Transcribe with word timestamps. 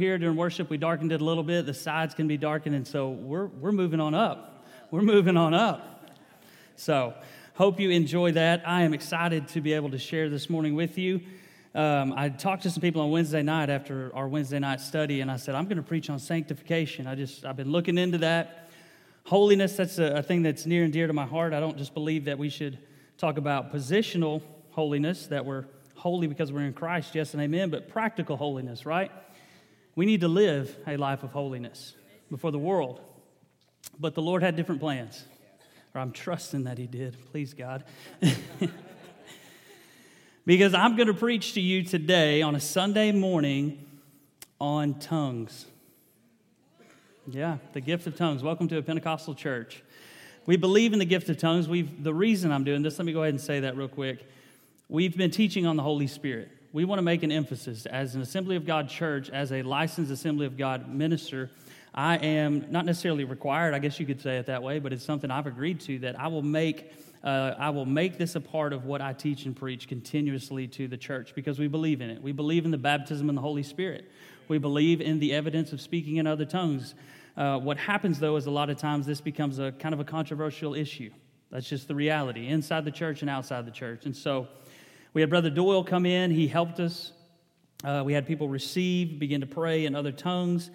here 0.00 0.16
during 0.16 0.34
worship, 0.34 0.70
we 0.70 0.78
darkened 0.78 1.12
it 1.12 1.20
a 1.20 1.24
little 1.24 1.42
bit. 1.42 1.66
The 1.66 1.74
sides 1.74 2.14
can 2.14 2.26
be 2.26 2.38
darkened, 2.38 2.74
and 2.74 2.88
so 2.88 3.10
we're, 3.10 3.46
we're 3.46 3.70
moving 3.70 4.00
on 4.00 4.14
up. 4.14 4.64
We're 4.90 5.02
moving 5.02 5.36
on 5.36 5.52
up. 5.52 6.08
So, 6.74 7.12
hope 7.54 7.78
you 7.78 7.90
enjoy 7.90 8.32
that. 8.32 8.66
I 8.66 8.80
am 8.80 8.94
excited 8.94 9.46
to 9.48 9.60
be 9.60 9.74
able 9.74 9.90
to 9.90 9.98
share 9.98 10.30
this 10.30 10.48
morning 10.48 10.74
with 10.74 10.96
you. 10.96 11.20
Um, 11.74 12.14
I 12.16 12.30
talked 12.30 12.62
to 12.62 12.70
some 12.70 12.80
people 12.80 13.02
on 13.02 13.10
Wednesday 13.10 13.42
night 13.42 13.68
after 13.68 14.10
our 14.16 14.26
Wednesday 14.26 14.58
night 14.58 14.80
study, 14.80 15.20
and 15.20 15.30
I 15.30 15.36
said, 15.36 15.54
I'm 15.54 15.66
going 15.66 15.76
to 15.76 15.82
preach 15.82 16.08
on 16.08 16.18
sanctification. 16.18 17.06
I 17.06 17.14
just, 17.14 17.44
I've 17.44 17.56
been 17.56 17.70
looking 17.70 17.98
into 17.98 18.16
that. 18.18 18.70
Holiness, 19.26 19.76
that's 19.76 19.98
a, 19.98 20.14
a 20.14 20.22
thing 20.22 20.42
that's 20.42 20.64
near 20.64 20.82
and 20.82 20.92
dear 20.94 21.08
to 21.08 21.12
my 21.12 21.26
heart. 21.26 21.52
I 21.52 21.60
don't 21.60 21.76
just 21.76 21.92
believe 21.92 22.24
that 22.24 22.38
we 22.38 22.48
should 22.48 22.78
talk 23.18 23.36
about 23.36 23.70
positional 23.70 24.40
holiness, 24.70 25.26
that 25.26 25.44
we're 25.44 25.66
holy 25.94 26.26
because 26.26 26.50
we're 26.50 26.64
in 26.64 26.72
Christ, 26.72 27.14
yes 27.14 27.34
and 27.34 27.42
amen, 27.42 27.68
but 27.68 27.90
practical 27.90 28.38
holiness, 28.38 28.86
right? 28.86 29.10
We 30.00 30.06
need 30.06 30.22
to 30.22 30.28
live 30.28 30.74
a 30.86 30.96
life 30.96 31.24
of 31.24 31.32
holiness 31.32 31.94
before 32.30 32.50
the 32.50 32.58
world. 32.58 33.02
But 33.98 34.14
the 34.14 34.22
Lord 34.22 34.42
had 34.42 34.56
different 34.56 34.80
plans. 34.80 35.26
Or 35.94 36.00
I'm 36.00 36.10
trusting 36.10 36.64
that 36.64 36.78
He 36.78 36.86
did. 36.86 37.18
Please, 37.32 37.52
God. 37.52 37.84
because 40.46 40.72
I'm 40.72 40.96
going 40.96 41.08
to 41.08 41.12
preach 41.12 41.52
to 41.52 41.60
you 41.60 41.84
today 41.84 42.40
on 42.40 42.54
a 42.54 42.60
Sunday 42.60 43.12
morning 43.12 43.84
on 44.58 44.94
tongues. 44.94 45.66
Yeah, 47.26 47.58
the 47.74 47.82
gift 47.82 48.06
of 48.06 48.16
tongues. 48.16 48.42
Welcome 48.42 48.68
to 48.68 48.78
a 48.78 48.82
Pentecostal 48.82 49.34
church. 49.34 49.82
We 50.46 50.56
believe 50.56 50.94
in 50.94 50.98
the 50.98 51.04
gift 51.04 51.28
of 51.28 51.36
tongues. 51.36 51.68
We've, 51.68 52.02
the 52.02 52.14
reason 52.14 52.52
I'm 52.52 52.64
doing 52.64 52.80
this, 52.80 52.98
let 52.98 53.04
me 53.04 53.12
go 53.12 53.22
ahead 53.22 53.34
and 53.34 53.40
say 53.40 53.60
that 53.60 53.76
real 53.76 53.86
quick. 53.86 54.26
We've 54.88 55.14
been 55.14 55.30
teaching 55.30 55.66
on 55.66 55.76
the 55.76 55.82
Holy 55.82 56.06
Spirit 56.06 56.50
we 56.72 56.84
want 56.84 56.98
to 56.98 57.02
make 57.02 57.22
an 57.24 57.32
emphasis 57.32 57.86
as 57.86 58.14
an 58.14 58.22
Assembly 58.22 58.54
of 58.54 58.64
God 58.64 58.88
church, 58.88 59.28
as 59.30 59.50
a 59.50 59.62
licensed 59.62 60.12
Assembly 60.12 60.46
of 60.46 60.56
God 60.56 60.88
minister. 60.88 61.50
I 61.92 62.16
am 62.18 62.70
not 62.70 62.84
necessarily 62.84 63.24
required, 63.24 63.74
I 63.74 63.80
guess 63.80 63.98
you 63.98 64.06
could 64.06 64.20
say 64.20 64.36
it 64.36 64.46
that 64.46 64.62
way, 64.62 64.78
but 64.78 64.92
it's 64.92 65.04
something 65.04 65.30
I've 65.30 65.48
agreed 65.48 65.80
to 65.80 65.98
that 66.00 66.18
I 66.18 66.28
will 66.28 66.42
make. 66.42 66.92
Uh, 67.22 67.54
I 67.58 67.68
will 67.68 67.84
make 67.84 68.16
this 68.16 68.34
a 68.34 68.40
part 68.40 68.72
of 68.72 68.86
what 68.86 69.02
I 69.02 69.12
teach 69.12 69.44
and 69.44 69.54
preach 69.54 69.88
continuously 69.88 70.66
to 70.68 70.88
the 70.88 70.96
church 70.96 71.34
because 71.34 71.58
we 71.58 71.68
believe 71.68 72.00
in 72.00 72.08
it. 72.08 72.22
We 72.22 72.32
believe 72.32 72.64
in 72.64 72.70
the 72.70 72.78
baptism 72.78 73.28
in 73.28 73.34
the 73.34 73.42
Holy 73.42 73.62
Spirit. 73.62 74.10
We 74.48 74.56
believe 74.56 75.02
in 75.02 75.18
the 75.18 75.34
evidence 75.34 75.74
of 75.74 75.82
speaking 75.82 76.16
in 76.16 76.26
other 76.26 76.46
tongues. 76.46 76.94
Uh, 77.36 77.58
what 77.58 77.76
happens, 77.76 78.20
though, 78.20 78.36
is 78.36 78.46
a 78.46 78.50
lot 78.50 78.70
of 78.70 78.78
times 78.78 79.04
this 79.04 79.20
becomes 79.20 79.58
a 79.58 79.72
kind 79.72 79.92
of 79.92 80.00
a 80.00 80.04
controversial 80.04 80.74
issue. 80.74 81.10
That's 81.50 81.68
just 81.68 81.88
the 81.88 81.94
reality 81.94 82.46
inside 82.46 82.86
the 82.86 82.90
church 82.90 83.20
and 83.20 83.28
outside 83.28 83.66
the 83.66 83.70
church. 83.70 84.06
And 84.06 84.16
so, 84.16 84.48
we 85.12 85.20
had 85.22 85.30
Brother 85.30 85.50
Doyle 85.50 85.82
come 85.82 86.06
in, 86.06 86.30
he 86.30 86.46
helped 86.46 86.78
us. 86.78 87.12
Uh, 87.82 88.02
we 88.04 88.12
had 88.12 88.26
people 88.26 88.48
receive, 88.48 89.18
begin 89.18 89.40
to 89.40 89.46
pray 89.46 89.84
in 89.86 89.96
other 89.96 90.12
tongues. 90.12 90.70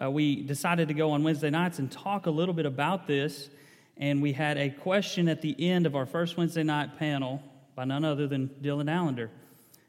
Uh, 0.00 0.10
we 0.10 0.42
decided 0.42 0.88
to 0.88 0.94
go 0.94 1.10
on 1.10 1.24
Wednesday 1.24 1.50
nights 1.50 1.80
and 1.80 1.90
talk 1.90 2.26
a 2.26 2.30
little 2.30 2.54
bit 2.54 2.66
about 2.66 3.06
this. 3.08 3.50
And 3.96 4.22
we 4.22 4.32
had 4.32 4.58
a 4.58 4.70
question 4.70 5.28
at 5.28 5.42
the 5.42 5.56
end 5.58 5.86
of 5.86 5.96
our 5.96 6.06
first 6.06 6.36
Wednesday 6.36 6.62
night 6.62 6.98
panel 6.98 7.42
by 7.74 7.84
none 7.84 8.04
other 8.04 8.28
than 8.28 8.48
Dylan 8.62 8.88
Allender. 8.88 9.30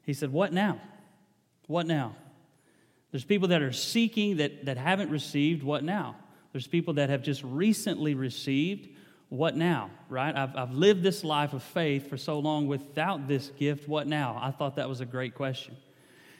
He 0.03 0.13
said, 0.13 0.33
What 0.33 0.51
now? 0.51 0.81
What 1.67 1.85
now? 1.85 2.15
There's 3.11 3.23
people 3.23 3.49
that 3.49 3.61
are 3.61 3.71
seeking 3.71 4.37
that, 4.37 4.65
that 4.65 4.77
haven't 4.77 5.11
received. 5.11 5.63
What 5.63 5.83
now? 5.83 6.15
There's 6.53 6.67
people 6.67 6.95
that 6.95 7.09
have 7.09 7.21
just 7.21 7.43
recently 7.43 8.15
received 8.15 8.89
what 9.31 9.55
now, 9.55 9.89
right? 10.09 10.35
I've, 10.35 10.57
I've 10.57 10.73
lived 10.73 11.03
this 11.03 11.23
life 11.23 11.53
of 11.53 11.63
faith 11.63 12.09
for 12.09 12.17
so 12.17 12.39
long 12.39 12.67
without 12.67 13.29
this 13.29 13.47
gift. 13.57 13.87
What 13.87 14.05
now? 14.05 14.37
I 14.41 14.51
thought 14.51 14.75
that 14.75 14.89
was 14.89 14.99
a 14.99 15.05
great 15.05 15.35
question. 15.35 15.77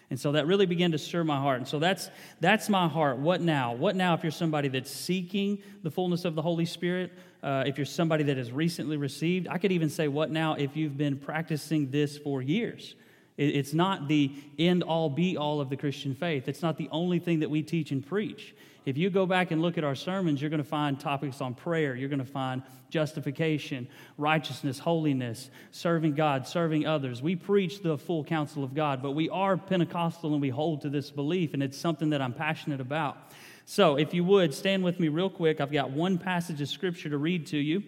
And 0.10 0.20
so 0.20 0.34
that 0.34 0.46
really 0.46 0.66
began 0.66 0.92
to 0.92 0.98
stir 0.98 1.24
my 1.24 1.40
heart. 1.40 1.60
And 1.60 1.66
so 1.66 1.80
that's, 1.80 2.10
that's 2.42 2.68
my 2.68 2.90
heart. 2.90 3.18
What 3.18 3.40
now? 3.40 3.74
What 3.74 3.96
now 3.96 4.14
if 4.14 4.24
you're 4.24 4.32
somebody 4.34 4.68
that's 4.68 4.92
seeking 4.92 5.60
the 5.84 5.90
fullness 5.90 6.26
of 6.26 6.36
the 6.36 6.42
Holy 6.42 6.66
Spirit? 6.66 7.14
Uh, 7.42 7.64
if 7.66 7.78
you're 7.78 7.86
somebody 7.86 8.26
that 8.26 8.36
has 8.36 8.52
recently 8.52 8.98
received? 8.98 9.48
I 9.48 9.58
could 9.58 9.72
even 9.72 9.90
say, 9.90 10.10
what 10.10 10.30
now 10.30 10.56
if 10.56 10.76
you've 10.76 10.98
been 10.98 11.18
practicing 11.18 11.92
this 11.92 12.18
for 12.18 12.42
years? 12.42 12.96
It, 13.38 13.56
it's 13.56 13.74
not 13.74 14.10
the 14.10 14.34
end 14.60 14.84
all 14.84 15.10
be 15.10 15.38
all 15.38 15.62
of 15.62 15.70
the 15.70 15.78
Christian 15.78 16.14
faith, 16.14 16.50
it's 16.50 16.62
not 16.62 16.76
the 16.76 16.90
only 16.92 17.20
thing 17.20 17.40
that 17.40 17.50
we 17.50 17.64
teach 17.64 17.92
and 17.92 18.06
preach. 18.06 18.54
If 18.84 18.98
you 18.98 19.10
go 19.12 19.26
back 19.28 19.52
and 19.52 19.62
look 19.62 19.78
at 19.78 19.84
our 19.84 19.94
sermons, 19.94 20.42
you're 20.42 20.50
going 20.50 20.64
to 20.64 20.68
find 20.68 21.00
topics 21.00 21.40
on 21.40 21.54
prayer. 21.54 21.96
You're 21.96 22.10
going 22.10 22.20
to 22.20 22.26
find 22.26 22.64
justification, 22.90 23.88
righteousness, 24.18 24.80
holiness, 24.80 25.52
serving 25.72 26.16
God, 26.16 26.48
serving 26.48 26.88
others. 26.88 27.22
We 27.22 27.36
preach 27.36 27.84
the 27.84 27.98
full 27.98 28.24
counsel 28.24 28.64
of 28.64 28.74
God, 28.74 29.04
but 29.04 29.12
we 29.12 29.30
are 29.30 29.56
Pentecostal 29.56 30.34
and 30.34 30.42
we 30.42 30.50
hold 30.50 30.82
to 30.82 30.90
this 30.90 31.12
belief, 31.12 31.54
and 31.54 31.62
it's 31.62 31.78
something 31.78 32.10
that 32.10 32.22
I'm 32.22 32.34
passionate 32.34 32.82
about. 32.82 33.18
So, 33.66 33.98
if 33.98 34.14
you 34.14 34.24
would, 34.24 34.54
stand 34.54 34.84
with 34.84 35.00
me 35.00 35.08
real 35.08 35.30
quick. 35.30 35.62
I've 35.62 35.72
got 35.72 35.92
one 35.92 36.18
passage 36.18 36.60
of 36.60 36.68
scripture 36.68 37.10
to 37.10 37.18
read 37.18 37.48
to 37.48 37.58
you, 37.58 37.84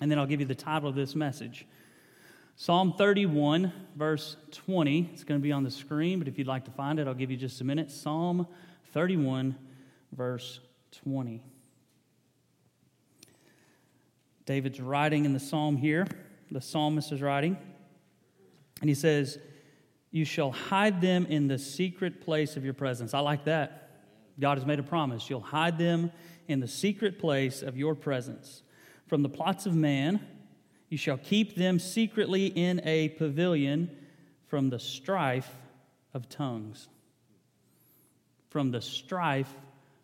and 0.00 0.10
then 0.10 0.18
I'll 0.18 0.26
give 0.26 0.40
you 0.40 0.46
the 0.46 0.54
title 0.54 0.88
of 0.88 0.94
this 0.94 1.14
message. 1.14 1.66
Psalm 2.56 2.92
31, 2.92 3.72
verse 3.96 4.36
20. 4.50 5.10
It's 5.12 5.24
going 5.24 5.40
to 5.40 5.42
be 5.42 5.52
on 5.52 5.64
the 5.64 5.70
screen, 5.70 6.18
but 6.18 6.28
if 6.28 6.38
you'd 6.38 6.46
like 6.46 6.66
to 6.66 6.70
find 6.72 6.98
it, 6.98 7.06
I'll 7.06 7.14
give 7.14 7.30
you 7.30 7.36
just 7.36 7.60
a 7.60 7.64
minute. 7.64 7.90
Psalm 7.90 8.46
31, 8.92 9.56
verse 10.12 10.60
20. 11.02 11.42
David's 14.44 14.80
writing 14.80 15.24
in 15.24 15.34
the 15.34 15.40
psalm 15.40 15.76
here. 15.76 16.06
The 16.50 16.60
psalmist 16.60 17.12
is 17.12 17.20
writing. 17.20 17.58
And 18.80 18.88
he 18.88 18.94
says, 18.94 19.38
You 20.10 20.24
shall 20.24 20.52
hide 20.52 21.00
them 21.00 21.26
in 21.26 21.48
the 21.48 21.58
secret 21.58 22.22
place 22.22 22.56
of 22.56 22.64
your 22.64 22.74
presence. 22.74 23.12
I 23.12 23.20
like 23.20 23.44
that. 23.44 23.90
God 24.40 24.56
has 24.56 24.66
made 24.66 24.78
a 24.78 24.84
promise. 24.84 25.28
You'll 25.28 25.40
hide 25.40 25.78
them 25.78 26.12
in 26.46 26.60
the 26.60 26.68
secret 26.68 27.18
place 27.18 27.62
of 27.62 27.76
your 27.76 27.94
presence. 27.94 28.62
From 29.06 29.22
the 29.22 29.28
plots 29.28 29.66
of 29.66 29.74
man, 29.74 30.20
you 30.88 30.96
shall 30.96 31.18
keep 31.18 31.54
them 31.54 31.78
secretly 31.78 32.46
in 32.46 32.80
a 32.84 33.10
pavilion 33.10 33.94
from 34.46 34.70
the 34.70 34.78
strife 34.78 35.50
of 36.14 36.28
tongues. 36.28 36.88
From 38.48 38.70
the 38.70 38.80
strife 38.80 39.52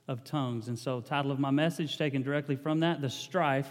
of 0.09 0.25
tongues. 0.25 0.69
And 0.69 0.79
so, 0.79 1.01
title 1.01 1.31
of 1.31 1.39
my 1.39 1.51
message 1.51 1.97
taken 1.99 2.23
directly 2.23 2.57
from 2.57 2.81
that, 2.81 3.01
the 3.01 3.11
strife 3.11 3.71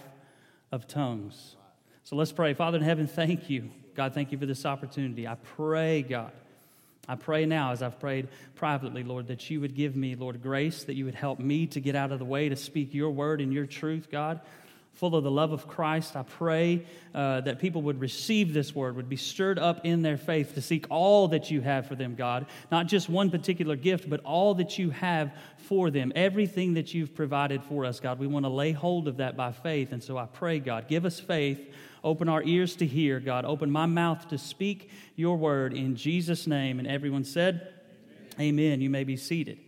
of 0.72 0.86
tongues. 0.86 1.56
So 2.04 2.16
let's 2.16 2.32
pray. 2.32 2.54
Father 2.54 2.78
in 2.78 2.84
heaven, 2.84 3.06
thank 3.06 3.48
you. 3.48 3.70
God, 3.94 4.12
thank 4.12 4.32
you 4.32 4.38
for 4.38 4.46
this 4.46 4.66
opportunity. 4.66 5.26
I 5.26 5.36
pray, 5.56 6.02
God, 6.02 6.32
I 7.08 7.14
pray 7.14 7.46
now, 7.46 7.72
as 7.72 7.82
I've 7.82 8.00
prayed 8.00 8.28
privately, 8.56 9.04
Lord, 9.04 9.28
that 9.28 9.48
you 9.48 9.60
would 9.60 9.74
give 9.74 9.94
me, 9.94 10.14
Lord, 10.14 10.42
grace, 10.42 10.84
that 10.84 10.94
you 10.94 11.04
would 11.04 11.14
help 11.14 11.38
me 11.38 11.66
to 11.68 11.80
get 11.80 11.94
out 11.94 12.12
of 12.12 12.18
the 12.18 12.24
way 12.24 12.48
to 12.48 12.56
speak 12.56 12.92
your 12.92 13.10
word 13.10 13.40
and 13.40 13.52
your 13.52 13.66
truth, 13.66 14.08
God 14.10 14.40
full 14.94 15.16
of 15.16 15.24
the 15.24 15.30
love 15.30 15.52
of 15.52 15.66
Christ. 15.66 16.16
I 16.16 16.22
pray 16.22 16.86
uh, 17.14 17.40
that 17.42 17.58
people 17.58 17.82
would 17.82 18.00
receive 18.00 18.54
this 18.54 18.74
word, 18.74 18.96
would 18.96 19.08
be 19.08 19.16
stirred 19.16 19.58
up 19.58 19.84
in 19.84 20.02
their 20.02 20.16
faith 20.16 20.54
to 20.54 20.62
seek 20.62 20.86
all 20.88 21.28
that 21.28 21.50
you 21.50 21.60
have 21.60 21.86
for 21.86 21.96
them, 21.96 22.14
God. 22.14 22.46
Not 22.70 22.86
just 22.86 23.08
one 23.08 23.30
particular 23.30 23.76
gift, 23.76 24.08
but 24.08 24.20
all 24.24 24.54
that 24.54 24.78
you 24.78 24.90
have 24.90 25.32
for 25.56 25.90
them. 25.90 26.12
Everything 26.14 26.74
that 26.74 26.94
you've 26.94 27.14
provided 27.14 27.62
for 27.64 27.84
us, 27.84 27.98
God. 27.98 28.18
We 28.18 28.28
want 28.28 28.44
to 28.44 28.50
lay 28.50 28.72
hold 28.72 29.08
of 29.08 29.16
that 29.16 29.36
by 29.36 29.52
faith. 29.52 29.92
And 29.92 30.02
so 30.02 30.16
I 30.16 30.26
pray, 30.26 30.60
God, 30.60 30.86
give 30.88 31.04
us 31.04 31.18
faith. 31.18 31.60
Open 32.04 32.28
our 32.28 32.42
ears 32.42 32.76
to 32.76 32.86
hear, 32.86 33.18
God. 33.18 33.44
Open 33.44 33.70
my 33.70 33.86
mouth 33.86 34.28
to 34.28 34.38
speak 34.38 34.90
your 35.16 35.36
word 35.36 35.74
in 35.74 35.96
Jesus' 35.96 36.46
name. 36.46 36.78
And 36.78 36.86
everyone 36.86 37.24
said, 37.24 37.72
Amen. 38.34 38.64
Amen. 38.64 38.80
You 38.80 38.90
may 38.90 39.04
be 39.04 39.16
seated. 39.16 39.58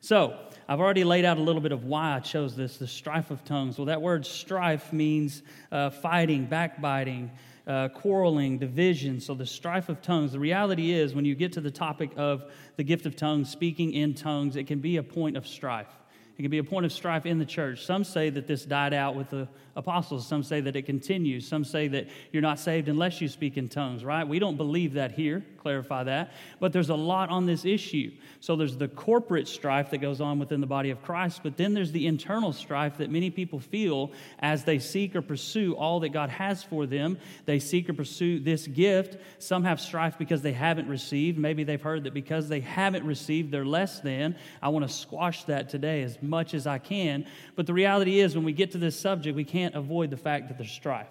So, 0.00 0.38
I've 0.70 0.78
already 0.78 1.02
laid 1.02 1.24
out 1.24 1.36
a 1.36 1.40
little 1.40 1.60
bit 1.60 1.72
of 1.72 1.82
why 1.82 2.14
I 2.14 2.20
chose 2.20 2.54
this 2.54 2.76
the 2.76 2.86
strife 2.86 3.32
of 3.32 3.44
tongues. 3.44 3.76
Well, 3.76 3.86
that 3.86 4.00
word 4.00 4.24
strife 4.24 4.92
means 4.92 5.42
uh, 5.72 5.90
fighting, 5.90 6.46
backbiting, 6.46 7.32
uh, 7.66 7.88
quarreling, 7.88 8.56
division. 8.56 9.20
So, 9.20 9.34
the 9.34 9.46
strife 9.46 9.88
of 9.88 10.00
tongues. 10.00 10.30
The 10.30 10.38
reality 10.38 10.92
is, 10.92 11.12
when 11.12 11.24
you 11.24 11.34
get 11.34 11.54
to 11.54 11.60
the 11.60 11.72
topic 11.72 12.12
of 12.16 12.44
the 12.76 12.84
gift 12.84 13.04
of 13.04 13.16
tongues, 13.16 13.50
speaking 13.50 13.94
in 13.94 14.14
tongues, 14.14 14.54
it 14.54 14.68
can 14.68 14.78
be 14.78 14.98
a 14.98 15.02
point 15.02 15.36
of 15.36 15.44
strife. 15.44 15.88
It 16.38 16.42
can 16.42 16.52
be 16.52 16.58
a 16.58 16.64
point 16.64 16.86
of 16.86 16.92
strife 16.92 17.26
in 17.26 17.40
the 17.40 17.44
church. 17.44 17.84
Some 17.84 18.04
say 18.04 18.30
that 18.30 18.46
this 18.46 18.64
died 18.64 18.94
out 18.94 19.16
with 19.16 19.30
the 19.30 19.48
apostles. 19.74 20.24
Some 20.24 20.44
say 20.44 20.60
that 20.60 20.76
it 20.76 20.82
continues. 20.82 21.48
Some 21.48 21.64
say 21.64 21.88
that 21.88 22.06
you're 22.30 22.42
not 22.42 22.60
saved 22.60 22.88
unless 22.88 23.20
you 23.20 23.26
speak 23.26 23.56
in 23.56 23.68
tongues, 23.68 24.04
right? 24.04 24.26
We 24.26 24.38
don't 24.38 24.56
believe 24.56 24.92
that 24.92 25.10
here, 25.10 25.44
clarify 25.60 26.04
that. 26.04 26.32
But 26.58 26.72
there's 26.72 26.90
a 26.90 26.94
lot 26.94 27.30
on 27.30 27.46
this 27.46 27.64
issue. 27.64 28.12
So 28.40 28.56
there's 28.56 28.76
the 28.76 28.88
corporate 28.88 29.46
strife 29.46 29.90
that 29.90 29.98
goes 29.98 30.20
on 30.20 30.38
within 30.38 30.60
the 30.60 30.66
body 30.66 30.90
of 30.90 31.02
Christ, 31.02 31.40
but 31.42 31.56
then 31.56 31.74
there's 31.74 31.92
the 31.92 32.06
internal 32.06 32.52
strife 32.52 32.98
that 32.98 33.10
many 33.10 33.30
people 33.30 33.60
feel 33.60 34.12
as 34.38 34.64
they 34.64 34.78
seek 34.78 35.14
or 35.14 35.22
pursue 35.22 35.74
all 35.74 36.00
that 36.00 36.08
God 36.08 36.30
has 36.30 36.62
for 36.62 36.86
them. 36.86 37.18
They 37.44 37.58
seek 37.58 37.88
or 37.88 37.92
pursue 37.92 38.40
this 38.40 38.66
gift. 38.66 39.18
Some 39.38 39.64
have 39.64 39.80
strife 39.80 40.18
because 40.18 40.42
they 40.42 40.52
haven't 40.52 40.88
received. 40.88 41.38
Maybe 41.38 41.64
they've 41.64 41.80
heard 41.80 42.04
that 42.04 42.14
because 42.14 42.48
they 42.48 42.60
haven't 42.60 43.04
received, 43.04 43.50
they're 43.52 43.64
less 43.64 44.00
than. 44.00 44.36
I 44.62 44.70
want 44.70 44.86
to 44.86 44.92
squash 44.92 45.44
that 45.44 45.68
today 45.68 46.02
as 46.02 46.20
much 46.22 46.54
as 46.54 46.66
I 46.66 46.78
can. 46.78 47.26
But 47.54 47.66
the 47.66 47.74
reality 47.74 48.20
is, 48.20 48.34
when 48.34 48.44
we 48.44 48.52
get 48.52 48.72
to 48.72 48.78
this 48.78 48.98
subject, 48.98 49.36
we 49.36 49.44
can't 49.44 49.74
avoid 49.74 50.10
the 50.10 50.16
fact 50.16 50.48
that 50.48 50.58
there's 50.58 50.72
strife. 50.72 51.08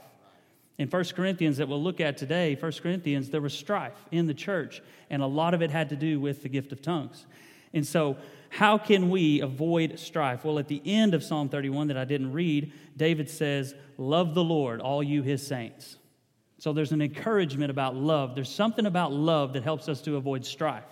In 0.79 0.87
1 0.87 1.03
Corinthians, 1.13 1.57
that 1.57 1.67
we'll 1.67 1.83
look 1.83 1.99
at 1.99 2.17
today, 2.17 2.55
1 2.55 2.71
Corinthians, 2.81 3.29
there 3.29 3.41
was 3.41 3.53
strife 3.53 4.05
in 4.11 4.27
the 4.27 4.33
church, 4.33 4.81
and 5.09 5.21
a 5.21 5.27
lot 5.27 5.53
of 5.53 5.61
it 5.61 5.69
had 5.69 5.89
to 5.89 5.97
do 5.97 6.21
with 6.21 6.41
the 6.41 6.49
gift 6.49 6.71
of 6.71 6.81
tongues. 6.81 7.27
And 7.73 7.85
so, 7.85 8.17
How 8.51 8.79
can 8.79 9.09
we 9.09 9.41
avoid 9.41 9.99
strife? 9.99 10.43
Well, 10.43 10.57
at 10.57 10.67
the 10.67 10.81
end 10.83 11.13
of 11.13 11.23
Psalm 11.23 11.49
31 11.49 11.87
that 11.87 11.97
I 11.97 12.05
didn't 12.05 12.33
read, 12.33 12.71
David 12.97 13.29
says, 13.29 13.75
Love 13.97 14.33
the 14.33 14.43
Lord, 14.43 14.81
all 14.81 15.03
you 15.03 15.21
his 15.21 15.45
saints. 15.45 15.97
So 16.57 16.73
there's 16.73 16.91
an 16.91 17.01
encouragement 17.01 17.69
about 17.69 17.95
love. 17.95 18.33
There's 18.33 18.49
something 18.49 18.85
about 18.85 19.11
love 19.11 19.53
that 19.53 19.63
helps 19.63 19.87
us 19.87 20.01
to 20.01 20.15
avoid 20.15 20.45
strife. 20.45 20.83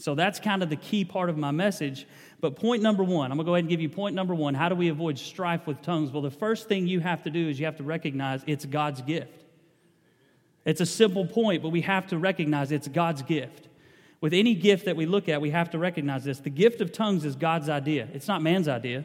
So 0.00 0.14
that's 0.14 0.40
kind 0.40 0.62
of 0.62 0.70
the 0.70 0.76
key 0.76 1.04
part 1.04 1.28
of 1.28 1.36
my 1.36 1.50
message. 1.50 2.06
But 2.40 2.56
point 2.56 2.82
number 2.82 3.04
one, 3.04 3.30
I'm 3.30 3.36
going 3.36 3.44
to 3.44 3.50
go 3.50 3.54
ahead 3.54 3.64
and 3.64 3.68
give 3.68 3.82
you 3.82 3.90
point 3.90 4.14
number 4.14 4.34
one. 4.34 4.54
How 4.54 4.70
do 4.70 4.74
we 4.74 4.88
avoid 4.88 5.18
strife 5.18 5.66
with 5.66 5.82
tongues? 5.82 6.10
Well, 6.10 6.22
the 6.22 6.30
first 6.30 6.68
thing 6.68 6.86
you 6.86 7.00
have 7.00 7.22
to 7.24 7.30
do 7.30 7.50
is 7.50 7.60
you 7.60 7.66
have 7.66 7.76
to 7.76 7.82
recognize 7.82 8.42
it's 8.46 8.64
God's 8.64 9.02
gift. 9.02 9.44
It's 10.64 10.80
a 10.80 10.86
simple 10.86 11.26
point, 11.26 11.62
but 11.62 11.68
we 11.68 11.82
have 11.82 12.06
to 12.08 12.18
recognize 12.18 12.72
it's 12.72 12.88
God's 12.88 13.20
gift. 13.20 13.68
With 14.22 14.32
any 14.32 14.54
gift 14.54 14.86
that 14.86 14.96
we 14.96 15.04
look 15.04 15.28
at, 15.28 15.42
we 15.42 15.50
have 15.50 15.70
to 15.70 15.78
recognize 15.78 16.24
this. 16.24 16.38
The 16.38 16.50
gift 16.50 16.80
of 16.80 16.92
tongues 16.92 17.26
is 17.26 17.36
God's 17.36 17.68
idea, 17.68 18.08
it's 18.14 18.28
not 18.28 18.42
man's 18.42 18.68
idea. 18.68 19.04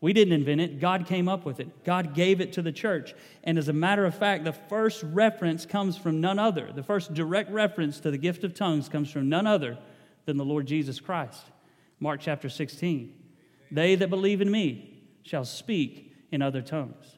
We 0.00 0.12
didn't 0.12 0.34
invent 0.34 0.60
it, 0.60 0.78
God 0.78 1.06
came 1.06 1.28
up 1.28 1.44
with 1.44 1.58
it. 1.58 1.84
God 1.84 2.14
gave 2.14 2.40
it 2.40 2.52
to 2.52 2.62
the 2.62 2.70
church. 2.70 3.14
And 3.42 3.58
as 3.58 3.66
a 3.66 3.72
matter 3.72 4.04
of 4.04 4.14
fact, 4.14 4.44
the 4.44 4.52
first 4.52 5.02
reference 5.02 5.66
comes 5.66 5.96
from 5.96 6.20
none 6.20 6.38
other. 6.38 6.70
The 6.72 6.84
first 6.84 7.14
direct 7.14 7.50
reference 7.50 7.98
to 8.00 8.12
the 8.12 8.18
gift 8.18 8.44
of 8.44 8.54
tongues 8.54 8.88
comes 8.88 9.10
from 9.10 9.28
none 9.28 9.48
other 9.48 9.76
than 10.28 10.36
the 10.36 10.44
Lord 10.44 10.66
Jesus 10.66 11.00
Christ. 11.00 11.40
Mark 12.00 12.20
chapter 12.20 12.50
16. 12.50 13.14
They 13.70 13.94
that 13.94 14.10
believe 14.10 14.42
in 14.42 14.50
me 14.50 15.02
shall 15.22 15.46
speak 15.46 16.12
in 16.30 16.42
other 16.42 16.60
tongues. 16.60 17.16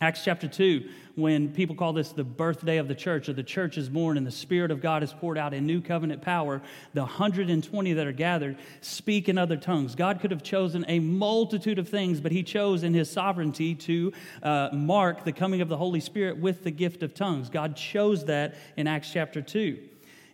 Acts 0.00 0.24
chapter 0.24 0.48
2, 0.48 0.88
when 1.16 1.52
people 1.52 1.76
call 1.76 1.92
this 1.92 2.08
the 2.12 2.24
birthday 2.24 2.78
of 2.78 2.88
the 2.88 2.94
church, 2.94 3.28
or 3.28 3.34
the 3.34 3.42
church 3.42 3.76
is 3.76 3.90
born 3.90 4.16
and 4.16 4.26
the 4.26 4.30
Spirit 4.30 4.70
of 4.70 4.80
God 4.80 5.02
is 5.02 5.12
poured 5.12 5.36
out 5.36 5.52
in 5.52 5.66
new 5.66 5.82
covenant 5.82 6.22
power, 6.22 6.62
the 6.94 7.02
120 7.02 7.92
that 7.92 8.06
are 8.06 8.12
gathered 8.12 8.56
speak 8.80 9.28
in 9.28 9.36
other 9.36 9.58
tongues. 9.58 9.94
God 9.94 10.20
could 10.20 10.30
have 10.30 10.42
chosen 10.42 10.86
a 10.88 11.00
multitude 11.00 11.78
of 11.78 11.86
things, 11.86 12.18
but 12.18 12.32
He 12.32 12.42
chose 12.42 12.82
in 12.82 12.94
His 12.94 13.10
sovereignty 13.10 13.74
to 13.74 14.10
uh, 14.42 14.70
mark 14.72 15.24
the 15.24 15.32
coming 15.32 15.60
of 15.60 15.68
the 15.68 15.76
Holy 15.76 16.00
Spirit 16.00 16.38
with 16.38 16.64
the 16.64 16.70
gift 16.70 17.02
of 17.02 17.12
tongues. 17.12 17.50
God 17.50 17.76
chose 17.76 18.24
that 18.24 18.54
in 18.78 18.86
Acts 18.86 19.12
chapter 19.12 19.42
2. 19.42 19.89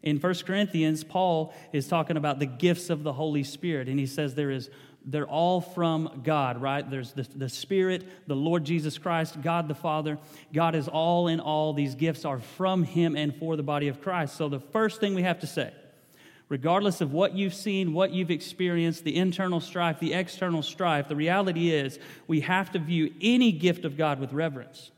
In 0.07 0.21
1 0.21 0.35
Corinthians, 0.47 1.03
Paul 1.03 1.53
is 1.73 1.89
talking 1.89 2.17
about 2.17 2.39
the 2.39 2.47
gifts 2.47 2.91
of 2.91 3.03
the 3.03 3.13
Holy 3.13 3.43
Spirit, 3.43 3.89
and 3.89 3.99
he 3.99 4.07
says 4.07 4.37
there 4.37 4.53
is 4.53 4.71
they're 5.05 5.27
all 5.27 5.61
from 5.61 6.21
God, 6.23 6.63
right? 6.63 6.89
There's 6.89 7.13
the, 7.13 7.27
the 7.35 7.49
Spirit, 7.49 8.05
the 8.29 8.37
Lord 8.37 8.65
Jesus 8.65 8.99
Christ, 8.99 9.41
God 9.43 9.67
the 9.67 9.75
Father. 9.75 10.19
God 10.53 10.77
is 10.77 10.87
all 10.87 11.27
in 11.27 11.41
all. 11.41 11.73
These 11.73 11.97
gifts 11.97 12.25
are 12.25 12.39
from 12.39 12.85
Him 12.85 13.17
and 13.17 13.35
for 13.35 13.57
the 13.57 13.65
body 13.65 13.89
of 13.89 14.01
Christ. 14.01 14.37
So, 14.37 14.49
the 14.49 14.61
first 14.61 15.01
thing 15.01 15.15
we 15.15 15.23
have 15.23 15.41
to 15.41 15.47
say, 15.47 15.73
regardless 16.49 17.01
of 17.01 17.13
what 17.13 17.35
you've 17.35 17.55
seen, 17.55 17.93
what 17.93 18.13
you've 18.13 18.31
experienced, 18.31 19.03
the 19.03 19.17
internal 19.17 19.61
strife, 19.61 19.99
the 19.99 20.15
external 20.15 20.63
strife, 20.63 21.09
the 21.09 21.17
reality 21.17 21.71
is 21.71 21.99
we 22.29 22.43
have 22.43 22.71
to 22.73 22.79
view 22.79 23.13
any 23.21 23.51
gift 23.51 23.85
of 23.85 23.97
God 23.97 24.21
with 24.21 24.33
reverence. 24.33 24.93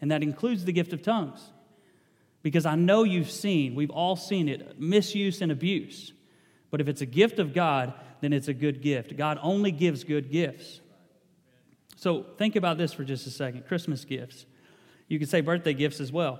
And 0.00 0.10
that 0.10 0.22
includes 0.22 0.64
the 0.64 0.72
gift 0.72 0.94
of 0.94 1.02
tongues. 1.02 1.50
Because 2.44 2.66
I 2.66 2.74
know 2.74 3.04
you've 3.04 3.30
seen, 3.30 3.74
we've 3.74 3.90
all 3.90 4.16
seen 4.16 4.50
it, 4.50 4.78
misuse 4.78 5.40
and 5.40 5.50
abuse. 5.50 6.12
But 6.70 6.82
if 6.82 6.88
it's 6.88 7.00
a 7.00 7.06
gift 7.06 7.38
of 7.38 7.54
God, 7.54 7.94
then 8.20 8.34
it's 8.34 8.48
a 8.48 8.54
good 8.54 8.82
gift. 8.82 9.16
God 9.16 9.38
only 9.42 9.72
gives 9.72 10.04
good 10.04 10.30
gifts. 10.30 10.82
So 11.96 12.26
think 12.36 12.54
about 12.54 12.76
this 12.76 12.92
for 12.92 13.02
just 13.02 13.26
a 13.26 13.30
second 13.30 13.66
Christmas 13.66 14.04
gifts. 14.04 14.44
You 15.08 15.18
could 15.18 15.30
say 15.30 15.40
birthday 15.40 15.72
gifts 15.72 16.00
as 16.00 16.12
well. 16.12 16.38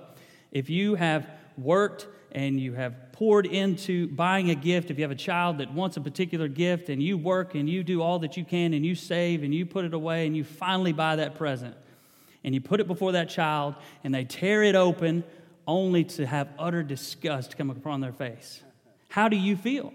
If 0.51 0.69
you 0.69 0.93
have 0.93 1.27
worked 1.57 2.07
and 2.31 2.59
you 2.59 2.73
have 2.73 3.11
poured 3.11 3.47
into 3.47 4.07
buying 4.09 4.51
a 4.51 4.55
gift, 4.55 4.91
if 4.91 4.99
you 4.99 5.03
have 5.05 5.11
a 5.11 5.15
child 5.15 5.57
that 5.57 5.73
wants 5.73 5.97
a 5.97 6.01
particular 6.01 6.47
gift 6.47 6.89
and 6.89 7.01
you 7.01 7.17
work 7.17 7.55
and 7.55 7.67
you 7.67 7.83
do 7.83 8.03
all 8.03 8.19
that 8.19 8.37
you 8.37 8.45
can 8.45 8.75
and 8.75 8.85
you 8.85 8.93
save 8.93 9.41
and 9.41 9.55
you 9.55 9.65
put 9.65 9.85
it 9.85 9.93
away 9.95 10.27
and 10.27 10.37
you 10.37 10.43
finally 10.43 10.93
buy 10.93 11.15
that 11.15 11.33
present 11.33 11.75
and 12.43 12.53
you 12.53 12.61
put 12.61 12.79
it 12.79 12.85
before 12.85 13.13
that 13.13 13.27
child 13.27 13.73
and 14.03 14.13
they 14.13 14.23
tear 14.23 14.61
it 14.61 14.75
open 14.75 15.23
only 15.67 16.03
to 16.03 16.25
have 16.25 16.49
utter 16.59 16.83
disgust 16.83 17.57
come 17.57 17.69
upon 17.69 18.01
their 18.01 18.13
face, 18.13 18.61
how 19.09 19.29
do 19.29 19.37
you 19.37 19.55
feel? 19.55 19.93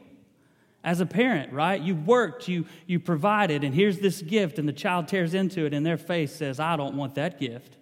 as 0.83 1.01
a 1.01 1.07
parent, 1.07 1.53
right? 1.53 1.81
You 1.81 1.95
worked, 1.95 2.49
you, 2.49 2.65
you 2.87 3.01
provided, 3.01 3.65
and 3.65 3.75
here's 3.75 3.99
this 3.99 4.23
gift, 4.23 4.59
and 4.59 4.67
the 4.67 4.73
child 4.73 5.09
tears 5.09 5.35
into 5.35 5.67
it, 5.67 5.75
and 5.75 5.85
their 5.85 5.99
face 5.99 6.35
says, 6.35 6.59
I 6.59 6.77
don't 6.77 6.97
want 6.97 7.17
that 7.17 7.39
gift. 7.39 7.77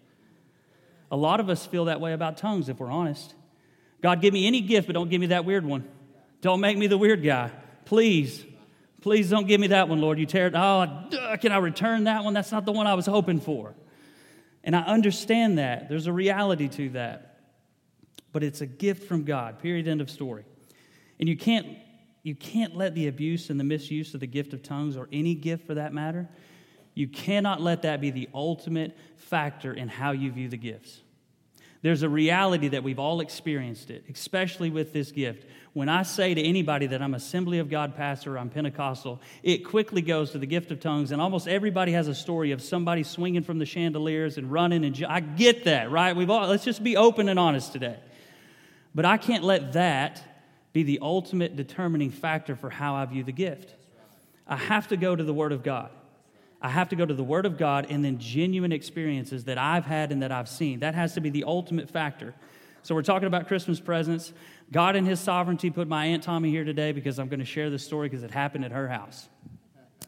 A 1.11 1.17
lot 1.17 1.41
of 1.41 1.49
us 1.49 1.65
feel 1.65 1.87
that 1.87 2.01
way 2.01 2.13
about 2.13 2.39
tongues, 2.39 2.69
if 2.69 2.81
we're 2.81 2.91
honest. 2.91 3.35
God, 4.03 4.21
give 4.21 4.35
me 4.35 4.47
any 4.47 4.61
gift, 4.61 4.87
but 4.87 4.95
don't 4.95 5.09
give 5.09 5.21
me 5.21 5.29
that 5.29 5.45
weird 5.45 5.65
one. 5.65 5.89
Don't 6.41 6.61
make 6.61 6.77
me 6.77 6.87
the 6.87 6.99
weird 6.99 7.23
guy. 7.23 7.51
Please. 7.85 8.45
Please 9.01 9.31
don't 9.31 9.47
give 9.47 9.61
me 9.61 9.69
that 9.69 9.89
one, 9.89 10.01
Lord. 10.01 10.19
You 10.19 10.27
tear 10.27 10.49
it. 10.49 10.55
Oh, 10.55 11.09
can 11.41 11.53
I 11.53 11.59
return 11.59 12.05
that 12.05 12.25
one? 12.25 12.35
That's 12.35 12.53
not 12.53 12.65
the 12.65 12.73
one 12.73 12.87
I 12.87 12.95
was 12.95 13.07
hoping 13.07 13.41
for. 13.41 13.75
And 14.65 14.75
I 14.77 14.81
understand 14.81 15.59
that. 15.59 15.89
There's 15.89 16.09
a 16.09 16.13
reality 16.13 16.69
to 16.69 16.91
that. 16.91 17.38
But 18.39 18.45
it's 18.45 18.61
a 18.61 18.67
gift 18.67 19.09
from 19.09 19.25
God, 19.25 19.59
period, 19.59 19.89
end 19.89 20.01
of 20.01 20.09
story. 20.09 20.45
And 21.19 21.29
you 21.29 21.37
can't 21.37 21.67
you 22.23 22.37
can't 22.37 22.77
let 22.77 22.95
the 22.95 23.09
abuse 23.09 23.51
and 23.51 23.59
the 23.59 23.65
misuse 23.65 24.15
of 24.15 24.21
the 24.21 24.29
gift 24.29 24.53
of 24.53 24.63
tongues, 24.63 24.97
or 24.97 25.09
any 25.11 25.35
gift 25.35 25.67
for 25.67 25.75
that 25.75 25.93
matter, 25.93 26.29
you 26.95 27.09
cannot 27.09 27.61
let 27.61 27.83
that 27.83 28.01
be 28.01 28.13
the 28.13 28.29
ultimate 28.33 28.97
factor 29.17 29.73
in 29.73 29.89
how 29.89 30.13
you 30.13 30.31
view 30.31 30.49
the 30.49 30.57
gifts. 30.57 31.01
There's 31.83 32.03
a 32.03 32.09
reality 32.09 32.69
that 32.69 32.85
we've 32.85 33.01
all 33.01 33.21
experienced 33.21 33.91
it, 33.91 34.05
especially 34.09 34.71
with 34.71 34.93
this 34.93 35.11
gift. 35.11 35.45
When 35.73 35.89
I 35.89 36.05
say 36.05 36.33
to 36.33 36.41
anybody 36.41 36.87
that 36.87 37.03
I'm 37.03 37.15
Assembly 37.15 37.59
of 37.59 37.69
God 37.69 37.97
pastor, 37.97 38.39
I'm 38.39 38.51
Pentecostal, 38.51 39.21
it 39.43 39.59
quickly 39.59 40.03
goes 40.03 40.31
to 40.31 40.39
the 40.39 40.47
gift 40.47 40.71
of 40.71 40.79
tongues, 40.79 41.11
and 41.11 41.21
almost 41.21 41.49
everybody 41.49 41.91
has 41.91 42.07
a 42.07 42.15
story 42.15 42.53
of 42.53 42.63
somebody 42.63 43.03
swinging 43.03 43.43
from 43.43 43.59
the 43.59 43.67
chandeliers 43.67 44.39
and 44.39 44.53
running. 44.53 44.85
And 44.85 45.05
I 45.09 45.19
get 45.19 45.65
that, 45.65 45.91
right? 45.91 46.15
We've 46.15 46.31
all 46.31 46.47
let's 46.47 46.65
just 46.65 46.85
be 46.85 46.97
open 46.97 47.29
and 47.29 47.39
honest 47.39 47.73
today. 47.73 47.99
But 48.95 49.05
I 49.05 49.17
can't 49.17 49.45
let 49.45 49.75
that 49.75 50.23
be 50.73 50.83
the 50.83 50.99
ultimate 51.03 51.57
determining 51.57 52.11
factor 52.11 52.57
for 52.57 52.71
how 52.71 52.95
I 52.95 53.05
view 53.07 53.25
the 53.25 53.33
gift. 53.33 53.75
I 54.47 54.57
have 54.57 54.89
to 54.89 54.97
go 54.97 55.15
to 55.15 55.25
the 55.25 55.35
Word 55.35 55.53
of 55.53 55.63
God. 55.63 55.91
I 56.61 56.71
have 56.71 56.89
to 56.89 56.97
go 56.97 57.07
to 57.07 57.15
the 57.15 57.25
Word 57.25 57.47
of 57.47 57.59
God 57.59 57.87
and 57.91 58.05
then 58.05 58.19
genuine 58.19 58.73
experiences 58.73 59.45
that 59.45 59.59
I've 59.59 59.85
had 59.85 60.11
and 60.11 60.23
that 60.23 60.33
I've 60.33 60.49
seen. 60.49 60.81
That 60.81 60.95
has 60.95 61.15
to 61.15 61.21
be 61.21 61.31
the 61.31 61.45
ultimate 61.45 61.89
factor. 61.91 62.35
So, 62.83 62.95
we're 62.95 63.03
talking 63.03 63.27
about 63.27 63.49
Christmas 63.49 63.81
presents. 63.81 64.33
God, 64.73 64.97
in 64.97 65.05
His 65.05 65.21
sovereignty, 65.21 65.71
put 65.71 65.89
my 65.89 66.07
Aunt 66.07 66.23
Tommy 66.23 66.51
here 66.51 66.65
today 66.65 66.93
because 66.93 67.19
I'm 67.19 67.29
going 67.29 67.41
to 67.41 67.47
share 67.47 67.71
this 67.71 67.85
story 67.85 68.09
because 68.09 68.23
it 68.23 68.31
happened 68.31 68.65
at 68.65 68.73
her 68.73 68.89
house. 68.89 69.29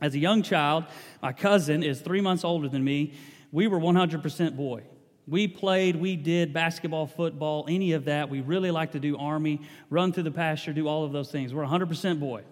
As 0.01 0.15
a 0.15 0.19
young 0.19 0.43
child, 0.43 0.85
my 1.23 1.33
cousin 1.33 1.83
is 1.83 2.01
three 2.01 2.21
months 2.21 2.43
older 2.43 2.69
than 2.69 2.83
me. 2.83 3.13
We 3.53 3.67
were 3.67 3.79
100% 3.79 4.57
boy. 4.57 4.83
We 5.27 5.47
played, 5.49 5.97
we 5.97 6.17
did 6.17 6.53
basketball, 6.53 7.07
football, 7.07 7.67
any 7.69 7.93
of 7.93 8.07
that. 8.07 8.29
We 8.29 8.41
really 8.41 8.71
like 8.71 8.93
to 8.93 9.01
do 9.01 9.17
army, 9.17 9.61
run 9.89 10.13
through 10.13 10.25
the 10.25 10.31
pasture, 10.31 10.73
do 10.73 10.89
all 10.89 11.05
of 11.05 11.13
those 11.13 11.31
things. 11.31 11.55
We're 11.55 11.65
100% 11.65 12.19
boy. 12.19 12.43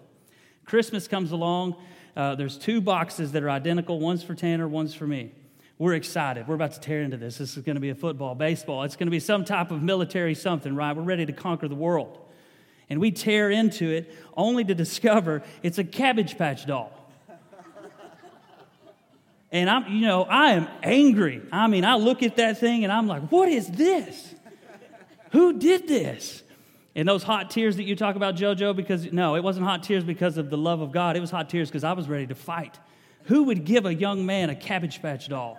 Christmas 0.65 1.09
comes 1.09 1.33
along. 1.33 1.77
Uh, 2.17 2.35
there's 2.35 2.59
two 2.59 2.81
boxes 2.81 3.33
that 3.33 3.43
are 3.43 3.51
identical. 3.51 3.99
One's 3.99 4.23
for 4.23 4.35
Tanner, 4.35 4.69
one's 4.69 4.95
for 4.95 5.07
me. 5.07 5.33
We're 5.79 5.95
excited. 5.95 6.49
We're 6.49 6.57
about 6.57 6.73
to 6.73 6.81
tear 6.81 7.03
into 7.03 7.17
this. 7.17 7.39
This 7.39 7.57
is 7.57 7.63
going 7.63 7.77
to 7.77 7.81
be 7.81 7.91
a 7.91 7.95
football, 7.95 8.35
baseball. 8.35 8.83
It's 8.83 8.97
going 8.97 9.07
to 9.07 9.13
be 9.13 9.21
some 9.21 9.45
type 9.45 9.71
of 9.71 9.83
military 9.83 10.35
something, 10.35 10.75
right? 10.75 10.95
We're 10.95 11.03
ready 11.03 11.25
to 11.27 11.33
conquer 11.33 11.69
the 11.69 11.77
world. 11.77 12.19
And 12.91 13.01
we 13.01 13.13
tear 13.13 13.51
into 13.51 13.89
it 13.89 14.13
only 14.37 14.65
to 14.65 14.75
discover 14.75 15.43
it's 15.63 15.79
a 15.79 15.85
Cabbage 15.85 16.37
Patch 16.37 16.67
doll. 16.67 16.93
And 19.50 19.71
I'm, 19.71 19.90
you 19.90 20.07
know, 20.07 20.25
I 20.25 20.52
am 20.52 20.69
angry. 20.83 21.40
I 21.50 21.69
mean, 21.69 21.85
I 21.85 21.97
look 21.97 22.23
at 22.23 22.37
that 22.37 22.59
thing 22.59 22.85
and 22.85 22.93
I'm 22.93 23.07
like, 23.07 23.31
what 23.31 23.49
is 23.49 23.67
this? 23.69 24.35
Who 25.33 25.59
did 25.59 25.88
this? 25.88 26.43
And 26.95 27.09
those 27.09 27.23
hot 27.23 27.50
tears 27.50 27.76
that 27.76 27.85
you 27.85 27.95
talk 27.95 28.17
about, 28.17 28.35
JoJo, 28.35 28.75
because 28.75 29.11
no, 29.12 29.37
it 29.37 29.43
wasn't 29.43 29.67
hot 29.67 29.83
tears 29.83 30.05
because 30.05 30.37
of 30.37 30.50
the 30.50 30.59
love 30.59 30.81
of 30.81 30.93
God. 30.93 31.17
It 31.17 31.21
was 31.21 31.31
hot 31.31 31.49
tears 31.49 31.69
because 31.69 31.85
I 31.85 31.93
was 31.93 32.09
ready 32.09 32.26
to 32.26 32.35
fight. 32.35 32.78
Who 33.25 33.45
would 33.45 33.64
give 33.64 33.87
a 33.87 33.95
young 33.95 34.26
man 34.26 34.50
a 34.50 34.55
Cabbage 34.55 35.00
Patch 35.00 35.28
doll? 35.28 35.59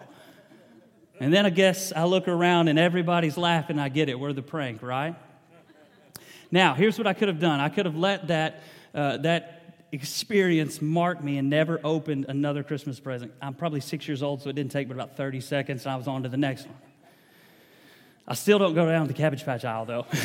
And 1.19 1.33
then 1.33 1.45
I 1.45 1.49
guess 1.49 1.91
I 1.93 2.05
look 2.05 2.27
around 2.27 2.67
and 2.67 2.79
everybody's 2.79 3.37
laughing. 3.37 3.79
I 3.79 3.89
get 3.89 4.09
it. 4.09 4.19
We're 4.19 4.33
the 4.33 4.41
prank, 4.41 4.81
right? 4.81 5.15
Now, 6.51 6.73
here's 6.73 6.97
what 6.97 7.07
I 7.07 7.13
could 7.13 7.27
have 7.27 7.39
done 7.39 7.59
I 7.59 7.69
could 7.69 7.85
have 7.85 7.95
let 7.95 8.27
that, 8.27 8.63
uh, 8.93 9.17
that 9.17 9.58
experience 9.91 10.81
marked 10.81 11.23
me 11.23 11.37
and 11.37 11.49
never 11.49 11.79
opened 11.83 12.25
another 12.29 12.63
Christmas 12.63 12.99
present. 12.99 13.31
I'm 13.41 13.53
probably 13.53 13.79
six 13.79 14.07
years 14.07 14.21
old, 14.21 14.41
so 14.41 14.49
it 14.49 14.53
didn't 14.53 14.71
take 14.71 14.87
but 14.87 14.93
about 14.93 15.17
30 15.17 15.41
seconds, 15.41 15.85
and 15.85 15.91
I 15.91 15.95
was 15.95 16.07
on 16.07 16.23
to 16.23 16.29
the 16.29 16.37
next 16.37 16.65
one. 16.65 16.77
I 18.27 18.35
still 18.35 18.59
don't 18.59 18.75
go 18.75 18.85
down 18.85 19.07
the 19.07 19.13
Cabbage 19.13 19.43
Patch 19.43 19.65
aisle, 19.65 19.85
though. 19.85 20.05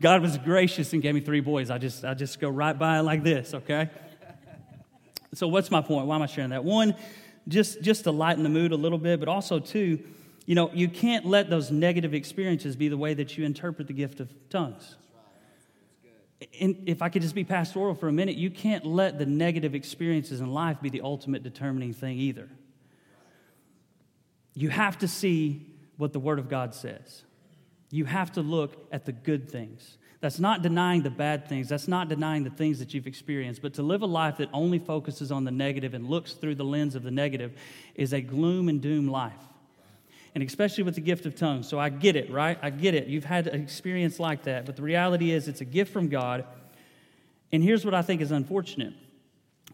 God 0.00 0.22
was 0.22 0.36
gracious 0.38 0.92
and 0.92 1.02
gave 1.02 1.14
me 1.14 1.20
three 1.20 1.40
boys. 1.40 1.70
I 1.70 1.78
just, 1.78 2.04
I 2.04 2.14
just 2.14 2.38
go 2.38 2.48
right 2.48 2.78
by 2.78 3.00
like 3.00 3.24
this, 3.24 3.54
okay? 3.54 3.88
So, 5.34 5.48
what's 5.48 5.70
my 5.70 5.80
point? 5.80 6.06
Why 6.06 6.16
am 6.16 6.22
I 6.22 6.26
sharing 6.26 6.50
that? 6.50 6.62
One, 6.64 6.94
just, 7.48 7.82
just 7.82 8.04
to 8.04 8.12
lighten 8.12 8.42
the 8.42 8.48
mood 8.48 8.72
a 8.72 8.76
little 8.76 8.98
bit, 8.98 9.18
but 9.18 9.28
also, 9.28 9.58
two, 9.58 9.98
you 10.44 10.54
know, 10.54 10.70
you 10.72 10.88
can't 10.88 11.24
let 11.24 11.50
those 11.50 11.70
negative 11.70 12.14
experiences 12.14 12.76
be 12.76 12.88
the 12.88 12.96
way 12.96 13.14
that 13.14 13.36
you 13.36 13.44
interpret 13.44 13.86
the 13.86 13.92
gift 13.92 14.20
of 14.20 14.30
tongues. 14.50 14.96
And 16.60 16.84
if 16.86 17.02
I 17.02 17.08
could 17.08 17.22
just 17.22 17.34
be 17.34 17.44
pastoral 17.44 17.94
for 17.94 18.08
a 18.08 18.12
minute, 18.12 18.36
you 18.36 18.50
can't 18.50 18.86
let 18.86 19.18
the 19.18 19.26
negative 19.26 19.74
experiences 19.74 20.40
in 20.40 20.52
life 20.52 20.80
be 20.80 20.88
the 20.88 21.00
ultimate 21.00 21.42
determining 21.42 21.92
thing 21.92 22.18
either. 22.18 22.48
You 24.54 24.68
have 24.68 24.98
to 24.98 25.08
see 25.08 25.66
what 25.96 26.12
the 26.12 26.20
Word 26.20 26.38
of 26.38 26.48
God 26.48 26.74
says. 26.74 27.24
You 27.90 28.04
have 28.04 28.32
to 28.32 28.42
look 28.42 28.86
at 28.92 29.04
the 29.04 29.12
good 29.12 29.50
things. 29.50 29.98
That's 30.20 30.38
not 30.38 30.62
denying 30.62 31.02
the 31.02 31.10
bad 31.10 31.48
things. 31.48 31.68
That's 31.68 31.88
not 31.88 32.08
denying 32.08 32.44
the 32.44 32.50
things 32.50 32.78
that 32.80 32.92
you've 32.92 33.06
experienced. 33.06 33.62
But 33.62 33.74
to 33.74 33.82
live 33.82 34.02
a 34.02 34.06
life 34.06 34.38
that 34.38 34.48
only 34.52 34.78
focuses 34.78 35.30
on 35.30 35.44
the 35.44 35.50
negative 35.50 35.94
and 35.94 36.08
looks 36.08 36.32
through 36.32 36.56
the 36.56 36.64
lens 36.64 36.94
of 36.94 37.02
the 37.02 37.10
negative 37.10 37.56
is 37.94 38.12
a 38.12 38.20
gloom 38.20 38.68
and 38.68 38.80
doom 38.80 39.08
life. 39.08 39.32
And 40.34 40.44
especially 40.44 40.84
with 40.84 40.94
the 40.94 41.00
gift 41.00 41.26
of 41.26 41.34
tongues. 41.34 41.68
So 41.68 41.78
I 41.78 41.88
get 41.88 42.16
it, 42.16 42.30
right? 42.30 42.58
I 42.62 42.70
get 42.70 42.94
it. 42.94 43.08
You've 43.08 43.24
had 43.24 43.46
an 43.46 43.60
experience 43.60 44.20
like 44.20 44.44
that. 44.44 44.66
But 44.66 44.76
the 44.76 44.82
reality 44.82 45.30
is, 45.30 45.48
it's 45.48 45.60
a 45.60 45.64
gift 45.64 45.92
from 45.92 46.08
God. 46.08 46.44
And 47.50 47.62
here's 47.62 47.84
what 47.84 47.94
I 47.94 48.02
think 48.02 48.20
is 48.20 48.30
unfortunate. 48.30 48.94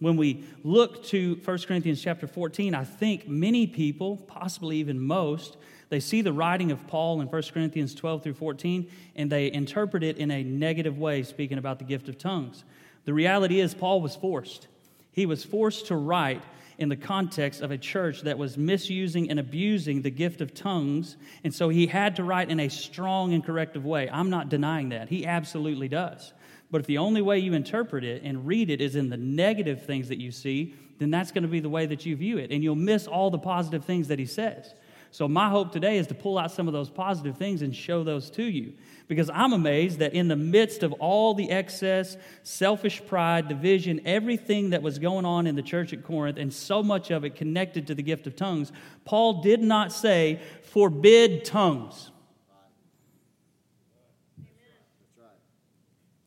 When 0.00 0.16
we 0.16 0.44
look 0.64 1.04
to 1.06 1.40
1 1.44 1.58
Corinthians 1.66 2.02
chapter 2.02 2.26
14, 2.26 2.74
I 2.74 2.84
think 2.84 3.28
many 3.28 3.66
people, 3.66 4.16
possibly 4.16 4.78
even 4.78 4.98
most, 4.98 5.56
they 5.88 6.00
see 6.00 6.22
the 6.22 6.32
writing 6.32 6.72
of 6.72 6.84
Paul 6.88 7.20
in 7.20 7.28
1 7.28 7.42
Corinthians 7.52 7.94
12 7.94 8.22
through 8.22 8.34
14 8.34 8.90
and 9.14 9.30
they 9.30 9.52
interpret 9.52 10.02
it 10.02 10.18
in 10.18 10.30
a 10.30 10.42
negative 10.42 10.98
way, 10.98 11.22
speaking 11.22 11.58
about 11.58 11.78
the 11.78 11.84
gift 11.84 12.08
of 12.08 12.18
tongues. 12.18 12.64
The 13.04 13.14
reality 13.14 13.60
is, 13.60 13.74
Paul 13.74 14.00
was 14.00 14.16
forced. 14.16 14.66
He 15.12 15.26
was 15.26 15.44
forced 15.44 15.86
to 15.86 15.96
write 15.96 16.42
in 16.78 16.88
the 16.88 16.96
context 16.96 17.60
of 17.60 17.70
a 17.70 17.78
church 17.78 18.22
that 18.22 18.38
was 18.38 18.58
misusing 18.58 19.30
and 19.30 19.38
abusing 19.38 20.02
the 20.02 20.10
gift 20.10 20.40
of 20.40 20.54
tongues, 20.54 21.16
and 21.44 21.54
so 21.54 21.68
he 21.68 21.86
had 21.86 22.16
to 22.16 22.24
write 22.24 22.50
in 22.50 22.60
a 22.60 22.68
strong 22.68 23.32
and 23.32 23.44
corrective 23.44 23.84
way. 23.84 24.08
I'm 24.10 24.30
not 24.30 24.48
denying 24.48 24.90
that. 24.90 25.08
He 25.08 25.26
absolutely 25.26 25.88
does. 25.88 26.32
But 26.70 26.80
if 26.80 26.86
the 26.86 26.98
only 26.98 27.22
way 27.22 27.38
you 27.38 27.54
interpret 27.54 28.04
it 28.04 28.22
and 28.22 28.46
read 28.46 28.70
it 28.70 28.80
is 28.80 28.96
in 28.96 29.08
the 29.08 29.16
negative 29.16 29.84
things 29.84 30.08
that 30.08 30.20
you 30.20 30.32
see, 30.32 30.74
then 30.98 31.10
that's 31.10 31.30
going 31.30 31.42
to 31.42 31.48
be 31.48 31.60
the 31.60 31.68
way 31.68 31.86
that 31.86 32.04
you 32.06 32.16
view 32.16 32.38
it, 32.38 32.50
and 32.50 32.62
you'll 32.62 32.74
miss 32.74 33.06
all 33.06 33.30
the 33.30 33.38
positive 33.38 33.84
things 33.84 34.08
that 34.08 34.18
he 34.18 34.26
says. 34.26 34.74
So, 35.10 35.28
my 35.28 35.48
hope 35.48 35.70
today 35.70 35.98
is 35.98 36.08
to 36.08 36.14
pull 36.14 36.38
out 36.38 36.50
some 36.50 36.66
of 36.66 36.72
those 36.72 36.90
positive 36.90 37.38
things 37.38 37.62
and 37.62 37.74
show 37.74 38.02
those 38.02 38.30
to 38.30 38.42
you. 38.42 38.72
Because 39.06 39.28
I'm 39.28 39.52
amazed 39.52 39.98
that 39.98 40.14
in 40.14 40.28
the 40.28 40.36
midst 40.36 40.82
of 40.82 40.92
all 40.94 41.34
the 41.34 41.50
excess, 41.50 42.16
selfish 42.42 43.04
pride, 43.06 43.48
division, 43.48 44.00
everything 44.06 44.70
that 44.70 44.82
was 44.82 44.98
going 44.98 45.26
on 45.26 45.46
in 45.46 45.56
the 45.56 45.62
church 45.62 45.92
at 45.92 46.02
Corinth, 46.02 46.38
and 46.38 46.52
so 46.52 46.82
much 46.82 47.10
of 47.10 47.22
it 47.24 47.36
connected 47.36 47.86
to 47.88 47.94
the 47.94 48.02
gift 48.02 48.26
of 48.26 48.34
tongues, 48.34 48.72
Paul 49.04 49.42
did 49.42 49.60
not 49.60 49.92
say, 49.92 50.40
forbid 50.62 51.44
tongues. 51.44 52.10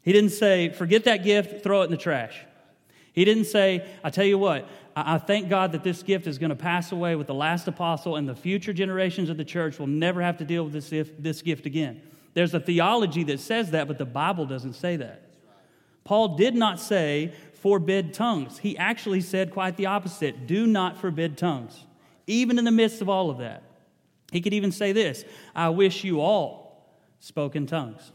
He 0.04 0.14
didn't 0.14 0.30
say, 0.30 0.70
forget 0.70 1.04
that 1.06 1.24
gift, 1.24 1.64
throw 1.64 1.82
it 1.82 1.86
in 1.86 1.92
the 1.92 1.98
trash. 1.98 2.40
He 3.12 3.26
didn't 3.26 3.46
say, 3.46 3.86
I 4.04 4.12
tell 4.12 4.24
you 4.26 4.38
what, 4.38 4.70
I 4.96 5.18
thank 5.18 5.50
God 5.50 5.72
that 5.72 5.84
this 5.84 6.04
gift 6.04 6.28
is 6.28 6.38
going 6.38 6.52
to 6.52 6.56
pass 6.56 6.92
away 6.92 7.16
with 7.16 7.26
the 7.26 7.34
last 7.34 7.68
apostle, 7.68 8.16
and 8.16 8.30
the 8.30 8.36
future 8.36 8.72
generations 8.72 9.30
of 9.30 9.38
the 9.38 9.44
church 9.44 9.80
will 9.80 9.88
never 9.88 10.22
have 10.22 10.38
to 10.38 10.46
deal 10.46 10.64
with 10.64 10.74
this, 11.20 11.42
gift 11.42 11.66
again. 11.66 12.02
There's 12.38 12.54
a 12.54 12.60
theology 12.60 13.24
that 13.24 13.40
says 13.40 13.72
that, 13.72 13.88
but 13.88 13.98
the 13.98 14.06
Bible 14.06 14.46
doesn't 14.46 14.74
say 14.74 14.96
that. 14.98 15.24
Paul 16.04 16.36
did 16.38 16.54
not 16.54 16.80
say, 16.80 17.34
forbid 17.52 18.14
tongues. 18.14 18.60
He 18.60 18.78
actually 18.78 19.22
said 19.22 19.50
quite 19.50 19.76
the 19.76 19.88
opposite 19.88 20.46
do 20.46 20.68
not 20.68 21.00
forbid 21.02 21.36
tongues, 21.36 21.88
even 22.28 22.60
in 22.60 22.66
the 22.66 22.72
midst 22.72 23.02
of 23.02 23.10
all 23.10 23.32
of 23.32 23.40
that. 23.40 23.64
He 24.32 24.40
could 24.42 24.54
even 24.54 24.72
say 24.72 24.92
this 24.92 25.26
I 25.56 25.70
wish 25.70 26.04
you 26.04 26.22
all 26.22 26.96
spoke 27.20 27.56
in 27.56 27.66
tongues. 27.66 28.12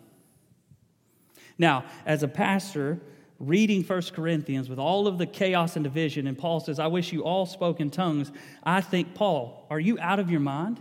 Now, 1.59 1.85
as 2.07 2.23
a 2.23 2.29
pastor, 2.29 3.01
reading 3.41 3.83
First 3.83 4.15
Corinthians 4.15 4.69
with 4.69 4.79
all 4.79 5.09
of 5.09 5.19
the 5.19 5.27
chaos 5.27 5.75
and 5.75 5.83
division, 5.83 6.29
and 6.29 6.39
Paul 6.39 6.61
says, 6.61 6.79
I 6.79 6.87
wish 6.87 7.13
you 7.13 7.25
all 7.25 7.45
spoke 7.45 7.81
in 7.81 7.91
tongues, 7.91 8.31
I 8.63 8.83
think, 8.83 9.15
Paul, 9.15 9.67
are 9.69 9.81
you 9.81 9.99
out 9.99 10.21
of 10.21 10.31
your 10.31 10.39
mind? 10.39 10.81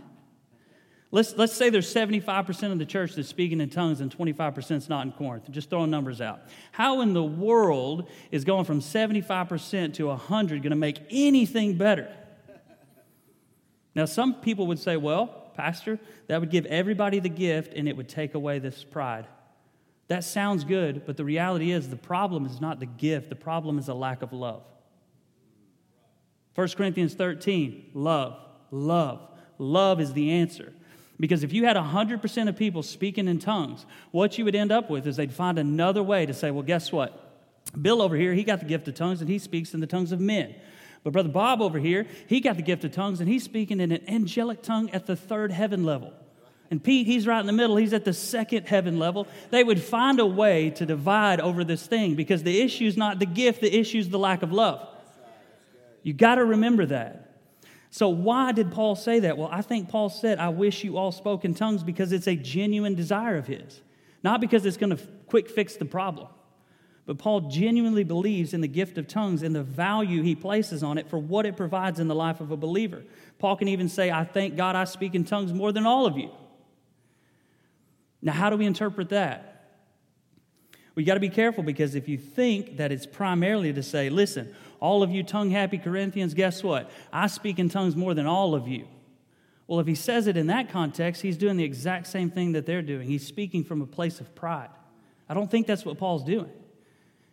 Let's, 1.14 1.36
let's 1.36 1.52
say 1.52 1.68
there's 1.68 1.92
75% 1.92 2.72
of 2.72 2.78
the 2.78 2.86
church 2.86 3.14
that's 3.14 3.28
speaking 3.28 3.60
in 3.60 3.68
tongues 3.68 4.00
and 4.00 4.10
25% 4.10 4.76
is 4.76 4.88
not 4.88 5.04
in 5.04 5.12
Corinth. 5.12 5.48
Just 5.50 5.68
throwing 5.68 5.90
numbers 5.90 6.22
out. 6.22 6.40
How 6.72 7.02
in 7.02 7.12
the 7.12 7.22
world 7.22 8.08
is 8.30 8.44
going 8.44 8.64
from 8.64 8.80
75% 8.80 9.92
to 9.94 10.06
100 10.06 10.62
going 10.62 10.70
to 10.70 10.76
make 10.76 11.00
anything 11.10 11.76
better? 11.76 12.10
Now, 13.94 14.06
some 14.06 14.36
people 14.36 14.66
would 14.68 14.78
say, 14.78 14.96
well, 14.96 15.26
Pastor, 15.54 16.00
that 16.28 16.40
would 16.40 16.50
give 16.50 16.64
everybody 16.64 17.18
the 17.18 17.28
gift 17.28 17.74
and 17.74 17.86
it 17.86 17.94
would 17.94 18.08
take 18.08 18.34
away 18.34 18.58
this 18.58 18.82
pride. 18.82 19.26
That 20.08 20.24
sounds 20.24 20.64
good, 20.64 21.04
but 21.04 21.18
the 21.18 21.24
reality 21.24 21.72
is 21.72 21.90
the 21.90 21.96
problem 21.96 22.46
is 22.46 22.58
not 22.58 22.80
the 22.80 22.86
gift, 22.86 23.28
the 23.28 23.36
problem 23.36 23.78
is 23.78 23.88
a 23.88 23.94
lack 23.94 24.22
of 24.22 24.32
love. 24.32 24.62
1 26.54 26.68
Corinthians 26.68 27.12
13, 27.12 27.90
love, 27.92 28.38
love. 28.70 29.20
Love 29.58 30.00
is 30.00 30.14
the 30.14 30.30
answer. 30.32 30.72
Because 31.22 31.44
if 31.44 31.52
you 31.52 31.66
had 31.66 31.76
100% 31.76 32.48
of 32.48 32.56
people 32.56 32.82
speaking 32.82 33.28
in 33.28 33.38
tongues, 33.38 33.86
what 34.10 34.38
you 34.38 34.44
would 34.44 34.56
end 34.56 34.72
up 34.72 34.90
with 34.90 35.06
is 35.06 35.14
they'd 35.14 35.32
find 35.32 35.56
another 35.56 36.02
way 36.02 36.26
to 36.26 36.34
say, 36.34 36.50
well, 36.50 36.64
guess 36.64 36.90
what? 36.90 37.16
Bill 37.80 38.02
over 38.02 38.16
here, 38.16 38.34
he 38.34 38.42
got 38.42 38.58
the 38.58 38.64
gift 38.64 38.88
of 38.88 38.96
tongues 38.96 39.20
and 39.20 39.30
he 39.30 39.38
speaks 39.38 39.72
in 39.72 39.78
the 39.78 39.86
tongues 39.86 40.10
of 40.10 40.18
men. 40.18 40.52
But 41.04 41.12
Brother 41.12 41.28
Bob 41.28 41.62
over 41.62 41.78
here, 41.78 42.08
he 42.26 42.40
got 42.40 42.56
the 42.56 42.62
gift 42.62 42.82
of 42.82 42.90
tongues 42.90 43.20
and 43.20 43.28
he's 43.28 43.44
speaking 43.44 43.78
in 43.78 43.92
an 43.92 44.02
angelic 44.08 44.62
tongue 44.62 44.90
at 44.90 45.06
the 45.06 45.14
third 45.14 45.52
heaven 45.52 45.84
level. 45.84 46.12
And 46.72 46.82
Pete, 46.82 47.06
he's 47.06 47.24
right 47.24 47.38
in 47.38 47.46
the 47.46 47.52
middle. 47.52 47.76
He's 47.76 47.92
at 47.92 48.04
the 48.04 48.14
second 48.14 48.66
heaven 48.66 48.98
level. 48.98 49.28
They 49.50 49.62
would 49.62 49.80
find 49.80 50.18
a 50.18 50.26
way 50.26 50.70
to 50.70 50.84
divide 50.84 51.40
over 51.40 51.62
this 51.62 51.86
thing 51.86 52.16
because 52.16 52.42
the 52.42 52.60
issue 52.60 52.86
is 52.86 52.96
not 52.96 53.20
the 53.20 53.26
gift, 53.26 53.60
the 53.60 53.72
issue 53.72 53.98
is 53.98 54.08
the 54.08 54.18
lack 54.18 54.42
of 54.42 54.50
love. 54.50 54.88
You 56.02 56.14
got 56.14 56.34
to 56.34 56.44
remember 56.44 56.84
that. 56.86 57.21
So, 57.94 58.08
why 58.08 58.52
did 58.52 58.72
Paul 58.72 58.96
say 58.96 59.20
that? 59.20 59.36
Well, 59.36 59.50
I 59.52 59.60
think 59.60 59.90
Paul 59.90 60.08
said, 60.08 60.38
I 60.38 60.48
wish 60.48 60.82
you 60.82 60.96
all 60.96 61.12
spoke 61.12 61.44
in 61.44 61.52
tongues 61.52 61.82
because 61.82 62.10
it's 62.10 62.26
a 62.26 62.34
genuine 62.34 62.94
desire 62.94 63.36
of 63.36 63.46
his, 63.46 63.82
not 64.22 64.40
because 64.40 64.64
it's 64.64 64.78
going 64.78 64.96
to 64.96 65.02
quick 65.26 65.50
fix 65.50 65.76
the 65.76 65.84
problem. 65.84 66.28
But 67.04 67.18
Paul 67.18 67.50
genuinely 67.50 68.02
believes 68.02 68.54
in 68.54 68.62
the 68.62 68.66
gift 68.66 68.96
of 68.96 69.08
tongues 69.08 69.42
and 69.42 69.54
the 69.54 69.62
value 69.62 70.22
he 70.22 70.34
places 70.34 70.82
on 70.82 70.96
it 70.96 71.06
for 71.06 71.18
what 71.18 71.44
it 71.44 71.54
provides 71.54 72.00
in 72.00 72.08
the 72.08 72.14
life 72.14 72.40
of 72.40 72.50
a 72.50 72.56
believer. 72.56 73.02
Paul 73.38 73.56
can 73.56 73.68
even 73.68 73.90
say, 73.90 74.10
I 74.10 74.24
thank 74.24 74.56
God 74.56 74.74
I 74.74 74.84
speak 74.84 75.14
in 75.14 75.26
tongues 75.26 75.52
more 75.52 75.70
than 75.70 75.84
all 75.84 76.06
of 76.06 76.16
you. 76.16 76.30
Now, 78.22 78.32
how 78.32 78.48
do 78.48 78.56
we 78.56 78.64
interpret 78.64 79.10
that? 79.10 79.52
We 80.94 81.04
got 81.04 81.14
to 81.14 81.20
be 81.20 81.28
careful 81.28 81.62
because 81.62 81.94
if 81.94 82.08
you 82.08 82.16
think 82.16 82.78
that 82.78 82.90
it's 82.90 83.04
primarily 83.04 83.70
to 83.74 83.82
say, 83.82 84.08
listen, 84.08 84.54
all 84.82 85.04
of 85.04 85.12
you 85.12 85.22
tongue 85.22 85.52
happy 85.52 85.78
Corinthians, 85.78 86.34
guess 86.34 86.64
what? 86.64 86.90
I 87.12 87.28
speak 87.28 87.60
in 87.60 87.68
tongues 87.68 87.94
more 87.94 88.14
than 88.14 88.26
all 88.26 88.52
of 88.52 88.66
you. 88.66 88.88
Well, 89.68 89.78
if 89.78 89.86
he 89.86 89.94
says 89.94 90.26
it 90.26 90.36
in 90.36 90.48
that 90.48 90.70
context, 90.70 91.22
he's 91.22 91.36
doing 91.36 91.56
the 91.56 91.62
exact 91.62 92.08
same 92.08 92.32
thing 92.32 92.50
that 92.52 92.66
they're 92.66 92.82
doing. 92.82 93.06
He's 93.06 93.24
speaking 93.24 93.62
from 93.62 93.80
a 93.80 93.86
place 93.86 94.18
of 94.18 94.34
pride. 94.34 94.70
I 95.28 95.34
don't 95.34 95.48
think 95.48 95.68
that's 95.68 95.84
what 95.84 95.98
Paul's 95.98 96.24
doing. 96.24 96.50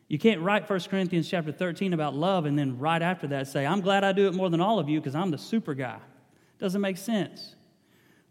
You 0.08 0.20
can't 0.20 0.41
write 0.41 0.70
1 0.70 0.79
Corinthians 0.91 1.27
chapter 1.27 1.51
13 1.51 1.91
about 1.94 2.13
love 2.13 2.46
and 2.46 2.58
then 2.58 2.77
right 2.77 3.01
after 3.01 3.25
that 3.29 3.48
say, 3.48 3.65
I'm 3.65 3.82
glad 3.82 4.03
I 4.03 4.12
do 4.12 4.27
it 4.27 4.36
more 4.36 4.51
than 4.51 4.62
all 4.62 4.77
of 4.77 4.88
you 4.88 5.00
because 5.00 5.15
I'm 5.15 5.32
the 5.32 5.39
super 5.39 5.74
guy. 5.74 5.98
Doesn't 6.60 6.82
make 6.82 6.98
sense. 6.98 7.56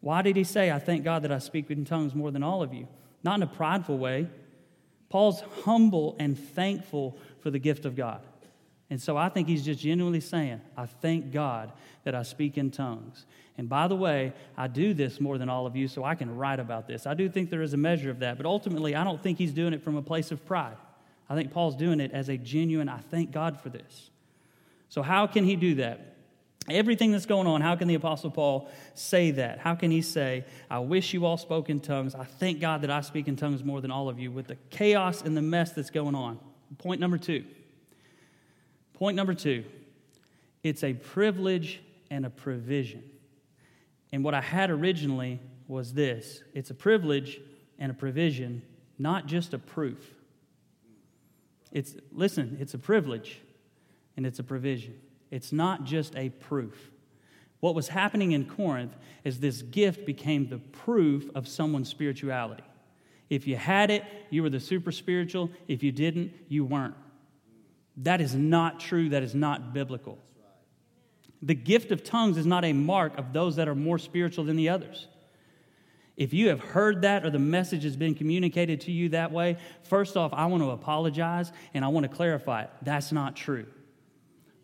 Why 0.00 0.22
did 0.22 0.36
he 0.36 0.44
say, 0.44 0.70
I 0.70 0.78
thank 0.78 1.02
God 1.02 1.24
that 1.24 1.32
I 1.32 1.38
speak 1.38 1.72
in 1.72 1.84
tongues 1.84 2.14
more 2.14 2.30
than 2.30 2.44
all 2.44 2.62
of 2.62 2.72
you? 2.72 2.86
Not 3.24 3.38
in 3.38 3.42
a 3.42 3.48
prideful 3.48 3.98
way. 3.98 4.28
Paul's 5.08 5.42
humble 5.64 6.14
and 6.20 6.38
thankful 6.38 7.18
for 7.40 7.50
the 7.50 7.58
gift 7.58 7.84
of 7.84 7.96
God. 7.96 8.20
And 8.90 9.00
so 9.00 9.16
I 9.16 9.28
think 9.28 9.48
he's 9.48 9.64
just 9.64 9.80
genuinely 9.80 10.20
saying, 10.20 10.60
I 10.76 10.86
thank 10.86 11.30
God 11.30 11.72
that 12.04 12.14
I 12.14 12.22
speak 12.22 12.56
in 12.56 12.70
tongues. 12.70 13.26
And 13.58 13.68
by 13.68 13.88
the 13.88 13.96
way, 13.96 14.32
I 14.56 14.66
do 14.68 14.94
this 14.94 15.20
more 15.20 15.36
than 15.36 15.48
all 15.48 15.66
of 15.66 15.76
you, 15.76 15.88
so 15.88 16.04
I 16.04 16.14
can 16.14 16.34
write 16.34 16.60
about 16.60 16.86
this. 16.86 17.06
I 17.06 17.14
do 17.14 17.28
think 17.28 17.50
there 17.50 17.60
is 17.60 17.74
a 17.74 17.76
measure 17.76 18.08
of 18.08 18.20
that, 18.20 18.36
but 18.36 18.46
ultimately, 18.46 18.94
I 18.94 19.04
don't 19.04 19.22
think 19.22 19.36
he's 19.36 19.52
doing 19.52 19.74
it 19.74 19.82
from 19.82 19.96
a 19.96 20.02
place 20.02 20.30
of 20.30 20.44
pride. 20.46 20.76
I 21.28 21.34
think 21.34 21.52
Paul's 21.52 21.76
doing 21.76 22.00
it 22.00 22.12
as 22.12 22.28
a 22.30 22.38
genuine, 22.38 22.88
I 22.88 22.98
thank 22.98 23.30
God 23.30 23.60
for 23.60 23.68
this. 23.68 24.10
So, 24.88 25.02
how 25.02 25.26
can 25.26 25.44
he 25.44 25.56
do 25.56 25.74
that? 25.74 26.16
Everything 26.70 27.12
that's 27.12 27.26
going 27.26 27.46
on, 27.46 27.60
how 27.60 27.76
can 27.76 27.88
the 27.88 27.94
Apostle 27.94 28.30
Paul 28.30 28.70
say 28.94 29.30
that? 29.32 29.58
How 29.58 29.74
can 29.74 29.90
he 29.90 30.02
say, 30.02 30.44
I 30.70 30.78
wish 30.78 31.12
you 31.12 31.24
all 31.24 31.36
spoke 31.36 31.68
in 31.68 31.80
tongues? 31.80 32.14
I 32.14 32.24
thank 32.24 32.60
God 32.60 32.82
that 32.82 32.90
I 32.90 33.00
speak 33.00 33.26
in 33.26 33.36
tongues 33.36 33.64
more 33.64 33.80
than 33.80 33.90
all 33.90 34.08
of 34.08 34.18
you 34.18 34.30
with 34.30 34.46
the 34.46 34.56
chaos 34.70 35.22
and 35.22 35.36
the 35.36 35.42
mess 35.42 35.72
that's 35.72 35.90
going 35.90 36.14
on? 36.14 36.38
Point 36.78 37.00
number 37.00 37.18
two. 37.18 37.44
Point 38.98 39.16
number 39.16 39.34
two 39.34 39.64
it's 40.64 40.82
a 40.82 40.92
privilege 40.92 41.80
and 42.10 42.26
a 42.26 42.30
provision. 42.30 43.02
And 44.10 44.24
what 44.24 44.34
I 44.34 44.40
had 44.40 44.70
originally 44.70 45.40
was 45.68 45.94
this 45.94 46.42
it's 46.52 46.70
a 46.70 46.74
privilege 46.74 47.40
and 47.78 47.92
a 47.92 47.94
provision, 47.94 48.60
not 48.98 49.26
just 49.26 49.54
a 49.54 49.58
proof. 49.58 50.14
It's, 51.70 51.94
listen, 52.12 52.56
it's 52.60 52.74
a 52.74 52.78
privilege 52.78 53.40
and 54.16 54.26
it's 54.26 54.40
a 54.40 54.42
provision. 54.42 54.98
It's 55.30 55.52
not 55.52 55.84
just 55.84 56.16
a 56.16 56.30
proof. 56.30 56.90
What 57.60 57.74
was 57.74 57.88
happening 57.88 58.32
in 58.32 58.46
Corinth 58.46 58.96
is 59.22 59.38
this 59.38 59.62
gift 59.62 60.06
became 60.06 60.48
the 60.48 60.58
proof 60.58 61.28
of 61.34 61.46
someone's 61.46 61.88
spirituality. 61.88 62.64
If 63.28 63.46
you 63.46 63.56
had 63.56 63.90
it, 63.90 64.04
you 64.30 64.42
were 64.42 64.50
the 64.50 64.60
super 64.60 64.90
spiritual. 64.90 65.50
If 65.68 65.82
you 65.82 65.92
didn't, 65.92 66.32
you 66.48 66.64
weren't. 66.64 66.94
That 67.98 68.20
is 68.20 68.34
not 68.34 68.80
true. 68.80 69.10
That 69.10 69.22
is 69.22 69.34
not 69.34 69.72
biblical. 69.72 70.18
The 71.42 71.54
gift 71.54 71.92
of 71.92 72.02
tongues 72.02 72.36
is 72.36 72.46
not 72.46 72.64
a 72.64 72.72
mark 72.72 73.16
of 73.16 73.32
those 73.32 73.56
that 73.56 73.68
are 73.68 73.74
more 73.74 73.98
spiritual 73.98 74.44
than 74.44 74.56
the 74.56 74.68
others. 74.68 75.06
If 76.16 76.34
you 76.34 76.48
have 76.48 76.58
heard 76.58 77.02
that 77.02 77.24
or 77.24 77.30
the 77.30 77.38
message 77.38 77.84
has 77.84 77.96
been 77.96 78.16
communicated 78.16 78.80
to 78.82 78.92
you 78.92 79.10
that 79.10 79.30
way, 79.30 79.56
first 79.84 80.16
off, 80.16 80.32
I 80.32 80.46
want 80.46 80.64
to 80.64 80.70
apologize 80.70 81.52
and 81.74 81.84
I 81.84 81.88
want 81.88 82.10
to 82.10 82.14
clarify 82.14 82.62
it. 82.62 82.70
That's 82.82 83.12
not 83.12 83.36
true. 83.36 83.66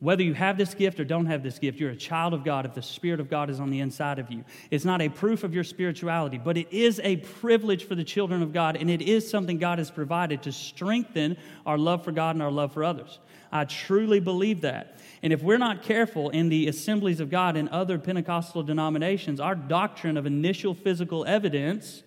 Whether 0.04 0.23
you 0.23 0.34
have 0.34 0.58
this 0.58 0.75
gift 0.75 1.00
or 1.00 1.04
don't 1.04 1.25
have 1.25 1.42
this 1.42 1.58
gift, 1.58 1.80
you're 1.80 1.88
a 1.88 1.96
child 1.96 2.34
of 2.34 2.44
God 2.44 2.66
if 2.66 2.75
the 2.75 2.82
Spirit 2.82 3.20
of 3.20 3.30
God 3.30 3.49
is 3.49 3.58
on 3.58 3.70
the 3.70 3.80
inside 3.80 4.18
of 4.18 4.30
you. 4.30 4.44
It's 4.70 4.84
not 4.84 5.00
a 5.00 5.08
proof 5.08 5.44
of 5.44 5.54
your 5.54 5.64
spirituality, 5.64 6.37
but 6.37 6.58
it 6.58 6.70
is 6.70 7.00
a 7.02 7.16
privilege 7.16 7.84
for 7.84 7.94
the 7.94 8.04
children 8.04 8.42
of 8.42 8.52
God, 8.52 8.76
and 8.76 8.90
it 8.90 9.00
is 9.00 9.26
something 9.26 9.56
God 9.56 9.78
has 9.78 9.90
provided 9.90 10.42
to 10.42 10.52
strengthen 10.52 11.38
our 11.64 11.78
love 11.78 12.04
for 12.04 12.12
God 12.12 12.37
and 12.37 12.42
our 12.42 12.50
love 12.50 12.75
for 12.75 12.84
others. 12.84 13.18
I 13.50 13.64
truly 13.64 14.20
believe 14.20 14.61
that. 14.61 14.99
And 15.23 15.32
if 15.32 15.42
we're 15.42 15.56
not 15.56 15.82
careful 15.82 16.28
in 16.28 16.50
the 16.50 16.68
assemblies 16.68 17.20
of 17.20 17.30
God 17.30 17.56
and 17.56 17.70
other 17.70 17.99
Pentecostal 17.99 18.62
denominations, 18.62 19.40
our 19.40 19.54
doctrine 19.54 20.18
of 20.18 20.26
initial 20.26 20.75
physical 20.75 21.25
evidence, 21.25 22.02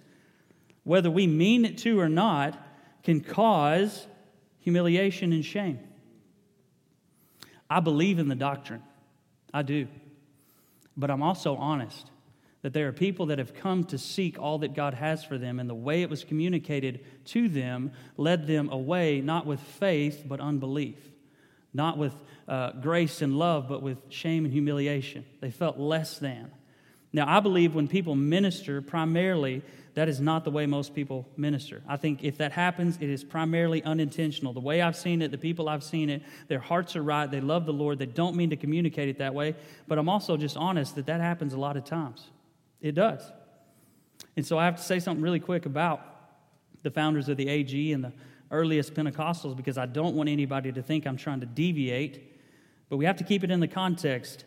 whether 0.83 1.09
we 1.09 1.25
mean 1.25 1.65
it 1.65 1.79
to 1.79 1.99
or 1.99 2.09
not, 2.09 2.63
can 3.01 3.21
cause 3.21 4.05
humiliation 4.59 5.33
and 5.33 5.43
shame. 5.43 5.79
I 7.69 7.79
believe 7.79 8.19
in 8.19 8.27
the 8.27 8.35
doctrine. 8.35 8.83
I 9.53 9.61
do. 9.61 9.87
But 10.95 11.11
I'm 11.11 11.21
also 11.21 11.55
honest 11.55 12.09
that 12.63 12.73
there 12.73 12.87
are 12.87 12.93
people 12.93 13.27
that 13.27 13.37
have 13.37 13.53
come 13.53 13.83
to 13.85 13.97
seek 13.97 14.39
all 14.39 14.59
that 14.59 14.73
God 14.73 14.93
has 14.93 15.23
for 15.23 15.37
them, 15.37 15.59
and 15.59 15.69
the 15.69 15.75
way 15.75 16.01
it 16.01 16.09
was 16.09 16.23
communicated 16.23 17.05
to 17.25 17.47
them 17.47 17.91
led 18.17 18.47
them 18.47 18.69
away, 18.69 19.21
not 19.21 19.45
with 19.45 19.59
faith, 19.59 20.23
but 20.25 20.39
unbelief. 20.39 20.97
Not 21.73 21.97
with 21.97 22.13
uh, 22.47 22.71
grace 22.71 23.21
and 23.21 23.37
love, 23.37 23.67
but 23.69 23.81
with 23.81 23.99
shame 24.09 24.45
and 24.45 24.53
humiliation. 24.53 25.25
They 25.41 25.51
felt 25.51 25.77
less 25.77 26.17
than. 26.17 26.51
Now, 27.13 27.25
I 27.27 27.39
believe 27.39 27.73
when 27.73 27.87
people 27.87 28.15
minister, 28.15 28.81
primarily, 28.81 29.61
that 29.97 30.09
is 30.09 30.19
not 30.19 30.43
the 30.43 30.51
way 30.51 30.67
most 30.67 30.93
people 30.93 31.25
minister. 31.37 31.81
I 31.87 31.97
think 31.97 32.23
if 32.23 32.37
that 32.37 32.51
happens, 32.51 32.97
it 32.97 33.09
is 33.09 33.23
primarily 33.23 33.83
unintentional. 33.83 34.53
The 34.53 34.59
way 34.59 34.81
I've 34.81 34.95
seen 34.95 35.21
it, 35.23 35.31
the 35.31 35.39
people 35.39 35.67
I've 35.67 35.83
seen 35.83 36.09
it, 36.09 36.21
their 36.47 36.59
hearts 36.59 36.95
are 36.95 37.01
right. 37.01 37.29
They 37.29 37.41
love 37.41 37.65
the 37.65 37.73
Lord. 37.73 37.97
They 37.97 38.05
don't 38.05 38.35
mean 38.35 38.51
to 38.51 38.55
communicate 38.55 39.09
it 39.09 39.17
that 39.17 39.33
way. 39.33 39.55
But 39.87 39.97
I'm 39.97 40.07
also 40.07 40.37
just 40.37 40.55
honest 40.55 40.95
that 40.95 41.07
that 41.07 41.19
happens 41.19 41.53
a 41.53 41.57
lot 41.57 41.77
of 41.77 41.83
times. 41.83 42.27
It 42.79 42.93
does. 42.93 43.23
And 44.35 44.45
so 44.45 44.59
I 44.59 44.65
have 44.65 44.75
to 44.75 44.83
say 44.83 44.99
something 44.99 45.23
really 45.23 45.39
quick 45.39 45.65
about 45.65 46.01
the 46.83 46.91
founders 46.91 47.27
of 47.27 47.37
the 47.37 47.49
AG 47.49 47.91
and 47.91 48.03
the 48.03 48.13
earliest 48.51 48.93
Pentecostals 48.93 49.57
because 49.57 49.77
I 49.79 49.87
don't 49.87 50.15
want 50.15 50.29
anybody 50.29 50.71
to 50.71 50.81
think 50.83 51.07
I'm 51.07 51.17
trying 51.17 51.39
to 51.39 51.47
deviate. 51.47 52.39
But 52.89 52.97
we 52.97 53.05
have 53.05 53.17
to 53.17 53.23
keep 53.23 53.43
it 53.43 53.49
in 53.49 53.59
the 53.59 53.67
context 53.67 54.45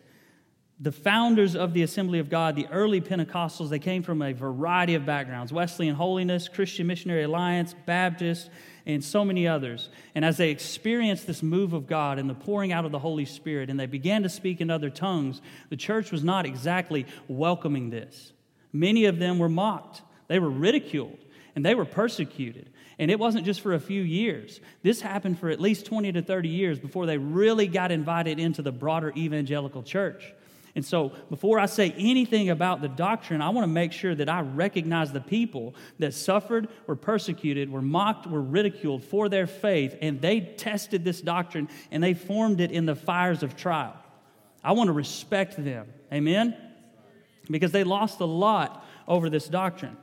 the 0.81 0.91
founders 0.91 1.55
of 1.55 1.73
the 1.73 1.83
Assembly 1.83 2.17
of 2.17 2.27
God, 2.27 2.55
the 2.55 2.67
early 2.71 3.01
Pentecostals, 3.01 3.69
they 3.69 3.77
came 3.77 4.01
from 4.01 4.23
a 4.23 4.33
variety 4.33 4.95
of 4.95 5.05
backgrounds 5.05 5.53
Wesleyan 5.53 5.93
Holiness, 5.93 6.49
Christian 6.49 6.87
Missionary 6.87 7.23
Alliance, 7.23 7.75
Baptist, 7.85 8.49
and 8.87 9.03
so 9.03 9.23
many 9.23 9.47
others. 9.47 9.89
And 10.15 10.25
as 10.25 10.37
they 10.37 10.49
experienced 10.49 11.27
this 11.27 11.43
move 11.43 11.73
of 11.73 11.85
God 11.85 12.17
and 12.17 12.27
the 12.27 12.33
pouring 12.33 12.71
out 12.71 12.83
of 12.83 12.91
the 12.91 12.97
Holy 12.97 13.25
Spirit, 13.25 13.69
and 13.69 13.79
they 13.79 13.85
began 13.85 14.23
to 14.23 14.29
speak 14.29 14.59
in 14.59 14.71
other 14.71 14.89
tongues, 14.89 15.39
the 15.69 15.77
church 15.77 16.11
was 16.11 16.23
not 16.23 16.47
exactly 16.47 17.05
welcoming 17.27 17.91
this. 17.91 18.33
Many 18.73 19.05
of 19.05 19.19
them 19.19 19.37
were 19.37 19.49
mocked, 19.49 20.01
they 20.29 20.39
were 20.39 20.49
ridiculed, 20.49 21.19
and 21.55 21.63
they 21.63 21.75
were 21.75 21.85
persecuted. 21.85 22.71
And 22.97 23.11
it 23.11 23.19
wasn't 23.19 23.45
just 23.45 23.61
for 23.61 23.75
a 23.75 23.79
few 23.79 24.01
years. 24.01 24.59
This 24.81 25.01
happened 25.01 25.37
for 25.37 25.49
at 25.49 25.61
least 25.61 25.85
20 25.85 26.11
to 26.13 26.21
30 26.23 26.49
years 26.49 26.79
before 26.79 27.05
they 27.05 27.19
really 27.19 27.67
got 27.67 27.91
invited 27.91 28.39
into 28.39 28.63
the 28.63 28.71
broader 28.71 29.13
evangelical 29.15 29.83
church. 29.83 30.33
And 30.75 30.85
so, 30.85 31.11
before 31.29 31.59
I 31.59 31.65
say 31.65 31.93
anything 31.97 32.49
about 32.49 32.81
the 32.81 32.87
doctrine, 32.87 33.41
I 33.41 33.49
want 33.49 33.63
to 33.63 33.71
make 33.71 33.91
sure 33.91 34.15
that 34.15 34.29
I 34.29 34.41
recognize 34.41 35.11
the 35.11 35.19
people 35.19 35.75
that 35.99 36.13
suffered, 36.13 36.69
were 36.87 36.95
persecuted, 36.95 37.69
were 37.69 37.81
mocked, 37.81 38.25
were 38.25 38.41
ridiculed 38.41 39.03
for 39.03 39.27
their 39.27 39.47
faith, 39.47 39.97
and 40.01 40.21
they 40.21 40.39
tested 40.39 41.03
this 41.03 41.19
doctrine 41.19 41.67
and 41.91 42.01
they 42.01 42.13
formed 42.13 42.61
it 42.61 42.71
in 42.71 42.85
the 42.85 42.95
fires 42.95 43.43
of 43.43 43.57
trial. 43.57 43.95
I 44.63 44.71
want 44.71 44.87
to 44.87 44.93
respect 44.93 45.61
them. 45.61 45.87
Amen? 46.13 46.55
Because 47.49 47.71
they 47.71 47.83
lost 47.83 48.19
a 48.19 48.25
lot 48.25 48.85
over 49.07 49.29
this 49.29 49.47
doctrine. 49.47 49.97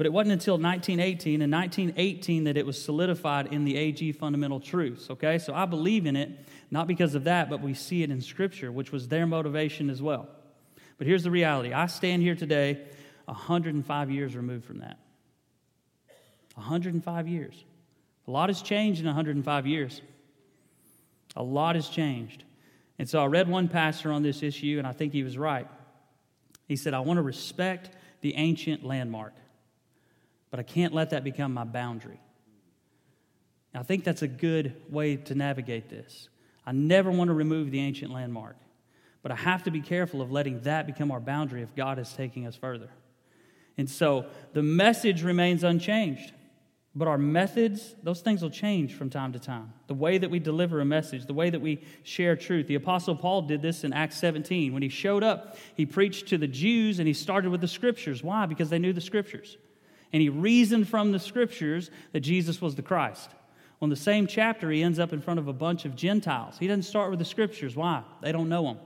But 0.00 0.06
it 0.06 0.14
wasn't 0.14 0.32
until 0.32 0.54
1918 0.54 1.42
and 1.42 1.52
1918 1.52 2.44
that 2.44 2.56
it 2.56 2.64
was 2.64 2.82
solidified 2.82 3.52
in 3.52 3.66
the 3.66 3.76
AG 3.76 4.12
fundamental 4.12 4.58
truths, 4.58 5.10
okay? 5.10 5.36
So 5.36 5.52
I 5.52 5.66
believe 5.66 6.06
in 6.06 6.16
it, 6.16 6.30
not 6.70 6.86
because 6.86 7.14
of 7.14 7.24
that, 7.24 7.50
but 7.50 7.60
we 7.60 7.74
see 7.74 8.02
it 8.02 8.10
in 8.10 8.22
Scripture, 8.22 8.72
which 8.72 8.92
was 8.92 9.08
their 9.08 9.26
motivation 9.26 9.90
as 9.90 10.00
well. 10.00 10.26
But 10.96 11.06
here's 11.06 11.22
the 11.22 11.30
reality 11.30 11.74
I 11.74 11.84
stand 11.84 12.22
here 12.22 12.34
today 12.34 12.80
105 13.26 14.10
years 14.10 14.34
removed 14.34 14.64
from 14.64 14.78
that. 14.78 14.98
105 16.54 17.28
years. 17.28 17.62
A 18.26 18.30
lot 18.30 18.48
has 18.48 18.62
changed 18.62 19.00
in 19.00 19.06
105 19.06 19.66
years. 19.66 20.00
A 21.36 21.42
lot 21.42 21.74
has 21.74 21.90
changed. 21.90 22.42
And 22.98 23.06
so 23.06 23.22
I 23.22 23.26
read 23.26 23.50
one 23.50 23.68
pastor 23.68 24.12
on 24.12 24.22
this 24.22 24.42
issue, 24.42 24.76
and 24.78 24.86
I 24.86 24.92
think 24.92 25.12
he 25.12 25.24
was 25.24 25.36
right. 25.36 25.68
He 26.68 26.76
said, 26.76 26.94
I 26.94 27.00
want 27.00 27.18
to 27.18 27.22
respect 27.22 27.90
the 28.22 28.34
ancient 28.36 28.82
landmark 28.82 29.34
but 30.50 30.60
I 30.60 30.62
can't 30.62 30.92
let 30.92 31.10
that 31.10 31.24
become 31.24 31.54
my 31.54 31.64
boundary. 31.64 32.20
I 33.74 33.82
think 33.84 34.02
that's 34.04 34.22
a 34.22 34.28
good 34.28 34.74
way 34.90 35.16
to 35.16 35.34
navigate 35.34 35.88
this. 35.88 36.28
I 36.66 36.72
never 36.72 37.10
want 37.10 37.28
to 37.28 37.34
remove 37.34 37.70
the 37.70 37.80
ancient 37.80 38.12
landmark, 38.12 38.56
but 39.22 39.30
I 39.30 39.36
have 39.36 39.62
to 39.64 39.70
be 39.70 39.80
careful 39.80 40.20
of 40.20 40.32
letting 40.32 40.60
that 40.62 40.86
become 40.86 41.10
our 41.10 41.20
boundary 41.20 41.62
if 41.62 41.74
God 41.74 41.98
is 41.98 42.12
taking 42.12 42.46
us 42.46 42.56
further. 42.56 42.90
And 43.78 43.88
so 43.88 44.26
the 44.52 44.62
message 44.62 45.22
remains 45.22 45.62
unchanged, 45.62 46.32
but 46.96 47.06
our 47.06 47.16
methods, 47.16 47.94
those 48.02 48.20
things 48.20 48.42
will 48.42 48.50
change 48.50 48.94
from 48.94 49.08
time 49.08 49.32
to 49.32 49.38
time. 49.38 49.72
The 49.86 49.94
way 49.94 50.18
that 50.18 50.30
we 50.30 50.40
deliver 50.40 50.80
a 50.80 50.84
message, 50.84 51.26
the 51.26 51.32
way 51.32 51.48
that 51.48 51.60
we 51.60 51.84
share 52.02 52.34
truth. 52.34 52.66
The 52.66 52.74
Apostle 52.74 53.14
Paul 53.14 53.42
did 53.42 53.62
this 53.62 53.84
in 53.84 53.92
Acts 53.92 54.16
17. 54.16 54.72
When 54.72 54.82
he 54.82 54.88
showed 54.88 55.22
up, 55.22 55.56
he 55.76 55.86
preached 55.86 56.26
to 56.28 56.38
the 56.38 56.48
Jews 56.48 56.98
and 56.98 57.06
he 57.06 57.14
started 57.14 57.50
with 57.50 57.60
the 57.60 57.68
scriptures. 57.68 58.24
Why? 58.24 58.46
Because 58.46 58.68
they 58.68 58.80
knew 58.80 58.92
the 58.92 59.00
scriptures 59.00 59.56
and 60.12 60.20
he 60.22 60.28
reasoned 60.28 60.88
from 60.88 61.12
the 61.12 61.18
scriptures 61.18 61.90
that 62.12 62.20
Jesus 62.20 62.60
was 62.60 62.74
the 62.74 62.82
Christ. 62.82 63.30
In 63.82 63.88
the 63.88 63.96
same 63.96 64.26
chapter, 64.26 64.70
he 64.70 64.82
ends 64.82 64.98
up 64.98 65.12
in 65.12 65.22
front 65.22 65.40
of 65.40 65.48
a 65.48 65.52
bunch 65.54 65.86
of 65.86 65.96
Gentiles. 65.96 66.56
He 66.58 66.66
doesn't 66.66 66.82
start 66.82 67.10
with 67.10 67.18
the 67.18 67.24
scriptures. 67.24 67.74
Why? 67.74 68.02
They 68.20 68.30
don't 68.30 68.48
know 68.48 68.68
him. 68.68 68.78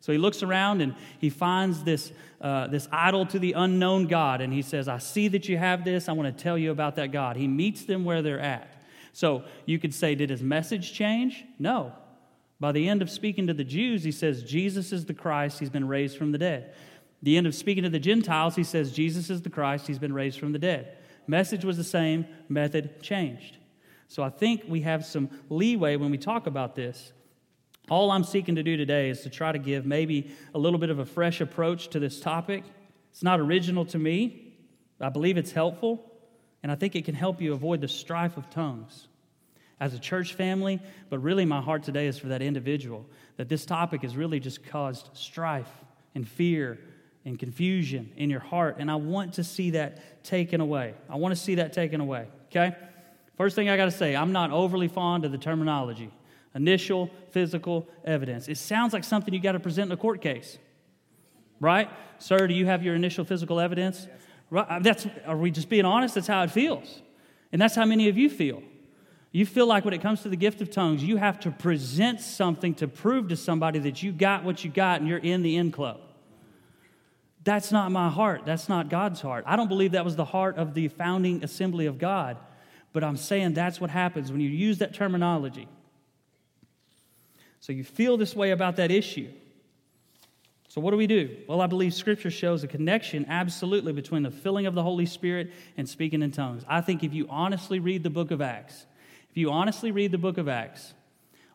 So 0.00 0.12
he 0.12 0.18
looks 0.18 0.42
around 0.42 0.80
and 0.80 0.94
he 1.18 1.30
finds 1.30 1.84
this, 1.84 2.10
uh, 2.40 2.66
this 2.68 2.88
idol 2.90 3.26
to 3.26 3.38
the 3.38 3.52
unknown 3.52 4.06
God, 4.06 4.40
and 4.40 4.52
he 4.52 4.62
says, 4.62 4.88
I 4.88 4.98
see 4.98 5.28
that 5.28 5.48
you 5.48 5.58
have 5.58 5.84
this. 5.84 6.08
I 6.08 6.12
want 6.12 6.36
to 6.36 6.42
tell 6.42 6.58
you 6.58 6.70
about 6.70 6.96
that 6.96 7.12
God. 7.12 7.36
He 7.36 7.46
meets 7.46 7.84
them 7.84 8.04
where 8.04 8.22
they're 8.22 8.40
at. 8.40 8.82
So 9.12 9.44
you 9.66 9.78
could 9.78 9.94
say, 9.94 10.14
did 10.14 10.30
his 10.30 10.42
message 10.42 10.92
change? 10.92 11.44
No. 11.58 11.92
By 12.58 12.72
the 12.72 12.88
end 12.88 13.02
of 13.02 13.10
speaking 13.10 13.46
to 13.46 13.54
the 13.54 13.64
Jews, 13.64 14.02
he 14.02 14.12
says, 14.12 14.42
Jesus 14.42 14.92
is 14.92 15.04
the 15.04 15.14
Christ. 15.14 15.60
He's 15.60 15.70
been 15.70 15.86
raised 15.86 16.16
from 16.16 16.32
the 16.32 16.38
dead. 16.38 16.74
The 17.22 17.36
end 17.36 17.46
of 17.46 17.54
speaking 17.54 17.84
to 17.84 17.90
the 17.90 17.98
Gentiles, 17.98 18.56
he 18.56 18.64
says, 18.64 18.92
Jesus 18.92 19.30
is 19.30 19.42
the 19.42 19.50
Christ, 19.50 19.86
he's 19.86 19.98
been 19.98 20.12
raised 20.12 20.38
from 20.38 20.52
the 20.52 20.58
dead. 20.58 20.96
Message 21.26 21.64
was 21.64 21.76
the 21.76 21.84
same, 21.84 22.26
method 22.48 23.02
changed. 23.02 23.58
So 24.08 24.22
I 24.22 24.30
think 24.30 24.64
we 24.66 24.80
have 24.80 25.04
some 25.04 25.30
leeway 25.48 25.96
when 25.96 26.10
we 26.10 26.18
talk 26.18 26.46
about 26.46 26.74
this. 26.74 27.12
All 27.88 28.10
I'm 28.10 28.24
seeking 28.24 28.56
to 28.56 28.62
do 28.62 28.76
today 28.76 29.10
is 29.10 29.22
to 29.22 29.30
try 29.30 29.52
to 29.52 29.58
give 29.58 29.84
maybe 29.84 30.30
a 30.54 30.58
little 30.58 30.78
bit 30.78 30.90
of 30.90 30.98
a 30.98 31.04
fresh 31.04 31.40
approach 31.40 31.88
to 31.88 31.98
this 31.98 32.20
topic. 32.20 32.64
It's 33.10 33.22
not 33.22 33.38
original 33.38 33.84
to 33.86 33.98
me, 33.98 34.54
I 35.00 35.08
believe 35.08 35.36
it's 35.36 35.52
helpful, 35.52 36.10
and 36.62 36.70
I 36.70 36.74
think 36.74 36.94
it 36.94 37.04
can 37.04 37.14
help 37.14 37.40
you 37.40 37.52
avoid 37.52 37.80
the 37.80 37.88
strife 37.88 38.36
of 38.36 38.50
tongues 38.50 39.08
as 39.80 39.94
a 39.94 39.98
church 39.98 40.34
family, 40.34 40.78
but 41.08 41.18
really 41.20 41.46
my 41.46 41.60
heart 41.60 41.82
today 41.82 42.06
is 42.06 42.18
for 42.18 42.28
that 42.28 42.42
individual, 42.42 43.06
that 43.38 43.48
this 43.48 43.64
topic 43.64 44.02
has 44.02 44.14
really 44.16 44.38
just 44.38 44.64
caused 44.66 45.08
strife 45.14 45.70
and 46.14 46.28
fear 46.28 46.78
and 47.24 47.38
confusion 47.38 48.12
in 48.16 48.30
your 48.30 48.40
heart. 48.40 48.76
And 48.78 48.90
I 48.90 48.96
want 48.96 49.34
to 49.34 49.44
see 49.44 49.70
that 49.70 50.24
taken 50.24 50.60
away. 50.60 50.94
I 51.08 51.16
want 51.16 51.34
to 51.34 51.40
see 51.40 51.56
that 51.56 51.72
taken 51.72 52.00
away, 52.00 52.28
okay? 52.50 52.76
First 53.36 53.56
thing 53.56 53.68
I 53.68 53.76
got 53.76 53.86
to 53.86 53.90
say, 53.90 54.16
I'm 54.16 54.32
not 54.32 54.50
overly 54.50 54.88
fond 54.88 55.24
of 55.24 55.32
the 55.32 55.38
terminology 55.38 56.10
initial 56.54 57.10
physical 57.30 57.88
evidence. 58.04 58.48
It 58.48 58.58
sounds 58.58 58.92
like 58.92 59.04
something 59.04 59.32
you 59.32 59.40
got 59.40 59.52
to 59.52 59.60
present 59.60 59.86
in 59.86 59.92
a 59.92 59.96
court 59.96 60.20
case, 60.20 60.58
right? 61.60 61.88
Sir, 62.18 62.46
do 62.46 62.54
you 62.54 62.66
have 62.66 62.82
your 62.82 62.94
initial 62.94 63.24
physical 63.24 63.60
evidence? 63.60 64.08
Right, 64.50 64.66
uh, 64.68 64.78
that's, 64.80 65.06
are 65.26 65.36
we 65.36 65.50
just 65.50 65.68
being 65.68 65.84
honest? 65.84 66.16
That's 66.16 66.26
how 66.26 66.42
it 66.42 66.50
feels. 66.50 67.02
And 67.52 67.60
that's 67.60 67.74
how 67.74 67.84
many 67.84 68.08
of 68.08 68.18
you 68.18 68.28
feel. 68.28 68.62
You 69.32 69.46
feel 69.46 69.66
like 69.66 69.84
when 69.84 69.94
it 69.94 70.02
comes 70.02 70.22
to 70.22 70.28
the 70.28 70.36
gift 70.36 70.60
of 70.60 70.70
tongues, 70.70 71.04
you 71.04 71.16
have 71.16 71.38
to 71.40 71.52
present 71.52 72.20
something 72.20 72.74
to 72.74 72.88
prove 72.88 73.28
to 73.28 73.36
somebody 73.36 73.78
that 73.80 74.02
you 74.02 74.10
got 74.10 74.42
what 74.42 74.64
you 74.64 74.70
got 74.70 75.00
and 75.00 75.08
you're 75.08 75.18
in 75.18 75.42
the 75.42 75.56
in 75.56 75.70
club. 75.70 76.00
That's 77.42 77.72
not 77.72 77.90
my 77.90 78.08
heart. 78.08 78.42
That's 78.44 78.68
not 78.68 78.88
God's 78.88 79.20
heart. 79.20 79.44
I 79.46 79.56
don't 79.56 79.68
believe 79.68 79.92
that 79.92 80.04
was 80.04 80.16
the 80.16 80.24
heart 80.24 80.56
of 80.56 80.74
the 80.74 80.88
founding 80.88 81.42
assembly 81.42 81.86
of 81.86 81.98
God. 81.98 82.36
But 82.92 83.04
I'm 83.04 83.16
saying 83.16 83.54
that's 83.54 83.80
what 83.80 83.90
happens 83.90 84.30
when 84.30 84.40
you 84.40 84.50
use 84.50 84.78
that 84.78 84.94
terminology. 84.94 85.68
So 87.60 87.72
you 87.72 87.84
feel 87.84 88.16
this 88.16 88.34
way 88.34 88.50
about 88.50 88.76
that 88.76 88.90
issue. 88.90 89.30
So, 90.68 90.80
what 90.80 90.92
do 90.92 90.96
we 90.96 91.08
do? 91.08 91.36
Well, 91.48 91.60
I 91.60 91.66
believe 91.66 91.92
Scripture 91.94 92.30
shows 92.30 92.62
a 92.62 92.68
connection 92.68 93.26
absolutely 93.28 93.92
between 93.92 94.22
the 94.22 94.30
filling 94.30 94.66
of 94.66 94.74
the 94.76 94.84
Holy 94.84 95.04
Spirit 95.04 95.52
and 95.76 95.88
speaking 95.88 96.22
in 96.22 96.30
tongues. 96.30 96.64
I 96.68 96.80
think 96.80 97.02
if 97.02 97.12
you 97.12 97.26
honestly 97.28 97.80
read 97.80 98.04
the 98.04 98.10
book 98.10 98.30
of 98.30 98.40
Acts, 98.40 98.86
if 99.30 99.36
you 99.36 99.50
honestly 99.50 99.90
read 99.90 100.12
the 100.12 100.18
book 100.18 100.38
of 100.38 100.48
Acts, 100.48 100.94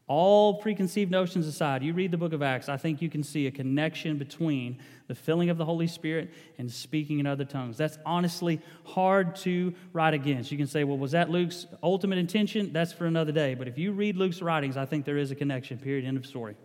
all 0.07 0.55
preconceived 0.55 1.09
notions 1.09 1.47
aside, 1.47 1.81
you 1.81 1.91
read 1.93 2.11
the 2.11 2.17
book 2.17 2.31
of 2.31 2.43
Acts, 2.43 2.69
I 2.69 2.77
think 2.77 3.01
you 3.01 3.09
can 3.09 3.23
see 3.23 3.47
a 3.47 3.51
connection 3.51 4.17
between 4.17 4.77
the 5.07 5.15
filling 5.15 5.49
of 5.49 5.57
the 5.57 5.65
Holy 5.65 5.87
Spirit 5.87 6.31
and 6.59 6.71
speaking 6.71 7.19
in 7.19 7.25
other 7.25 7.45
tongues. 7.45 7.75
That's 7.75 7.97
honestly 8.05 8.61
hard 8.83 9.35
to 9.37 9.73
write 9.93 10.13
against. 10.13 10.51
You 10.51 10.57
can 10.59 10.67
say, 10.67 10.83
well, 10.83 10.97
was 10.97 11.11
that 11.11 11.31
Luke's 11.31 11.65
ultimate 11.81 12.19
intention? 12.19 12.71
That's 12.71 12.93
for 12.93 13.07
another 13.07 13.31
day. 13.31 13.55
But 13.55 13.67
if 13.67 13.79
you 13.79 13.93
read 13.93 14.15
Luke's 14.15 14.43
writings, 14.43 14.77
I 14.77 14.85
think 14.85 15.05
there 15.05 15.17
is 15.17 15.31
a 15.31 15.35
connection, 15.35 15.79
period, 15.79 16.05
end 16.05 16.17
of 16.17 16.25
story. 16.27 16.55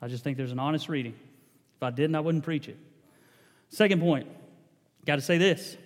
I 0.00 0.08
just 0.08 0.24
think 0.24 0.38
there's 0.38 0.52
an 0.52 0.58
honest 0.58 0.88
reading. 0.88 1.14
If 1.76 1.82
I 1.82 1.90
didn't, 1.90 2.16
I 2.16 2.20
wouldn't 2.20 2.44
preach 2.44 2.68
it. 2.68 2.78
Second 3.68 4.00
point, 4.00 4.28
got 5.04 5.16
to 5.16 5.22
say 5.22 5.36
this. 5.36 5.76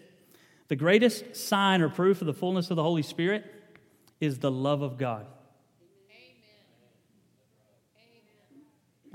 The 0.68 0.76
greatest 0.76 1.34
sign 1.34 1.82
or 1.82 1.88
proof 1.88 2.20
of 2.20 2.26
the 2.26 2.32
fullness 2.32 2.70
of 2.70 2.76
the 2.76 2.82
Holy 2.82 3.02
Spirit 3.02 3.44
is 4.20 4.38
the 4.38 4.50
love 4.50 4.82
of 4.82 4.98
God. 4.98 5.26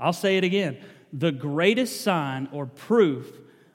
I'll 0.02 0.12
say 0.12 0.36
it 0.36 0.44
again. 0.44 0.78
The 1.12 1.32
greatest 1.32 2.00
sign 2.02 2.48
or 2.52 2.66
proof 2.66 3.30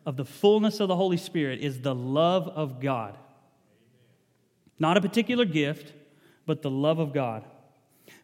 of 0.05 0.17
the 0.17 0.25
fullness 0.25 0.79
of 0.79 0.87
the 0.87 0.95
Holy 0.95 1.17
Spirit 1.17 1.59
is 1.59 1.81
the 1.81 1.95
love 1.95 2.47
of 2.47 2.79
God. 2.79 3.17
Not 4.79 4.97
a 4.97 5.01
particular 5.01 5.45
gift, 5.45 5.93
but 6.45 6.61
the 6.61 6.69
love 6.69 6.99
of 6.99 7.13
God. 7.13 7.43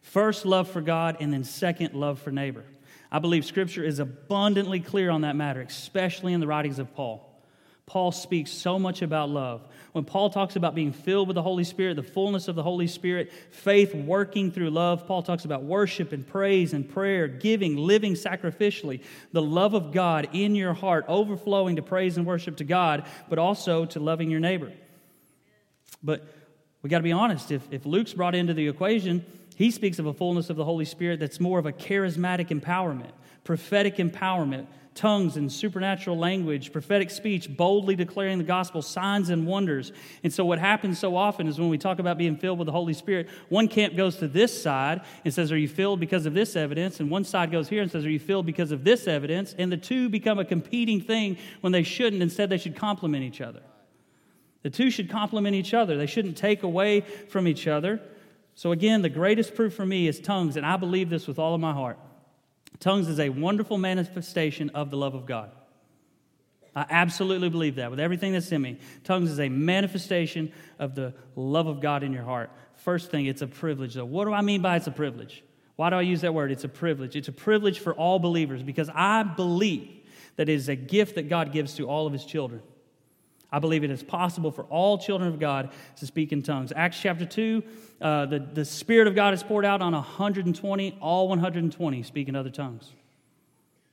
First, 0.02 0.46
love 0.46 0.70
for 0.70 0.80
God, 0.80 1.16
and 1.20 1.32
then 1.32 1.44
second, 1.44 1.94
love 1.94 2.20
for 2.20 2.30
neighbor. 2.30 2.64
I 3.10 3.18
believe 3.18 3.44
Scripture 3.44 3.84
is 3.84 3.98
abundantly 3.98 4.80
clear 4.80 5.10
on 5.10 5.22
that 5.22 5.36
matter, 5.36 5.60
especially 5.60 6.32
in 6.32 6.40
the 6.40 6.46
writings 6.46 6.78
of 6.78 6.94
Paul. 6.94 7.33
Paul 7.86 8.12
speaks 8.12 8.50
so 8.50 8.78
much 8.78 9.02
about 9.02 9.28
love. 9.28 9.66
When 9.92 10.04
Paul 10.04 10.30
talks 10.30 10.56
about 10.56 10.74
being 10.74 10.92
filled 10.92 11.28
with 11.28 11.34
the 11.34 11.42
Holy 11.42 11.64
Spirit, 11.64 11.96
the 11.96 12.02
fullness 12.02 12.48
of 12.48 12.56
the 12.56 12.62
Holy 12.62 12.86
Spirit, 12.86 13.30
faith 13.50 13.94
working 13.94 14.50
through 14.50 14.70
love, 14.70 15.06
Paul 15.06 15.22
talks 15.22 15.44
about 15.44 15.64
worship 15.64 16.12
and 16.12 16.26
praise 16.26 16.72
and 16.72 16.88
prayer, 16.88 17.28
giving, 17.28 17.76
living 17.76 18.14
sacrificially, 18.14 19.02
the 19.32 19.42
love 19.42 19.74
of 19.74 19.92
God 19.92 20.30
in 20.32 20.54
your 20.54 20.72
heart, 20.72 21.04
overflowing 21.08 21.76
to 21.76 21.82
praise 21.82 22.16
and 22.16 22.26
worship 22.26 22.56
to 22.56 22.64
God, 22.64 23.04
but 23.28 23.38
also 23.38 23.84
to 23.86 24.00
loving 24.00 24.30
your 24.30 24.40
neighbor. 24.40 24.72
But 26.02 26.26
we 26.82 26.88
got 26.90 26.98
to 26.98 27.04
be 27.04 27.12
honest, 27.12 27.50
if, 27.50 27.62
if 27.70 27.84
Luke's 27.84 28.14
brought 28.14 28.34
into 28.34 28.54
the 28.54 28.66
equation, 28.66 29.24
he 29.56 29.70
speaks 29.70 29.98
of 29.98 30.06
a 30.06 30.12
fullness 30.12 30.50
of 30.50 30.56
the 30.56 30.64
Holy 30.64 30.84
Spirit 30.86 31.20
that's 31.20 31.38
more 31.38 31.58
of 31.58 31.66
a 31.66 31.72
charismatic 31.72 32.48
empowerment, 32.48 33.12
prophetic 33.44 33.96
empowerment 33.96 34.66
tongues 34.94 35.36
and 35.36 35.50
supernatural 35.50 36.16
language, 36.16 36.72
prophetic 36.72 37.10
speech, 37.10 37.54
boldly 37.56 37.96
declaring 37.96 38.38
the 38.38 38.44
gospel, 38.44 38.80
signs 38.80 39.28
and 39.28 39.46
wonders. 39.46 39.92
And 40.22 40.32
so, 40.32 40.44
what 40.44 40.58
happens 40.58 40.98
so 40.98 41.16
often 41.16 41.48
is 41.48 41.58
when 41.58 41.68
we 41.68 41.78
talk 41.78 41.98
about 41.98 42.16
being 42.16 42.36
filled 42.36 42.58
with 42.58 42.66
the 42.66 42.72
Holy 42.72 42.94
Spirit, 42.94 43.28
one 43.48 43.68
camp 43.68 43.96
goes 43.96 44.16
to 44.18 44.28
this 44.28 44.62
side 44.62 45.02
and 45.24 45.34
says, 45.34 45.50
Are 45.50 45.58
you 45.58 45.68
filled 45.68 46.00
because 46.00 46.26
of 46.26 46.34
this 46.34 46.56
evidence? 46.56 47.00
And 47.00 47.10
one 47.10 47.24
side 47.24 47.50
goes 47.50 47.68
here 47.68 47.82
and 47.82 47.90
says, 47.90 48.04
Are 48.06 48.10
you 48.10 48.20
filled 48.20 48.46
because 48.46 48.70
of 48.70 48.84
this 48.84 49.08
evidence? 49.08 49.54
And 49.58 49.70
the 49.70 49.76
two 49.76 50.08
become 50.08 50.38
a 50.38 50.44
competing 50.44 51.00
thing 51.00 51.38
when 51.60 51.72
they 51.72 51.82
shouldn't. 51.82 52.22
Instead, 52.22 52.50
they 52.50 52.58
should 52.58 52.76
complement 52.76 53.24
each 53.24 53.40
other. 53.40 53.62
The 54.62 54.70
two 54.70 54.90
should 54.90 55.10
complement 55.10 55.54
each 55.54 55.74
other, 55.74 55.96
they 55.96 56.06
shouldn't 56.06 56.36
take 56.36 56.62
away 56.62 57.00
from 57.28 57.46
each 57.46 57.66
other. 57.66 58.00
So, 58.54 58.70
again, 58.70 59.02
the 59.02 59.08
greatest 59.08 59.54
proof 59.54 59.74
for 59.74 59.84
me 59.84 60.06
is 60.06 60.20
tongues, 60.20 60.56
and 60.56 60.64
I 60.64 60.76
believe 60.76 61.10
this 61.10 61.26
with 61.26 61.38
all 61.38 61.54
of 61.54 61.60
my 61.60 61.72
heart. 61.72 61.98
Tongues 62.80 63.08
is 63.08 63.20
a 63.20 63.28
wonderful 63.28 63.78
manifestation 63.78 64.70
of 64.70 64.90
the 64.90 64.96
love 64.96 65.14
of 65.14 65.26
God. 65.26 65.50
I 66.76 66.86
absolutely 66.90 67.48
believe 67.48 67.76
that 67.76 67.90
with 67.90 68.00
everything 68.00 68.32
that's 68.32 68.50
in 68.50 68.60
me. 68.60 68.78
Tongues 69.04 69.30
is 69.30 69.38
a 69.38 69.48
manifestation 69.48 70.52
of 70.78 70.94
the 70.94 71.14
love 71.36 71.68
of 71.68 71.80
God 71.80 72.02
in 72.02 72.12
your 72.12 72.24
heart. 72.24 72.50
First 72.74 73.10
thing, 73.10 73.26
it's 73.26 73.42
a 73.42 73.46
privilege, 73.46 73.94
though. 73.94 74.04
What 74.04 74.24
do 74.24 74.32
I 74.32 74.40
mean 74.40 74.60
by 74.60 74.76
it's 74.76 74.88
a 74.88 74.92
privilege? 74.92 75.44
Why 75.76 75.90
do 75.90 75.96
I 75.96 76.02
use 76.02 76.22
that 76.22 76.34
word? 76.34 76.50
It's 76.50 76.64
a 76.64 76.68
privilege. 76.68 77.14
It's 77.16 77.28
a 77.28 77.32
privilege 77.32 77.78
for 77.78 77.94
all 77.94 78.18
believers 78.18 78.62
because 78.62 78.90
I 78.92 79.22
believe 79.22 79.88
that 80.36 80.48
it 80.48 80.54
is 80.54 80.68
a 80.68 80.76
gift 80.76 81.14
that 81.14 81.28
God 81.28 81.52
gives 81.52 81.74
to 81.74 81.88
all 81.88 82.06
of 82.06 82.12
his 82.12 82.24
children. 82.24 82.62
I 83.54 83.60
believe 83.60 83.84
it 83.84 83.90
is 83.90 84.02
possible 84.02 84.50
for 84.50 84.64
all 84.64 84.98
children 84.98 85.32
of 85.32 85.38
God 85.38 85.70
to 85.98 86.06
speak 86.06 86.32
in 86.32 86.42
tongues. 86.42 86.72
Acts 86.74 87.00
chapter 87.00 87.24
2, 87.24 87.62
uh, 88.00 88.26
the, 88.26 88.40
the 88.40 88.64
Spirit 88.64 89.06
of 89.06 89.14
God 89.14 89.32
is 89.32 89.44
poured 89.44 89.64
out 89.64 89.80
on 89.80 89.92
120, 89.92 90.98
all 91.00 91.28
120 91.28 92.02
speak 92.02 92.28
in 92.28 92.34
other 92.34 92.50
tongues. 92.50 92.90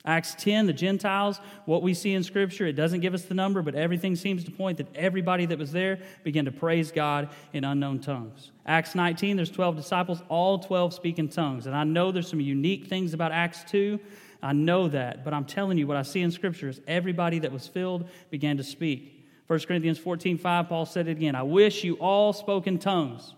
Acts 0.03 0.33
10, 0.33 0.65
the 0.65 0.73
Gentiles, 0.73 1.39
what 1.65 1.83
we 1.83 1.93
see 1.93 2.15
in 2.15 2.23
Scripture, 2.23 2.65
it 2.65 2.73
doesn't 2.73 3.01
give 3.01 3.13
us 3.13 3.25
the 3.25 3.35
number, 3.35 3.61
but 3.61 3.75
everything 3.75 4.15
seems 4.15 4.43
to 4.45 4.49
point 4.49 4.79
that 4.79 4.87
everybody 4.95 5.45
that 5.45 5.59
was 5.59 5.71
there 5.71 5.99
began 6.23 6.45
to 6.45 6.51
praise 6.51 6.91
God 6.91 7.29
in 7.53 7.63
unknown 7.63 7.99
tongues. 7.99 8.49
Acts 8.65 8.95
19, 8.95 9.35
there's 9.35 9.51
12 9.51 9.75
disciples, 9.75 10.23
all 10.27 10.57
12 10.57 10.91
speak 10.91 11.19
in 11.19 11.29
tongues. 11.29 11.67
And 11.67 11.75
I 11.75 11.83
know 11.83 12.11
there's 12.11 12.27
some 12.27 12.41
unique 12.41 12.87
things 12.87 13.13
about 13.13 13.31
Acts 13.31 13.63
2. 13.69 13.99
I 14.41 14.53
know 14.53 14.87
that, 14.87 15.23
but 15.23 15.35
I'm 15.35 15.45
telling 15.45 15.77
you, 15.77 15.85
what 15.85 15.97
I 15.97 16.01
see 16.01 16.21
in 16.21 16.31
Scripture 16.31 16.67
is 16.67 16.81
everybody 16.87 17.37
that 17.37 17.51
was 17.51 17.67
filled 17.67 18.09
began 18.31 18.57
to 18.57 18.63
speak. 18.63 19.19
1 19.51 19.59
Corinthians 19.67 19.97
14 19.97 20.37
5, 20.37 20.69
Paul 20.69 20.85
said 20.85 21.09
it 21.09 21.11
again 21.11 21.35
I 21.35 21.43
wish 21.43 21.83
you 21.83 21.95
all 21.95 22.31
spoke 22.31 22.67
in 22.67 22.79
tongues. 22.79 23.33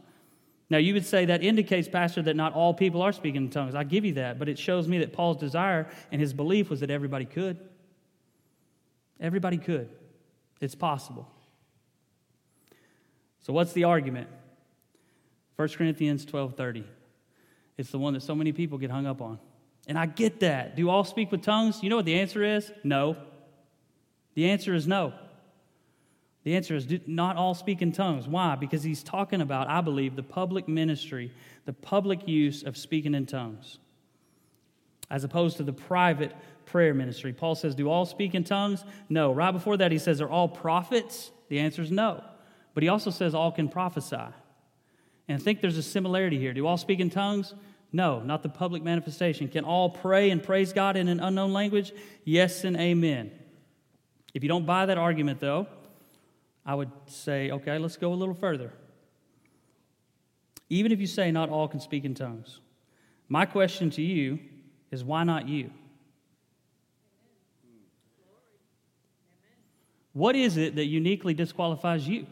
Now, 0.69 0.78
you 0.78 0.93
would 0.93 1.08
say 1.08 1.26
that 1.26 1.41
indicates, 1.43 1.88
Pastor, 1.88 2.21
that 2.21 2.36
not 2.36 2.54
all 2.54 2.71
people 2.71 3.02
are 3.02 3.12
speaking 3.12 3.45
in 3.45 3.49
tongues. 3.49 3.73
I 3.73 3.84
give 3.84 4.06
you 4.06 4.13
that, 4.13 4.38
but 4.38 4.47
it 4.47 4.60
shows 4.60 4.88
me 4.88 4.99
that 4.99 5.12
Paul's 5.12 5.38
desire 5.38 5.88
and 6.12 6.21
his 6.21 6.32
belief 6.32 6.69
was 6.69 6.82
that 6.82 6.91
everybody 6.91 7.26
could. 7.26 7.58
Everybody 9.19 9.58
could. 9.58 9.89
It's 10.62 10.76
possible. 10.76 11.28
So, 13.39 13.52
what's 13.52 13.73
the 13.73 13.86
argument? 13.86 14.28
1 15.56 15.67
Corinthians 15.69 16.26
12 16.26 16.54
30. 16.54 16.84
It's 17.76 17.89
the 17.89 17.97
one 17.97 18.13
that 18.13 18.21
so 18.21 18.36
many 18.36 18.52
people 18.52 18.78
get 18.78 18.91
hung 18.91 19.08
up 19.08 19.19
on. 19.19 19.39
And 19.88 19.97
I 19.97 20.06
get 20.06 20.41
that. 20.41 20.76
Do 20.76 20.91
all 20.91 21.06
speak 21.06 21.32
with 21.32 21.41
tongues? 21.41 21.82
You 21.82 21.89
know 21.89 21.95
what 21.95 22.06
the 22.06 22.19
answer 22.19 22.43
is? 22.43 22.71
No. 22.84 23.17
The 24.36 24.52
answer 24.52 24.76
is 24.76 24.88
no. 24.88 25.13
The 26.43 26.56
answer 26.56 26.75
is 26.75 26.88
not 27.08 27.38
all 27.38 27.53
speak 27.53 27.82
in 27.82 27.91
tongues. 27.91 28.27
Why? 28.27 28.56
Because 28.56 28.84
he's 28.84 29.01
talking 29.01 29.41
about, 29.41 29.69
I 29.69 29.82
believe, 29.82 30.15
the 30.15 30.23
public 30.23 30.67
ministry, 30.67 31.32
the 31.65 31.73
public 31.73 32.27
use 32.27 32.63
of 32.63 32.75
speaking 32.75 33.15
in 33.15 33.25
tongues, 33.25 33.79
as 35.10 35.23
opposed 35.23 35.58
to 35.58 35.63
the 35.63 35.73
private 35.73 36.36
prayer 36.65 36.93
ministry. 36.93 37.32
Paul 37.32 37.56
says, 37.56 37.75
Do 37.75 37.89
all 37.89 38.06
speak 38.06 38.36
in 38.36 38.43
tongues? 38.43 38.84
No. 39.08 39.32
Right 39.32 39.51
before 39.51 39.77
that, 39.77 39.91
he 39.91 39.97
says, 39.97 40.19
Are 40.19 40.29
all 40.29 40.49
prophets? 40.49 41.32
The 41.47 41.60
answer 41.60 41.82
is 41.82 41.91
no. 41.91 42.23
But 42.73 42.84
he 42.84 42.89
also 42.89 43.10
says, 43.10 43.34
All 43.34 43.51
can 43.51 43.69
prophesy. 43.69 44.17
And 45.27 45.39
I 45.39 45.43
think 45.43 45.62
there's 45.62 45.77
a 45.77 45.84
similarity 45.84 46.38
here. 46.38 46.53
Do 46.53 46.67
all 46.67 46.77
speak 46.77 46.99
in 46.99 47.10
tongues? 47.10 47.53
No, 47.93 48.19
not 48.21 48.43
the 48.43 48.49
public 48.49 48.84
manifestation. 48.84 49.47
Can 49.47 49.63
all 49.63 49.89
pray 49.89 50.32
and 50.32 50.43
praise 50.43 50.73
God 50.73 50.97
in 50.97 51.08
an 51.08 51.19
unknown 51.19 51.53
language? 51.53 51.93
Yes 52.25 52.63
and 52.63 52.75
amen. 52.75 53.32
If 54.34 54.41
you 54.41 54.49
don't 54.49 54.65
buy 54.65 54.88
that 54.88 54.97
argument, 54.97 55.39
though, 55.39 55.67
I 56.65 56.76
would 56.76 56.91
say, 57.08 57.52
okay, 57.52 57.78
let's 57.78 57.97
go 57.97 58.13
a 58.13 58.15
little 58.15 58.34
further. 58.34 58.71
Even 60.69 60.91
if 60.91 60.99
you 60.99 61.08
say 61.08 61.32
not 61.32 61.49
all 61.49 61.67
can 61.67 61.80
speak 61.80 62.06
in 62.06 62.15
tongues, 62.15 62.60
my 63.28 63.45
question 63.45 63.89
to 63.91 64.02
you 64.02 64.39
is 64.91 65.04
why 65.04 65.23
not 65.23 65.47
you? 65.47 65.69
What 70.13 70.36
is 70.36 70.58
it 70.58 70.76
that 70.76 70.86
uniquely 70.86 71.34
disqualifies 71.34 72.08
you? 72.08 72.28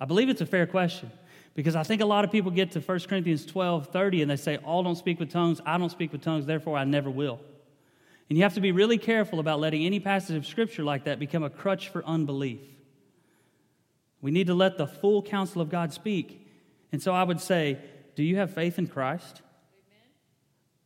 I 0.00 0.04
believe 0.06 0.28
it's 0.28 0.40
a 0.40 0.46
fair 0.46 0.66
question 0.66 1.10
because 1.54 1.76
I 1.76 1.82
think 1.82 2.00
a 2.00 2.06
lot 2.06 2.24
of 2.24 2.32
people 2.32 2.50
get 2.50 2.72
to 2.72 2.80
1 2.80 3.00
Corinthians 3.00 3.44
12 3.46 3.88
30 3.88 4.22
and 4.22 4.30
they 4.30 4.36
say, 4.36 4.56
All 4.58 4.82
don't 4.82 4.96
speak 4.96 5.18
with 5.18 5.30
tongues, 5.30 5.60
I 5.66 5.78
don't 5.78 5.90
speak 5.90 6.12
with 6.12 6.22
tongues, 6.22 6.46
therefore 6.46 6.76
I 6.76 6.84
never 6.84 7.10
will. 7.10 7.40
And 8.28 8.38
you 8.38 8.44
have 8.44 8.54
to 8.54 8.60
be 8.60 8.72
really 8.72 8.98
careful 8.98 9.38
about 9.38 9.60
letting 9.60 9.84
any 9.84 10.00
passage 10.00 10.36
of 10.36 10.46
Scripture 10.46 10.82
like 10.82 11.04
that 11.04 11.18
become 11.18 11.42
a 11.42 11.50
crutch 11.50 11.88
for 11.88 12.04
unbelief. 12.04 12.60
We 14.20 14.30
need 14.30 14.46
to 14.46 14.54
let 14.54 14.78
the 14.78 14.86
full 14.86 15.22
counsel 15.22 15.60
of 15.60 15.68
God 15.68 15.92
speak. 15.92 16.48
And 16.92 17.02
so 17.02 17.12
I 17.12 17.22
would 17.22 17.40
say, 17.40 17.78
do 18.14 18.22
you 18.22 18.36
have 18.36 18.54
faith 18.54 18.78
in 18.78 18.86
Christ? 18.86 19.42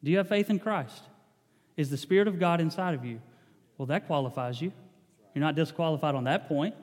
Do 0.03 0.11
you 0.11 0.19
have 0.19 0.29
faith 0.29 0.51
in 0.51 0.59
Christ? 0.59 1.03
Is 1.77 1.91
the 1.91 1.97
Spirit 1.97 2.27
of 2.27 2.41
God 2.41 2.61
inside 2.61 2.95
of 2.95 3.05
you? 3.05 3.21
Well, 3.77 3.87
that 3.87 4.07
qualifies 4.07 4.61
you. 4.61 4.73
You're 5.35 5.45
not 5.45 5.55
disqualified 5.55 6.17
on 6.17 6.25
that 6.25 6.49
point. 6.49 6.75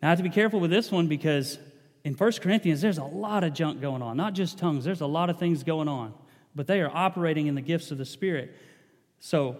Now, 0.00 0.08
I 0.08 0.10
have 0.10 0.18
to 0.18 0.22
be 0.22 0.30
careful 0.30 0.60
with 0.60 0.70
this 0.70 0.92
one 0.92 1.08
because 1.08 1.58
in 2.04 2.14
1 2.14 2.32
Corinthians, 2.40 2.80
there's 2.80 2.98
a 2.98 3.04
lot 3.04 3.42
of 3.42 3.54
junk 3.54 3.80
going 3.80 4.02
on, 4.02 4.16
not 4.16 4.34
just 4.34 4.58
tongues, 4.58 4.84
there's 4.84 5.00
a 5.00 5.06
lot 5.06 5.30
of 5.30 5.38
things 5.38 5.64
going 5.64 5.88
on, 5.88 6.14
but 6.54 6.66
they 6.66 6.80
are 6.80 6.90
operating 6.94 7.46
in 7.46 7.54
the 7.54 7.62
gifts 7.62 7.90
of 7.90 7.98
the 7.98 8.04
Spirit. 8.04 8.54
So, 9.24 9.56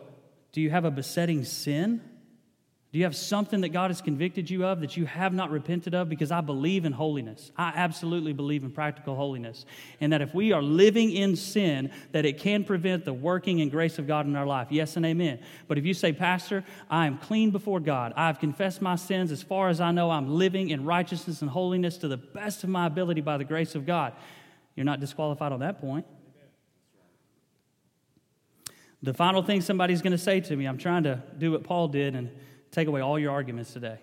Do 0.53 0.61
you 0.61 0.69
have 0.69 0.85
a 0.85 0.91
besetting 0.91 1.43
sin? 1.45 2.03
Do 2.93 2.99
you 2.99 3.05
have 3.05 3.17
something 3.17 3.63
that 3.63 3.71
God 3.71 3.91
has 3.91 4.03
convicted 4.03 4.51
you 4.51 4.67
of 4.67 4.83
that 4.83 4.95
you 4.95 5.07
have 5.07 5.33
not 5.33 5.51
repented 5.51 5.95
of? 5.95 6.11
Because 6.11 6.31
I 6.31 6.43
believe 6.43 6.85
in 6.85 6.93
holiness. 6.93 7.51
I 7.57 7.73
absolutely 7.75 8.35
believe 8.35 8.63
in 8.63 8.73
practical 8.73 9.17
holiness. 9.17 9.65
And 10.03 10.13
that 10.13 10.21
if 10.21 10.35
we 10.35 10.53
are 10.53 10.63
living 10.63 11.13
in 11.13 11.35
sin, 11.35 11.91
that 12.13 12.27
it 12.27 12.39
can 12.41 12.63
prevent 12.63 13.07
the 13.07 13.15
working 13.15 13.63
and 13.63 13.71
grace 13.71 13.99
of 13.99 14.07
God 14.07 14.27
in 14.27 14.37
our 14.37 14.47
life. 14.47 14.69
Yes 14.71 14.99
and 14.99 15.07
amen. 15.07 15.41
But 15.67 15.79
if 15.79 15.87
you 15.87 15.95
say, 15.95 16.13
Pastor, 16.13 16.63
I 16.91 17.07
am 17.07 17.17
clean 17.17 17.51
before 17.51 17.81
God, 17.81 18.13
I've 18.17 18.41
confessed 18.41 18.83
my 18.83 18.97
sins 18.97 19.33
as 19.33 19.43
far 19.43 19.71
as 19.71 19.81
I 19.81 19.93
know, 19.93 20.11
I'm 20.11 20.29
living 20.29 20.69
in 20.69 20.85
righteousness 20.85 21.41
and 21.41 21.51
holiness 21.51 21.97
to 21.99 22.09
the 22.09 22.19
best 22.19 22.65
of 22.65 22.71
my 22.71 22.87
ability 22.87 23.23
by 23.23 23.39
the 23.39 23.45
grace 23.45 23.75
of 23.75 23.87
God, 23.87 24.13
you're 24.77 24.85
not 24.85 25.01
disqualified 25.01 25.53
on 25.53 25.61
that 25.61 25.81
point. 25.81 26.05
The 29.05 29.13
final 29.13 29.43
thing 29.43 29.61
somebody's 29.61 30.01
going 30.01 30.13
to 30.13 30.19
say 30.19 30.41
to 30.41 30.57
me, 30.57 30.65
I'm 30.65 30.79
trying 30.79 31.03
to 31.03 31.23
do 31.37 31.53
what 31.53 31.63
Paul 31.63 31.89
did 31.89 32.15
and 32.15 32.31
take 32.71 32.89
away 32.89 33.03
all 33.03 33.19
your 33.19 33.33
arguments 33.33 33.75
today. 33.75 33.99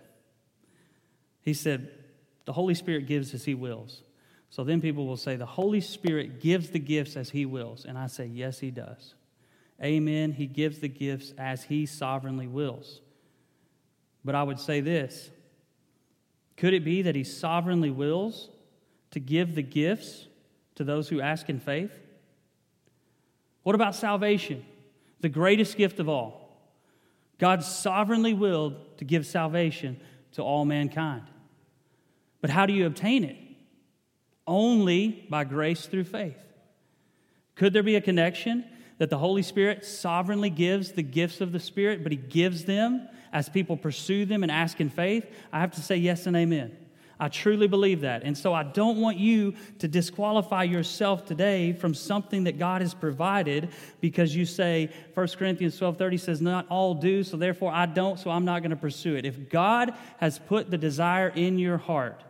He 1.41 1.55
said, 1.55 1.89
The 2.45 2.53
Holy 2.53 2.75
Spirit 2.75 3.07
gives 3.07 3.33
as 3.33 3.43
He 3.43 3.55
wills. 3.55 4.03
So 4.51 4.63
then 4.63 4.79
people 4.79 5.07
will 5.07 5.17
say, 5.17 5.37
The 5.37 5.45
Holy 5.45 5.81
Spirit 5.81 6.39
gives 6.39 6.69
the 6.69 6.77
gifts 6.77 7.17
as 7.17 7.31
He 7.31 7.47
wills. 7.47 7.83
And 7.83 7.97
I 7.97 8.05
say, 8.05 8.27
Yes, 8.27 8.59
He 8.59 8.69
does. 8.69 9.15
Amen. 9.83 10.33
He 10.33 10.45
gives 10.45 10.77
the 10.77 10.87
gifts 10.87 11.33
as 11.35 11.63
He 11.63 11.87
sovereignly 11.87 12.47
wills. 12.47 13.01
But 14.23 14.35
I 14.35 14.43
would 14.43 14.59
say 14.59 14.81
this 14.81 15.31
could 16.57 16.75
it 16.75 16.85
be 16.85 17.01
that 17.01 17.15
He 17.15 17.23
sovereignly 17.23 17.89
wills 17.89 18.49
to 19.09 19.19
give 19.19 19.55
the 19.55 19.63
gifts 19.63 20.27
to 20.75 20.83
those 20.83 21.09
who 21.09 21.21
ask 21.21 21.49
in 21.49 21.59
faith? 21.59 21.91
What 23.63 23.73
about 23.73 23.95
salvation? 23.95 24.63
The 25.21 25.29
greatest 25.29 25.77
gift 25.77 25.99
of 25.99 26.09
all. 26.09 26.41
God 27.37 27.63
sovereignly 27.63 28.33
willed 28.33 28.97
to 28.97 29.05
give 29.05 29.25
salvation 29.25 29.99
to 30.33 30.43
all 30.43 30.65
mankind. 30.65 31.23
But 32.41 32.49
how 32.49 32.65
do 32.65 32.73
you 32.73 32.85
obtain 32.85 33.23
it? 33.23 33.37
Only 34.45 35.25
by 35.29 35.43
grace 35.43 35.85
through 35.85 36.05
faith. 36.05 36.37
Could 37.55 37.73
there 37.73 37.83
be 37.83 37.95
a 37.95 38.01
connection 38.01 38.65
that 38.97 39.09
the 39.09 39.17
Holy 39.17 39.41
Spirit 39.41 39.85
sovereignly 39.85 40.49
gives 40.49 40.91
the 40.91 41.03
gifts 41.03 41.41
of 41.41 41.51
the 41.51 41.59
Spirit, 41.59 42.03
but 42.03 42.11
He 42.11 42.17
gives 42.17 42.65
them 42.65 43.07
as 43.33 43.49
people 43.49 43.77
pursue 43.77 44.25
them 44.25 44.43
and 44.43 44.51
ask 44.51 44.79
in 44.79 44.89
faith? 44.89 45.25
I 45.51 45.59
have 45.59 45.71
to 45.71 45.81
say 45.81 45.97
yes 45.97 46.27
and 46.27 46.35
amen. 46.35 46.75
I 47.21 47.27
truly 47.27 47.67
believe 47.67 48.01
that. 48.01 48.23
And 48.23 48.35
so 48.35 48.51
I 48.51 48.63
don't 48.63 48.99
want 48.99 49.17
you 49.17 49.53
to 49.77 49.87
disqualify 49.87 50.63
yourself 50.63 51.23
today 51.23 51.71
from 51.71 51.93
something 51.93 52.45
that 52.45 52.57
God 52.57 52.81
has 52.81 52.95
provided 52.95 53.69
because 53.99 54.35
you 54.35 54.43
say 54.43 54.89
1 55.13 55.27
Corinthians 55.37 55.79
12:30 55.79 56.19
says 56.19 56.41
not 56.41 56.65
all 56.67 56.95
do, 56.95 57.23
so 57.23 57.37
therefore 57.37 57.71
I 57.71 57.85
don't, 57.85 58.19
so 58.19 58.31
I'm 58.31 58.43
not 58.43 58.63
going 58.63 58.71
to 58.71 58.75
pursue 58.75 59.15
it. 59.15 59.25
If 59.25 59.49
God 59.49 59.93
has 60.17 60.39
put 60.39 60.71
the 60.71 60.79
desire 60.79 61.29
in 61.29 61.59
your 61.59 61.77
heart 61.77 62.23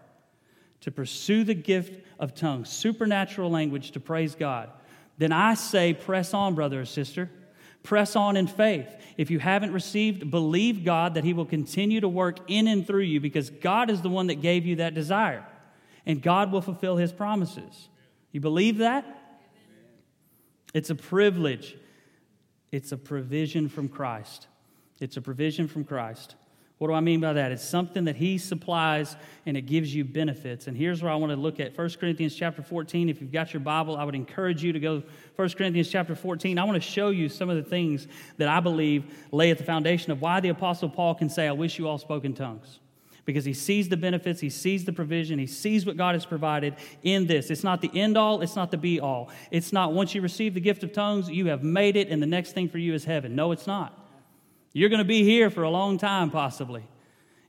to 0.81 0.91
pursue 0.91 1.45
the 1.45 1.53
gift 1.53 2.05
of 2.19 2.35
tongues, 2.35 2.67
supernatural 2.67 3.49
language 3.49 3.91
to 3.91 4.01
praise 4.01 4.35
God, 4.35 4.69
then 5.17 5.31
I 5.31 5.53
say 5.53 5.93
press 5.93 6.33
on, 6.33 6.53
brother 6.53 6.81
or 6.81 6.85
sister. 6.85 7.29
Press 7.83 8.15
on 8.15 8.37
in 8.37 8.47
faith. 8.47 8.87
If 9.17 9.31
you 9.31 9.39
haven't 9.39 9.73
received, 9.73 10.29
believe 10.31 10.85
God 10.85 11.15
that 11.15 11.23
He 11.23 11.33
will 11.33 11.45
continue 11.45 12.01
to 12.01 12.07
work 12.07 12.39
in 12.47 12.67
and 12.67 12.85
through 12.85 13.03
you 13.03 13.19
because 13.19 13.49
God 13.49 13.89
is 13.89 14.01
the 14.01 14.09
one 14.09 14.27
that 14.27 14.41
gave 14.41 14.65
you 14.65 14.77
that 14.77 14.93
desire. 14.93 15.45
And 16.05 16.21
God 16.21 16.51
will 16.51 16.61
fulfill 16.61 16.97
His 16.97 17.11
promises. 17.11 17.89
You 18.31 18.39
believe 18.39 18.77
that? 18.77 19.05
It's 20.73 20.89
a 20.89 20.95
privilege, 20.95 21.77
it's 22.71 22.91
a 22.91 22.97
provision 22.97 23.67
from 23.67 23.89
Christ. 23.89 24.47
It's 24.99 25.17
a 25.17 25.21
provision 25.21 25.67
from 25.67 25.83
Christ. 25.83 26.35
What 26.81 26.87
do 26.87 26.95
I 26.95 26.99
mean 26.99 27.19
by 27.19 27.33
that? 27.33 27.51
It's 27.51 27.63
something 27.63 28.05
that 28.05 28.15
he 28.15 28.39
supplies 28.39 29.15
and 29.45 29.55
it 29.55 29.67
gives 29.67 29.93
you 29.93 30.03
benefits. 30.03 30.65
And 30.65 30.75
here's 30.75 31.03
where 31.03 31.11
I 31.11 31.15
want 31.15 31.31
to 31.31 31.35
look 31.35 31.59
at 31.59 31.77
1 31.77 31.89
Corinthians 31.99 32.33
chapter 32.33 32.63
14. 32.63 33.07
If 33.07 33.21
you've 33.21 33.31
got 33.31 33.53
your 33.53 33.59
Bible, 33.59 33.95
I 33.95 34.03
would 34.03 34.15
encourage 34.15 34.63
you 34.63 34.73
to 34.73 34.79
go 34.79 35.03
1 35.35 35.49
Corinthians 35.49 35.89
chapter 35.89 36.15
14. 36.15 36.57
I 36.57 36.63
want 36.63 36.81
to 36.81 36.89
show 36.89 37.11
you 37.11 37.29
some 37.29 37.51
of 37.51 37.55
the 37.55 37.61
things 37.61 38.07
that 38.37 38.47
I 38.47 38.61
believe 38.61 39.03
lay 39.31 39.51
at 39.51 39.59
the 39.59 39.63
foundation 39.63 40.11
of 40.11 40.23
why 40.23 40.39
the 40.39 40.49
apostle 40.49 40.89
Paul 40.89 41.13
can 41.13 41.29
say, 41.29 41.47
"I 41.47 41.51
wish 41.51 41.77
you 41.77 41.87
all 41.87 41.99
spoke 41.99 42.25
in 42.25 42.33
tongues." 42.33 42.79
Because 43.25 43.45
he 43.45 43.53
sees 43.53 43.87
the 43.87 43.95
benefits, 43.95 44.41
he 44.41 44.49
sees 44.49 44.83
the 44.83 44.91
provision, 44.91 45.37
he 45.37 45.45
sees 45.45 45.85
what 45.85 45.97
God 45.97 46.15
has 46.15 46.25
provided 46.25 46.73
in 47.03 47.27
this. 47.27 47.51
It's 47.51 47.63
not 47.63 47.81
the 47.81 47.91
end 47.93 48.17
all, 48.17 48.41
it's 48.41 48.55
not 48.55 48.71
the 48.71 48.77
be 48.77 48.99
all. 48.99 49.29
It's 49.51 49.71
not 49.71 49.93
once 49.93 50.15
you 50.15 50.21
receive 50.21 50.55
the 50.55 50.59
gift 50.59 50.81
of 50.81 50.93
tongues, 50.93 51.29
you 51.29 51.45
have 51.45 51.61
made 51.61 51.95
it, 51.95 52.09
and 52.09 52.23
the 52.23 52.25
next 52.25 52.53
thing 52.53 52.67
for 52.67 52.79
you 52.79 52.95
is 52.95 53.05
heaven. 53.05 53.35
No, 53.35 53.51
it's 53.51 53.67
not. 53.67 54.00
You're 54.73 54.89
going 54.89 54.99
to 54.99 55.05
be 55.05 55.23
here 55.23 55.49
for 55.49 55.63
a 55.63 55.69
long 55.69 55.97
time, 55.97 56.29
possibly. 56.29 56.83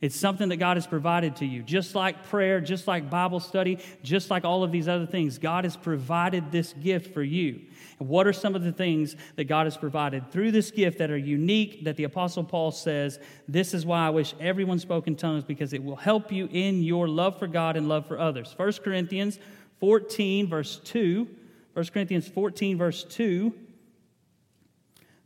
It's 0.02 0.16
something 0.16 0.48
that 0.48 0.56
God 0.56 0.76
has 0.76 0.86
provided 0.88 1.36
to 1.36 1.46
you. 1.46 1.62
Just 1.62 1.94
like 1.94 2.24
prayer, 2.24 2.60
just 2.60 2.88
like 2.88 3.08
Bible 3.08 3.38
study, 3.38 3.78
just 4.02 4.30
like 4.30 4.44
all 4.44 4.64
of 4.64 4.72
these 4.72 4.88
other 4.88 5.06
things, 5.06 5.38
God 5.38 5.62
has 5.62 5.76
provided 5.76 6.50
this 6.50 6.72
gift 6.72 7.14
for 7.14 7.22
you. 7.22 7.60
And 8.00 8.08
what 8.08 8.26
are 8.26 8.32
some 8.32 8.56
of 8.56 8.64
the 8.64 8.72
things 8.72 9.14
that 9.36 9.44
God 9.44 9.66
has 9.66 9.76
provided 9.76 10.32
through 10.32 10.50
this 10.50 10.72
gift 10.72 10.98
that 10.98 11.12
are 11.12 11.16
unique 11.16 11.84
that 11.84 11.96
the 11.96 12.02
Apostle 12.02 12.42
Paul 12.42 12.72
says, 12.72 13.20
This 13.46 13.74
is 13.74 13.86
why 13.86 14.04
I 14.04 14.10
wish 14.10 14.34
everyone 14.40 14.80
spoke 14.80 15.06
in 15.06 15.14
tongues 15.14 15.44
because 15.44 15.72
it 15.72 15.84
will 15.84 15.94
help 15.94 16.32
you 16.32 16.48
in 16.50 16.82
your 16.82 17.06
love 17.06 17.38
for 17.38 17.46
God 17.46 17.76
and 17.76 17.88
love 17.88 18.04
for 18.08 18.18
others. 18.18 18.52
1 18.56 18.72
Corinthians 18.84 19.38
14, 19.78 20.48
verse 20.48 20.80
2. 20.82 21.28
1 21.74 21.86
Corinthians 21.94 22.26
14, 22.26 22.76
verse 22.76 23.04
2 23.04 23.54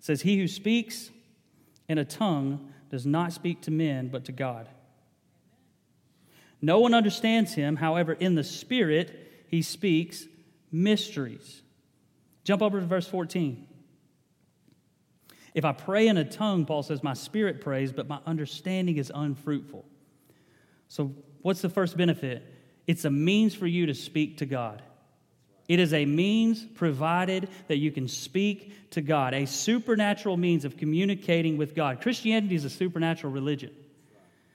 says, 0.01 0.21
He 0.21 0.37
who 0.37 0.47
speaks 0.47 1.11
in 1.89 1.99
a 1.99 2.05
tongue 2.05 2.73
does 2.91 3.07
not 3.07 3.33
speak 3.33 3.63
to 3.63 3.71
men, 3.71 4.09
but 4.09 4.25
to 4.27 4.33
God. 4.33 4.69
No 6.63 6.81
one 6.81 6.95
understands 6.95 7.55
him, 7.55 7.77
however, 7.77 8.13
in 8.13 8.35
the 8.35 8.45
Spirit, 8.45 9.45
he 9.49 9.63
speaks 9.63 10.27
mysteries. 10.73 11.63
Jump 12.45 12.63
over 12.63 12.81
to 12.81 12.87
verse 12.87 13.07
14. 13.09 13.67
If 15.55 15.65
I 15.65 15.73
pray 15.73 16.09
in 16.09 16.17
a 16.19 16.25
tongue, 16.25 16.67
Paul 16.67 16.83
says, 16.83 17.03
my 17.03 17.15
spirit 17.15 17.63
prays, 17.63 17.91
but 17.91 18.07
my 18.07 18.19
understanding 18.27 18.99
is 18.99 19.11
unfruitful. 19.15 19.87
So, 20.89 21.15
what's 21.41 21.63
the 21.63 21.71
first 21.71 21.97
benefit? 21.97 22.43
It's 22.87 23.07
a 23.07 23.11
means 23.11 23.55
for 23.55 23.67
you 23.67 23.87
to 23.87 23.95
speak 23.95 24.37
to 24.39 24.47
God. 24.47 24.83
It 25.69 25.81
is 25.81 25.93
a 25.93 26.05
means 26.05 26.65
provided 26.65 27.49
that 27.69 27.79
you 27.79 27.91
can 27.91 28.09
speak 28.09 28.91
to 28.91 29.01
God, 29.01 29.35
a 29.35 29.47
supernatural 29.47 30.37
means 30.37 30.65
of 30.65 30.77
communicating 30.77 31.57
with 31.57 31.75
God. 31.75 32.01
Christianity 32.01 32.55
is 32.55 32.65
a 32.65 32.71
supernatural 32.71 33.33
religion. 33.33 33.75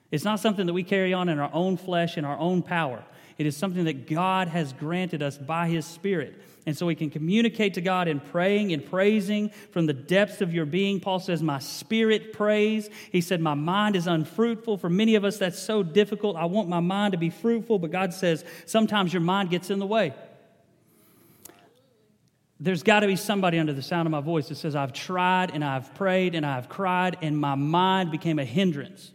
It's 0.09 0.23
not 0.23 0.39
something 0.39 0.65
that 0.65 0.73
we 0.73 0.83
carry 0.83 1.13
on 1.13 1.29
in 1.29 1.39
our 1.39 1.53
own 1.53 1.77
flesh 1.77 2.17
and 2.17 2.25
our 2.25 2.37
own 2.37 2.61
power. 2.61 3.03
It 3.37 3.45
is 3.45 3.57
something 3.57 3.85
that 3.85 4.07
God 4.07 4.49
has 4.49 4.73
granted 4.73 5.23
us 5.23 5.37
by 5.37 5.67
His 5.67 5.85
Spirit. 5.85 6.41
And 6.65 6.77
so 6.77 6.85
we 6.85 6.95
can 6.95 7.09
communicate 7.09 7.73
to 7.73 7.81
God 7.81 8.07
in 8.07 8.19
praying 8.19 8.71
and 8.71 8.85
praising 8.85 9.49
from 9.71 9.87
the 9.87 9.93
depths 9.93 10.41
of 10.41 10.53
your 10.53 10.65
being. 10.65 10.99
Paul 10.99 11.19
says, 11.19 11.41
My 11.41 11.57
spirit 11.57 12.33
prays. 12.33 12.87
He 13.11 13.21
said, 13.21 13.41
My 13.41 13.55
mind 13.55 13.95
is 13.95 14.05
unfruitful. 14.05 14.77
For 14.77 14.89
many 14.89 15.15
of 15.15 15.25
us, 15.25 15.37
that's 15.37 15.57
so 15.57 15.81
difficult. 15.81 16.35
I 16.35 16.45
want 16.45 16.69
my 16.69 16.81
mind 16.81 17.13
to 17.13 17.17
be 17.17 17.31
fruitful, 17.31 17.79
but 17.79 17.89
God 17.89 18.13
says, 18.13 18.45
Sometimes 18.67 19.11
your 19.11 19.21
mind 19.21 19.49
gets 19.49 19.71
in 19.71 19.79
the 19.79 19.87
way 19.87 20.13
there's 22.61 22.83
got 22.83 22.99
to 22.99 23.07
be 23.07 23.15
somebody 23.15 23.57
under 23.57 23.73
the 23.73 23.81
sound 23.81 24.07
of 24.07 24.11
my 24.11 24.21
voice 24.21 24.49
that 24.49 24.55
says, 24.55 24.75
I've 24.75 24.93
tried 24.93 25.49
and 25.49 25.65
I've 25.65 25.95
prayed 25.95 26.35
and 26.35 26.45
I've 26.45 26.69
cried, 26.69 27.17
and 27.23 27.35
my 27.35 27.55
mind 27.55 28.11
became 28.11 28.37
a 28.37 28.45
hindrance 28.45 29.11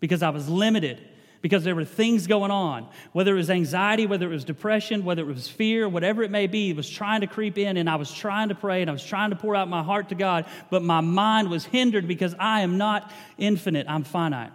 because 0.00 0.24
I 0.24 0.30
was 0.30 0.48
limited, 0.48 1.00
because 1.40 1.62
there 1.62 1.76
were 1.76 1.84
things 1.84 2.26
going 2.26 2.50
on. 2.50 2.88
Whether 3.12 3.34
it 3.34 3.36
was 3.36 3.48
anxiety, 3.48 4.06
whether 4.06 4.26
it 4.26 4.34
was 4.34 4.44
depression, 4.44 5.04
whether 5.04 5.22
it 5.22 5.32
was 5.32 5.46
fear, 5.46 5.88
whatever 5.88 6.24
it 6.24 6.32
may 6.32 6.48
be, 6.48 6.70
it 6.70 6.76
was 6.76 6.90
trying 6.90 7.20
to 7.20 7.28
creep 7.28 7.58
in, 7.58 7.76
and 7.76 7.88
I 7.88 7.94
was 7.94 8.12
trying 8.12 8.48
to 8.48 8.56
pray 8.56 8.80
and 8.80 8.90
I 8.90 8.92
was 8.92 9.04
trying 9.04 9.30
to 9.30 9.36
pour 9.36 9.54
out 9.54 9.68
my 9.68 9.84
heart 9.84 10.08
to 10.08 10.16
God, 10.16 10.44
but 10.68 10.82
my 10.82 11.00
mind 11.00 11.50
was 11.50 11.64
hindered 11.64 12.08
because 12.08 12.34
I 12.40 12.62
am 12.62 12.76
not 12.76 13.12
infinite, 13.38 13.86
I'm 13.88 14.02
finite. 14.02 14.50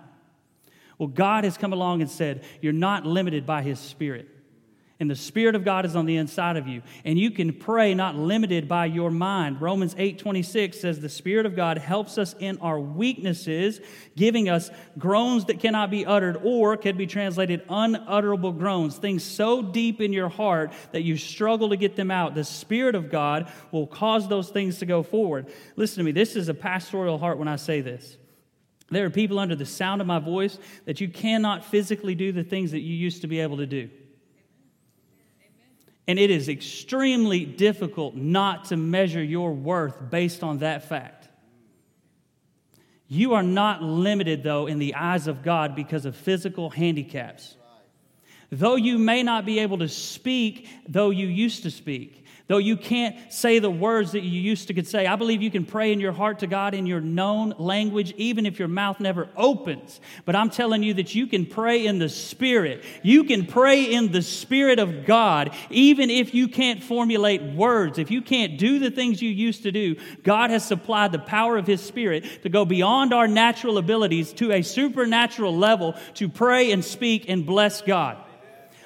Well, 0.98 1.08
God 1.08 1.46
has 1.46 1.58
come 1.58 1.72
along 1.72 2.02
and 2.02 2.12
said, 2.12 2.44
You're 2.60 2.74
not 2.74 3.06
limited 3.06 3.46
by 3.46 3.62
His 3.62 3.80
Spirit 3.80 4.28
and 5.02 5.10
the 5.10 5.16
Spirit 5.16 5.56
of 5.56 5.64
God 5.64 5.86
is 5.86 5.96
on 5.96 6.06
the 6.06 6.18
inside 6.18 6.58
of 6.58 6.68
you. 6.68 6.82
And 7.06 7.18
you 7.18 7.32
can 7.32 7.54
pray 7.54 7.94
not 7.94 8.16
limited 8.16 8.68
by 8.68 8.86
your 8.86 9.10
mind. 9.10 9.62
Romans 9.62 9.96
8 9.98 10.20
26 10.20 10.78
says, 10.78 11.00
The 11.00 11.08
Spirit 11.08 11.46
of 11.46 11.56
God 11.56 11.78
helps 11.78 12.18
us 12.18 12.36
in 12.38 12.58
our 12.58 12.78
weaknesses, 12.78 13.80
giving 14.18 14.50
us 14.50 14.70
groans 14.98 15.46
that 15.46 15.62
cannot 15.62 15.90
be 15.90 16.06
uttered, 16.06 16.42
or 16.44 16.76
can 16.76 16.98
be 16.98 17.08
translated 17.08 17.62
unutterable 17.70 18.52
groans, 18.52 18.98
things 18.98 19.24
so 19.24 19.62
deep 19.62 20.02
in 20.02 20.12
your 20.12 20.28
heart 20.28 20.74
that 20.92 21.04
you 21.04 21.16
struggle 21.16 21.70
to 21.70 21.78
get 21.78 21.96
them 21.96 22.12
out. 22.12 22.36
The 22.36 22.44
Spirit 22.44 22.96
of 22.96 23.10
God 23.10 23.50
will 23.72 23.88
cause 23.88 24.28
those 24.28 24.50
things 24.50 24.80
to 24.80 24.86
go 24.86 25.02
forward. 25.02 25.48
Listen 25.78 26.00
to 26.00 26.04
me, 26.04 26.12
this 26.12 26.36
is 26.36 26.50
a 26.50 26.54
pastoral 26.54 27.18
heart 27.18 27.38
when 27.38 27.48
I 27.48 27.56
say 27.56 27.80
this. 27.80 28.18
There 28.92 29.06
are 29.06 29.10
people 29.10 29.40
under 29.40 29.56
the 29.56 29.66
sound 29.66 30.02
of 30.02 30.08
my 30.08 30.20
voice 30.20 30.60
that 30.84 31.00
you 31.00 31.08
cannot 31.08 31.64
physically 31.64 32.16
do 32.16 32.34
the 32.34 32.44
things 32.44 32.72
that 32.72 32.82
you 32.82 32.96
used 32.96 33.22
to 33.22 33.28
be 33.28 33.40
able 33.40 33.58
to 33.58 33.66
do. 33.66 33.90
And 36.10 36.18
it 36.18 36.32
is 36.32 36.50
extremely 36.50 37.46
difficult 37.46 38.16
not 38.16 38.66
to 38.66 38.78
measure 38.78 39.24
your 39.24 39.54
worth 39.54 40.10
based 40.10 40.42
on 40.42 40.58
that 40.58 40.90
fact. 40.90 41.30
You 43.08 43.36
are 43.36 43.44
not 43.44 43.84
limited, 43.84 44.42
though, 44.42 44.66
in 44.66 44.80
the 44.80 44.96
eyes 44.96 45.28
of 45.28 45.44
God 45.44 45.76
because 45.76 46.08
of 46.08 46.16
physical 46.16 46.72
handicaps. 46.72 47.58
Though 48.52 48.76
you 48.76 48.98
may 48.98 49.22
not 49.22 49.46
be 49.46 49.60
able 49.60 49.78
to 49.78 49.88
speak, 49.88 50.68
though 50.88 51.12
you 51.12 51.28
used 51.28 51.62
to 51.62 51.70
speak, 51.70 52.26
Though 52.50 52.58
you 52.58 52.78
can't 52.78 53.16
say 53.32 53.60
the 53.60 53.70
words 53.70 54.14
that 54.14 54.24
you 54.24 54.42
used 54.42 54.70
to 54.70 54.74
could 54.74 54.88
say, 54.88 55.06
I 55.06 55.16
believe 55.18 55.44
you 55.44 55.52
can 55.52 55.66
pray 55.66 55.94
in 55.94 56.00
your 56.00 56.12
heart 56.12 56.40
to 56.40 56.48
God 56.48 56.74
in 56.74 56.88
your 56.88 57.00
known 57.00 57.54
language, 57.60 58.12
even 58.18 58.48
if 58.48 58.58
your 58.58 58.68
mouth 58.68 59.00
never 59.00 59.30
opens. 59.38 60.02
But 60.26 60.36
I'm 60.36 60.50
telling 60.50 60.82
you 60.82 60.96
that 60.96 61.14
you 61.14 61.28
can 61.28 61.46
pray 61.46 61.86
in 61.86 62.00
the 62.00 62.10
Spirit. 62.10 62.84
You 63.04 63.26
can 63.26 63.46
pray 63.46 63.84
in 63.84 64.12
the 64.12 64.24
Spirit 64.24 64.80
of 64.80 65.06
God, 65.06 65.52
even 65.70 66.10
if 66.10 66.34
you 66.34 66.48
can't 66.48 66.82
formulate 66.82 67.44
words. 67.44 68.00
If 68.00 68.10
you 68.10 68.24
can't 68.24 68.58
do 68.58 68.80
the 68.80 68.90
things 68.90 69.22
you 69.22 69.30
used 69.30 69.62
to 69.62 69.72
do, 69.72 69.98
God 70.24 70.50
has 70.50 70.66
supplied 70.66 71.12
the 71.12 71.20
power 71.20 71.56
of 71.56 71.68
His 71.68 71.82
Spirit 71.82 72.42
to 72.42 72.50
go 72.50 72.66
beyond 72.66 73.14
our 73.14 73.28
natural 73.28 73.78
abilities 73.78 74.34
to 74.34 74.54
a 74.54 74.64
supernatural 74.64 75.56
level 75.56 75.94
to 76.16 76.28
pray 76.28 76.72
and 76.72 76.84
speak 76.84 77.30
and 77.30 77.46
bless 77.46 77.84
God. 77.84 78.18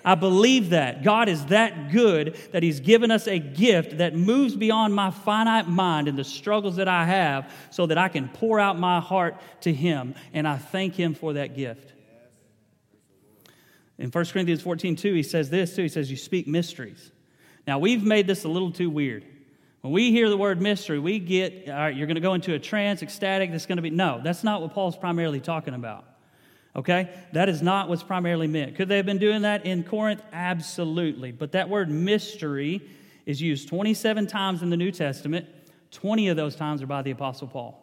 I 0.05 0.15
believe 0.15 0.71
that. 0.71 1.03
God 1.03 1.29
is 1.29 1.45
that 1.45 1.91
good 1.91 2.35
that 2.51 2.63
He's 2.63 2.79
given 2.79 3.11
us 3.11 3.27
a 3.27 3.39
gift 3.39 3.99
that 3.99 4.15
moves 4.15 4.55
beyond 4.55 4.93
my 4.93 5.11
finite 5.11 5.67
mind 5.67 6.07
and 6.07 6.17
the 6.17 6.23
struggles 6.23 6.75
that 6.75 6.87
I 6.87 7.05
have 7.05 7.51
so 7.69 7.85
that 7.85 7.97
I 7.97 8.09
can 8.09 8.27
pour 8.29 8.59
out 8.59 8.77
my 8.77 8.99
heart 8.99 9.37
to 9.61 9.73
Him. 9.73 10.15
And 10.33 10.47
I 10.47 10.57
thank 10.57 10.95
Him 10.95 11.13
for 11.13 11.33
that 11.33 11.55
gift. 11.55 11.93
In 13.97 14.09
1 14.09 14.25
Corinthians 14.25 14.61
14, 14.61 14.95
2, 14.95 15.13
he 15.13 15.23
says 15.23 15.49
this 15.49 15.75
too. 15.75 15.83
He 15.83 15.89
says, 15.89 16.09
You 16.11 16.17
speak 16.17 16.47
mysteries. 16.47 17.11
Now, 17.65 17.79
we've 17.79 18.03
made 18.03 18.27
this 18.27 18.43
a 18.43 18.49
little 18.49 18.71
too 18.71 18.89
weird. 18.89 19.23
When 19.81 19.93
we 19.93 20.11
hear 20.11 20.29
the 20.29 20.37
word 20.37 20.61
mystery, 20.61 20.99
we 20.99 21.19
get, 21.19 21.69
all 21.69 21.75
right, 21.75 21.95
you're 21.95 22.07
going 22.07 22.15
to 22.15 22.21
go 22.21 22.33
into 22.33 22.53
a 22.53 22.59
trance, 22.59 23.01
ecstatic, 23.01 23.51
that's 23.51 23.65
going 23.65 23.77
to 23.77 23.81
be, 23.81 23.89
no, 23.89 24.21
that's 24.23 24.43
not 24.43 24.61
what 24.61 24.73
Paul's 24.73 24.97
primarily 24.97 25.39
talking 25.39 25.73
about. 25.73 26.05
Okay? 26.75 27.09
That 27.33 27.49
is 27.49 27.61
not 27.61 27.89
what's 27.89 28.03
primarily 28.03 28.47
meant. 28.47 28.75
Could 28.75 28.89
they 28.89 28.97
have 28.97 29.05
been 29.05 29.19
doing 29.19 29.43
that 29.43 29.65
in 29.65 29.83
Corinth? 29.83 30.21
Absolutely. 30.31 31.31
But 31.31 31.51
that 31.51 31.69
word 31.69 31.89
mystery 31.89 32.81
is 33.25 33.41
used 33.41 33.69
27 33.69 34.27
times 34.27 34.61
in 34.61 34.69
the 34.69 34.77
New 34.77 34.91
Testament. 34.91 35.47
20 35.91 36.29
of 36.29 36.37
those 36.37 36.55
times 36.55 36.81
are 36.81 36.87
by 36.87 37.01
the 37.01 37.11
Apostle 37.11 37.47
Paul. 37.47 37.79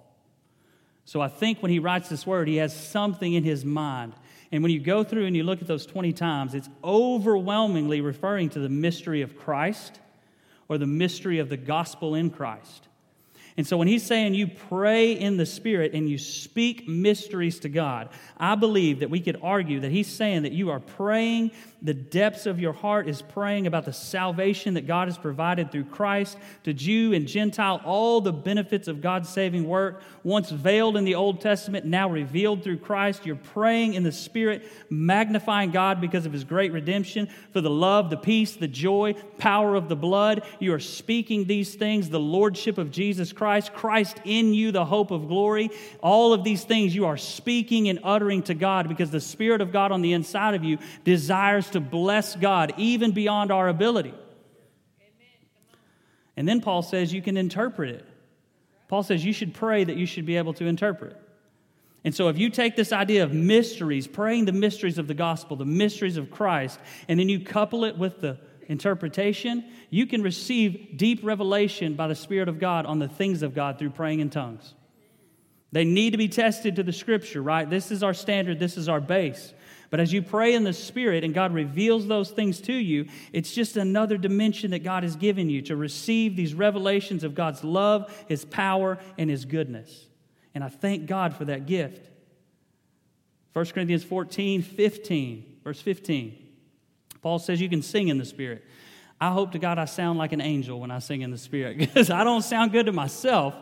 So 1.05 1.21
I 1.21 1.29
think 1.29 1.63
when 1.63 1.71
he 1.71 1.79
writes 1.79 2.09
this 2.09 2.27
word, 2.27 2.49
he 2.49 2.57
has 2.57 2.75
something 2.75 3.33
in 3.33 3.45
his 3.45 3.65
mind. 3.65 4.13
And 4.53 4.63
when 4.63 4.73
you 4.73 4.81
go 4.81 5.05
through 5.05 5.27
and 5.27 5.37
you 5.37 5.45
look 5.45 5.63
at 5.63 5.69
those 5.69 5.87
20 5.87 6.13
times, 6.13 6.55
it's 6.55 6.69
overwhelmingly 6.83 8.01
referring 8.01 8.49
to 8.51 8.59
the 8.59 8.69
mystery 8.69 9.23
of 9.23 9.39
Christ 9.39 10.01
or 10.69 10.79
the 10.79 10.87
mystery 10.87 11.39
of 11.39 11.49
the 11.49 11.57
gospel 11.57 12.15
in 12.15 12.31
Christ. 12.31 12.89
And 13.61 13.67
so 13.67 13.77
when 13.77 13.89
he's 13.89 14.03
saying 14.03 14.33
you 14.33 14.47
pray 14.47 15.13
in 15.13 15.37
the 15.37 15.45
Spirit 15.45 15.93
and 15.93 16.09
you 16.09 16.17
speak 16.17 16.89
mysteries 16.89 17.61
to 17.61 17.69
God, 17.69 18.09
I 18.39 18.55
believe 18.55 19.01
that 19.01 19.11
we 19.11 19.21
could 19.21 19.39
argue 19.43 19.81
that 19.81 19.93
he's 19.93 20.07
saying 20.07 20.45
that 20.45 20.53
you 20.53 20.71
are 20.71 20.81
praying 20.81 21.51
the 21.83 21.95
depths 21.95 22.45
of 22.45 22.61
your 22.61 22.73
heart 22.73 23.09
is 23.09 23.23
praying 23.23 23.67
about 23.67 23.87
the 23.87 23.93
salvation 23.93 24.75
that 24.75 24.87
God 24.87 25.09
has 25.09 25.17
provided 25.17 25.73
through 25.73 25.85
Christ 25.85 26.37
to 26.65 26.75
Jew 26.75 27.15
and 27.15 27.27
Gentile, 27.27 27.81
all 27.85 28.21
the 28.21 28.33
benefits 28.33 28.87
of 28.87 29.01
God's 29.01 29.29
saving 29.29 29.67
work, 29.67 30.03
once 30.23 30.51
veiled 30.51 30.97
in 30.99 31.05
the 31.05 31.15
Old 31.15 31.41
Testament, 31.41 31.87
now 31.87 32.09
revealed 32.11 32.63
through 32.63 32.79
Christ. 32.79 33.25
You're 33.25 33.37
praying 33.37 33.95
in 33.95 34.03
the 34.03 34.13
Spirit, 34.13 34.71
magnifying 34.91 35.71
God 35.71 36.01
because 36.01 36.27
of 36.27 36.33
his 36.33 36.45
great 36.45 36.73
redemption, 36.73 37.29
for 37.53 37.63
the 37.63 37.71
love, 37.71 38.11
the 38.11 38.17
peace, 38.19 38.57
the 38.57 38.69
joy, 38.69 39.15
power 39.39 39.75
of 39.75 39.89
the 39.89 39.97
blood. 39.97 40.43
You 40.59 40.75
are 40.75 40.81
speaking 40.81 41.47
these 41.47 41.75
things, 41.75 42.11
the 42.11 42.21
Lordship 42.21 42.77
of 42.77 42.91
Jesus 42.91 43.33
Christ, 43.33 43.73
Christ 43.73 44.21
in 44.25 44.53
you, 44.53 44.71
the 44.71 44.85
hope 44.85 45.11
of 45.11 45.29
glory. 45.29 45.71
All 46.03 46.35
of 46.35 46.45
these 46.45 46.65
things 46.65 46.95
you 46.95 47.07
are 47.07 47.17
speaking 47.17 47.89
and 47.89 48.01
uttering 48.05 48.43
to 48.45 48.55
God 48.55 48.89
because 48.89 49.11
the 49.11 49.21
Spirit 49.21 49.63
of 49.63 49.73
God 49.73 49.93
on 49.93 50.03
the 50.03 50.13
inside 50.13 50.55
of 50.55 50.65
you 50.65 50.79
desires 51.05 51.70
to 51.71 51.81
bless 51.81 52.37
God 52.37 52.75
even 52.77 53.13
beyond 53.13 53.51
our 53.51 53.69
ability. 53.69 54.15
And 56.37 56.49
then 56.49 56.61
Paul 56.61 56.83
says 56.83 57.13
you 57.13 57.23
can 57.23 57.37
interpret 57.37 57.91
it. 57.91 58.07
Paul 58.89 59.03
says 59.03 59.25
you 59.25 59.33
should 59.33 59.55
pray 59.55 59.85
that 59.85 59.97
you 59.97 60.07
should 60.07 60.27
be 60.27 60.37
able 60.37 60.55
to 60.55 60.67
interpret. 60.67 61.17
And 62.03 62.15
so, 62.15 62.29
if 62.29 62.39
you 62.39 62.49
take 62.49 62.77
this 62.77 62.93
idea 62.93 63.25
of 63.25 63.33
mysteries, 63.35 64.07
praying 64.07 64.47
the 64.47 64.53
mysteries 64.53 64.97
of 64.97 65.07
the 65.07 65.15
gospel, 65.15 65.57
the 65.57 65.67
mysteries 65.67 66.17
of 66.17 66.31
Christ, 66.31 66.81
and 67.09 67.21
then 67.21 67.29
you 67.29 67.41
couple 67.41 67.85
it 67.85 67.99
with 67.99 68.21
the 68.21 68.39
interpretation, 68.69 69.65
you 69.91 70.07
can 70.07 70.23
receive 70.23 70.97
deep 70.97 71.21
revelation 71.23 71.95
by 71.95 72.09
the 72.09 72.15
Spirit 72.15 72.49
of 72.49 72.59
God 72.59 72.87
on 72.87 73.01
the 73.01 73.09
things 73.09 73.43
of 73.43 73.55
God 73.55 73.79
through 73.79 73.91
praying 73.91 74.21
in 74.21 74.31
tongues. 74.31 74.75
They 75.73 75.85
need 75.85 76.13
to 76.13 76.19
be 76.19 76.29
tested 76.29 76.77
to 76.77 76.83
the 76.83 76.93
scripture, 76.93 77.43
right? 77.43 77.69
This 77.69 77.91
is 77.91 78.03
our 78.03 78.15
standard, 78.15 78.59
this 78.59 78.77
is 78.77 78.89
our 78.89 79.01
base. 79.01 79.53
But 79.91 79.99
as 79.99 80.13
you 80.13 80.23
pray 80.23 80.55
in 80.55 80.63
the 80.63 80.73
Spirit 80.73 81.25
and 81.25 81.35
God 81.35 81.53
reveals 81.53 82.07
those 82.07 82.31
things 82.31 82.61
to 82.63 82.73
you, 82.73 83.07
it's 83.33 83.53
just 83.53 83.77
another 83.77 84.17
dimension 84.17 84.71
that 84.71 84.85
God 84.85 85.03
has 85.03 85.17
given 85.17 85.51
you 85.51 85.63
to 85.63 85.75
receive 85.75 86.37
these 86.37 86.55
revelations 86.55 87.25
of 87.25 87.35
God's 87.35 87.65
love, 87.65 88.25
His 88.29 88.45
power, 88.45 88.99
and 89.19 89.29
His 89.29 89.45
goodness. 89.45 90.07
And 90.55 90.63
I 90.63 90.69
thank 90.69 91.07
God 91.07 91.35
for 91.35 91.45
that 91.47 91.67
gift. 91.67 92.09
1 93.53 93.67
Corinthians 93.67 94.05
14, 94.05 94.63
15, 94.63 95.59
verse 95.65 95.81
15. 95.81 96.47
Paul 97.21 97.41
says 97.41 97.61
you 97.61 97.69
can 97.69 97.83
sing 97.83 98.09
in 98.09 98.19
the 98.19 98.25
Spirit. 98.25 98.65
I 99.21 99.33
hope 99.33 99.53
to 99.53 99.59
God 99.59 99.79
I 99.79 99.85
sound 99.85 100.19
like 100.19 100.33
an 100.33 100.41
angel 100.41 100.81
when 100.81 100.91
I 100.91 101.01
sing 101.01 101.23
in 101.23 101.33
the 101.33 101.39
Spirit 101.39 101.79
because 101.79 102.11
I 102.11 102.23
don't 102.23 102.43
sound 102.43 102.71
good 102.71 102.87
to 102.87 102.93
myself, 102.93 103.55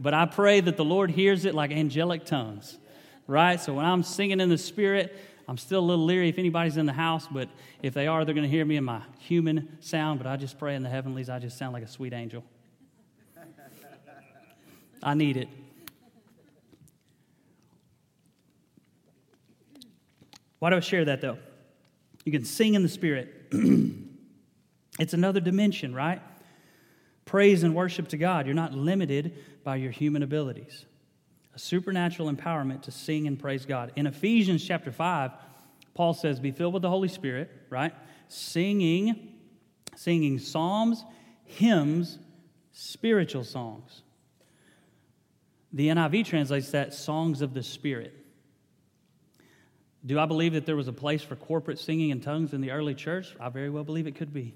but 0.00 0.14
I 0.14 0.24
pray 0.24 0.60
that 0.60 0.78
the 0.78 0.84
Lord 0.84 1.10
hears 1.10 1.44
it 1.44 1.54
like 1.54 1.70
angelic 1.70 2.24
tongues, 2.24 2.78
right? 3.26 3.60
So 3.60 3.74
when 3.74 3.84
I'm 3.84 4.02
singing 4.02 4.40
in 4.40 4.48
the 4.48 4.58
Spirit, 4.58 5.14
I'm 5.48 5.58
still 5.58 5.80
a 5.80 5.86
little 5.86 6.04
leery 6.04 6.28
if 6.28 6.38
anybody's 6.38 6.76
in 6.76 6.86
the 6.86 6.92
house, 6.92 7.28
but 7.30 7.48
if 7.82 7.94
they 7.94 8.06
are, 8.06 8.24
they're 8.24 8.34
going 8.34 8.48
to 8.48 8.50
hear 8.50 8.64
me 8.64 8.76
in 8.76 8.84
my 8.84 9.00
human 9.18 9.78
sound. 9.80 10.18
But 10.18 10.26
I 10.26 10.36
just 10.36 10.58
pray 10.58 10.74
in 10.74 10.82
the 10.82 10.88
heavenlies, 10.88 11.28
I 11.28 11.38
just 11.38 11.56
sound 11.56 11.72
like 11.72 11.84
a 11.84 11.88
sweet 11.88 12.12
angel. 12.12 12.44
I 15.02 15.14
need 15.14 15.36
it. 15.36 15.48
Why 20.58 20.70
do 20.70 20.76
I 20.76 20.80
share 20.80 21.04
that 21.04 21.20
though? 21.20 21.38
You 22.24 22.32
can 22.32 22.44
sing 22.44 22.74
in 22.74 22.82
the 22.82 22.88
Spirit. 22.88 23.52
it's 24.98 25.14
another 25.14 25.38
dimension, 25.38 25.94
right? 25.94 26.20
Praise 27.24 27.62
and 27.62 27.72
worship 27.72 28.08
to 28.08 28.16
God. 28.16 28.46
You're 28.46 28.54
not 28.54 28.72
limited 28.72 29.36
by 29.62 29.76
your 29.76 29.92
human 29.92 30.24
abilities 30.24 30.86
a 31.56 31.58
supernatural 31.58 32.30
empowerment 32.30 32.82
to 32.82 32.90
sing 32.90 33.26
and 33.26 33.38
praise 33.38 33.64
God. 33.64 33.90
In 33.96 34.06
Ephesians 34.06 34.62
chapter 34.62 34.92
5, 34.92 35.32
Paul 35.94 36.12
says, 36.12 36.38
Be 36.38 36.50
filled 36.50 36.74
with 36.74 36.82
the 36.82 36.90
Holy 36.90 37.08
Spirit, 37.08 37.50
right? 37.70 37.94
Singing, 38.28 39.32
singing 39.96 40.38
psalms, 40.38 41.02
hymns, 41.44 42.18
spiritual 42.72 43.42
songs. 43.42 44.02
The 45.72 45.88
NIV 45.88 46.26
translates 46.26 46.70
that 46.72 46.92
songs 46.92 47.40
of 47.40 47.54
the 47.54 47.62
Spirit. 47.62 48.12
Do 50.04 50.18
I 50.18 50.26
believe 50.26 50.52
that 50.52 50.66
there 50.66 50.76
was 50.76 50.88
a 50.88 50.92
place 50.92 51.22
for 51.22 51.36
corporate 51.36 51.78
singing 51.78 52.10
in 52.10 52.20
tongues 52.20 52.52
in 52.52 52.60
the 52.60 52.70
early 52.70 52.94
church? 52.94 53.34
I 53.40 53.48
very 53.48 53.70
well 53.70 53.82
believe 53.82 54.06
it 54.06 54.14
could 54.14 54.32
be. 54.32 54.54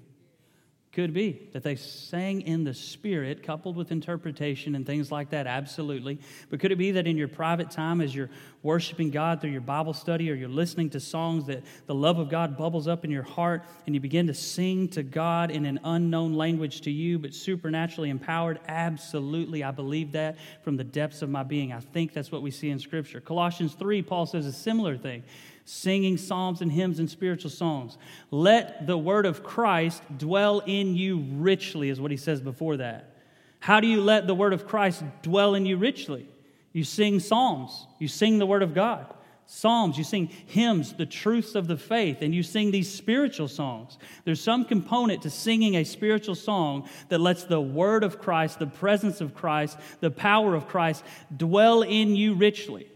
Could 0.93 1.13
be 1.13 1.47
that 1.53 1.63
they 1.63 1.77
sang 1.77 2.41
in 2.41 2.65
the 2.65 2.73
Spirit, 2.73 3.43
coupled 3.43 3.77
with 3.77 3.93
interpretation 3.93 4.75
and 4.75 4.85
things 4.85 5.09
like 5.09 5.29
that, 5.29 5.47
absolutely. 5.47 6.19
But 6.49 6.59
could 6.59 6.73
it 6.73 6.75
be 6.75 6.91
that 6.91 7.07
in 7.07 7.15
your 7.15 7.29
private 7.29 7.71
time, 7.71 8.01
as 8.01 8.13
you're 8.13 8.29
worshiping 8.61 9.09
God 9.09 9.39
through 9.39 9.51
your 9.51 9.61
Bible 9.61 9.93
study 9.93 10.29
or 10.29 10.33
you're 10.33 10.49
listening 10.49 10.89
to 10.89 10.99
songs, 10.99 11.45
that 11.45 11.63
the 11.85 11.95
love 11.95 12.19
of 12.19 12.29
God 12.29 12.57
bubbles 12.57 12.89
up 12.89 13.05
in 13.05 13.09
your 13.09 13.23
heart 13.23 13.63
and 13.85 13.95
you 13.95 14.01
begin 14.01 14.27
to 14.27 14.33
sing 14.33 14.89
to 14.89 15.01
God 15.01 15.49
in 15.49 15.65
an 15.65 15.79
unknown 15.85 16.33
language 16.33 16.81
to 16.81 16.91
you, 16.91 17.17
but 17.17 17.33
supernaturally 17.33 18.09
empowered? 18.09 18.59
Absolutely. 18.67 19.63
I 19.63 19.71
believe 19.71 20.11
that 20.11 20.35
from 20.61 20.75
the 20.75 20.83
depths 20.83 21.21
of 21.21 21.29
my 21.29 21.43
being. 21.43 21.71
I 21.71 21.79
think 21.79 22.11
that's 22.11 22.33
what 22.33 22.41
we 22.41 22.51
see 22.51 22.69
in 22.69 22.79
Scripture. 22.79 23.21
Colossians 23.21 23.75
3, 23.75 24.01
Paul 24.01 24.25
says 24.25 24.45
a 24.45 24.51
similar 24.51 24.97
thing 24.97 25.23
singing 25.65 26.17
psalms 26.17 26.61
and 26.61 26.71
hymns 26.71 26.99
and 26.99 27.09
spiritual 27.09 27.51
songs. 27.51 27.97
Let 28.29 28.87
the 28.87 28.97
word 28.97 29.25
of 29.25 29.43
Christ 29.43 30.01
dwell 30.17 30.59
in 30.59 30.95
you 30.95 31.25
richly, 31.33 31.89
is 31.89 31.99
what 31.99 32.11
he 32.11 32.17
says 32.17 32.41
before 32.41 32.77
that. 32.77 33.15
How 33.59 33.79
do 33.79 33.87
you 33.87 34.01
let 34.01 34.27
the 34.27 34.35
word 34.35 34.53
of 34.53 34.67
Christ 34.67 35.03
dwell 35.21 35.55
in 35.55 35.65
you 35.65 35.77
richly? 35.77 36.27
You 36.73 36.83
sing 36.83 37.19
psalms, 37.19 37.87
you 37.99 38.07
sing 38.07 38.39
the 38.39 38.45
word 38.45 38.63
of 38.63 38.73
God. 38.73 39.13
Psalms, 39.45 39.97
you 39.97 40.05
sing 40.05 40.27
hymns, 40.45 40.93
the 40.93 41.05
truths 41.05 41.55
of 41.55 41.67
the 41.67 41.75
faith, 41.75 42.21
and 42.21 42.33
you 42.33 42.41
sing 42.41 42.71
these 42.71 42.89
spiritual 42.89 43.49
songs. 43.49 43.97
There's 44.23 44.39
some 44.39 44.63
component 44.63 45.23
to 45.23 45.29
singing 45.29 45.75
a 45.75 45.83
spiritual 45.83 46.35
song 46.35 46.87
that 47.09 47.19
lets 47.19 47.43
the 47.43 47.59
word 47.59 48.05
of 48.05 48.17
Christ, 48.17 48.59
the 48.59 48.67
presence 48.67 49.19
of 49.19 49.35
Christ, 49.35 49.77
the 49.99 50.09
power 50.09 50.55
of 50.55 50.69
Christ 50.69 51.03
dwell 51.35 51.81
in 51.81 52.15
you 52.15 52.33
richly. 52.33 52.87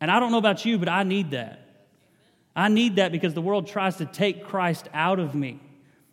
And 0.00 0.12
I 0.12 0.20
don't 0.20 0.30
know 0.30 0.38
about 0.38 0.64
you, 0.64 0.78
but 0.78 0.88
I 0.88 1.02
need 1.02 1.32
that. 1.32 1.69
I 2.54 2.68
need 2.68 2.96
that 2.96 3.12
because 3.12 3.34
the 3.34 3.40
world 3.40 3.66
tries 3.66 3.96
to 3.96 4.06
take 4.06 4.44
Christ 4.44 4.88
out 4.92 5.18
of 5.18 5.34
me, 5.34 5.60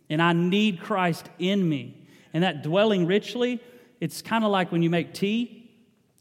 and 0.10 0.22
I 0.22 0.34
need 0.34 0.80
Christ 0.80 1.30
in 1.40 1.68
me. 1.68 2.06
And 2.34 2.44
that 2.44 2.62
dwelling 2.62 3.08
richly, 3.08 3.60
it's 4.00 4.22
kind 4.22 4.44
of 4.44 4.52
like 4.52 4.72
when 4.72 4.84
you 4.84 4.90
make 4.90 5.14
tea 5.14 5.68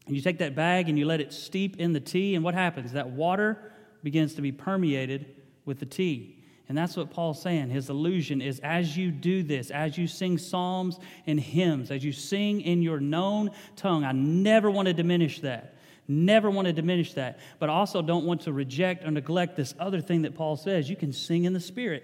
And 0.07 0.15
you 0.15 0.21
take 0.21 0.37
that 0.39 0.55
bag 0.55 0.87
and 0.87 0.97
you 0.97 1.05
let 1.05 1.19
it 1.19 1.33
steep 1.33 1.77
in 1.77 1.93
the 1.93 1.99
tea, 1.99 2.35
and 2.35 2.43
what 2.43 2.53
happens? 2.53 2.93
That 2.93 3.09
water 3.09 3.73
begins 4.03 4.35
to 4.35 4.41
be 4.41 4.53
permeated 4.53 5.35
with 5.65 5.79
the 5.79 5.85
tea. 5.85 6.45
And 6.69 6.77
that's 6.77 6.97
what 6.97 7.11
Paul's 7.11 7.41
saying. 7.41 7.69
His 7.69 7.89
illusion 7.89 8.41
is 8.41 8.59
as 8.61 8.97
you 8.97 9.11
do 9.11 9.43
this, 9.43 9.69
as 9.69 9.97
you 9.97 10.07
sing 10.07 10.37
psalms 10.37 10.97
and 11.25 11.39
hymns, 11.39 11.91
as 11.91 12.03
you 12.03 12.11
sing 12.11 12.61
in 12.61 12.81
your 12.81 12.99
known 12.99 13.51
tongue, 13.75 14.03
I 14.03 14.13
never 14.13 14.71
want 14.71 14.87
to 14.87 14.93
diminish 14.93 15.41
that. 15.41 15.75
Never 16.07 16.49
want 16.49 16.67
to 16.67 16.73
diminish 16.73 17.13
that. 17.13 17.39
But 17.59 17.69
also 17.69 18.01
don't 18.01 18.25
want 18.25 18.41
to 18.41 18.53
reject 18.53 19.03
or 19.03 19.11
neglect 19.11 19.55
this 19.55 19.73
other 19.79 19.99
thing 19.99 20.21
that 20.21 20.35
Paul 20.35 20.55
says. 20.55 20.89
You 20.89 20.95
can 20.95 21.11
sing 21.11 21.43
in 21.43 21.53
the 21.53 21.59
Spirit. 21.59 22.03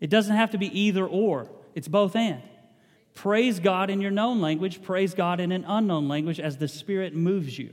It 0.00 0.10
doesn't 0.10 0.34
have 0.34 0.50
to 0.50 0.58
be 0.58 0.78
either 0.78 1.06
or, 1.06 1.48
it's 1.74 1.88
both 1.88 2.16
and. 2.16 2.42
Praise 3.14 3.60
God 3.60 3.88
in 3.88 4.00
your 4.00 4.10
known 4.10 4.40
language, 4.40 4.82
praise 4.82 5.14
God 5.14 5.38
in 5.38 5.52
an 5.52 5.64
unknown 5.66 6.08
language 6.08 6.40
as 6.40 6.56
the 6.56 6.68
Spirit 6.68 7.14
moves 7.14 7.58
you. 7.58 7.72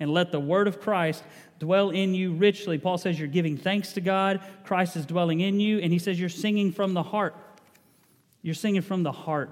And 0.00 0.10
let 0.10 0.32
the 0.32 0.40
word 0.40 0.68
of 0.68 0.80
Christ 0.80 1.22
dwell 1.58 1.90
in 1.90 2.14
you 2.14 2.32
richly. 2.32 2.78
Paul 2.78 2.98
says 2.98 3.18
you're 3.18 3.28
giving 3.28 3.56
thanks 3.56 3.92
to 3.94 4.00
God, 4.00 4.40
Christ 4.64 4.96
is 4.96 5.06
dwelling 5.06 5.40
in 5.40 5.60
you, 5.60 5.78
and 5.78 5.92
he 5.92 5.98
says 5.98 6.18
you're 6.18 6.28
singing 6.28 6.72
from 6.72 6.94
the 6.94 7.02
heart. 7.02 7.34
You're 8.42 8.54
singing 8.54 8.82
from 8.82 9.02
the 9.02 9.12
heart. 9.12 9.50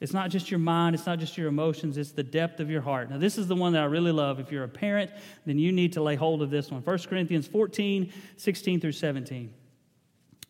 It's 0.00 0.14
not 0.14 0.30
just 0.30 0.50
your 0.50 0.58
mind, 0.58 0.94
it's 0.94 1.04
not 1.04 1.18
just 1.18 1.36
your 1.36 1.48
emotions, 1.48 1.98
it's 1.98 2.12
the 2.12 2.22
depth 2.22 2.58
of 2.58 2.70
your 2.70 2.80
heart. 2.80 3.10
Now, 3.10 3.18
this 3.18 3.36
is 3.36 3.48
the 3.48 3.54
one 3.54 3.74
that 3.74 3.82
I 3.82 3.86
really 3.86 4.12
love. 4.12 4.40
If 4.40 4.50
you're 4.50 4.64
a 4.64 4.68
parent, 4.68 5.10
then 5.44 5.58
you 5.58 5.72
need 5.72 5.92
to 5.92 6.02
lay 6.02 6.16
hold 6.16 6.40
of 6.40 6.48
this 6.48 6.70
one. 6.70 6.80
1 6.80 6.98
Corinthians 7.00 7.46
14, 7.46 8.10
16 8.36 8.80
through 8.80 8.92
17. 8.92 9.52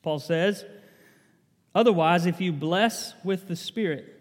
Paul 0.02 0.20
says, 0.20 0.64
Otherwise, 1.74 2.26
if 2.26 2.40
you 2.40 2.52
bless 2.52 3.14
with 3.24 3.48
the 3.48 3.56
Spirit, 3.56 4.20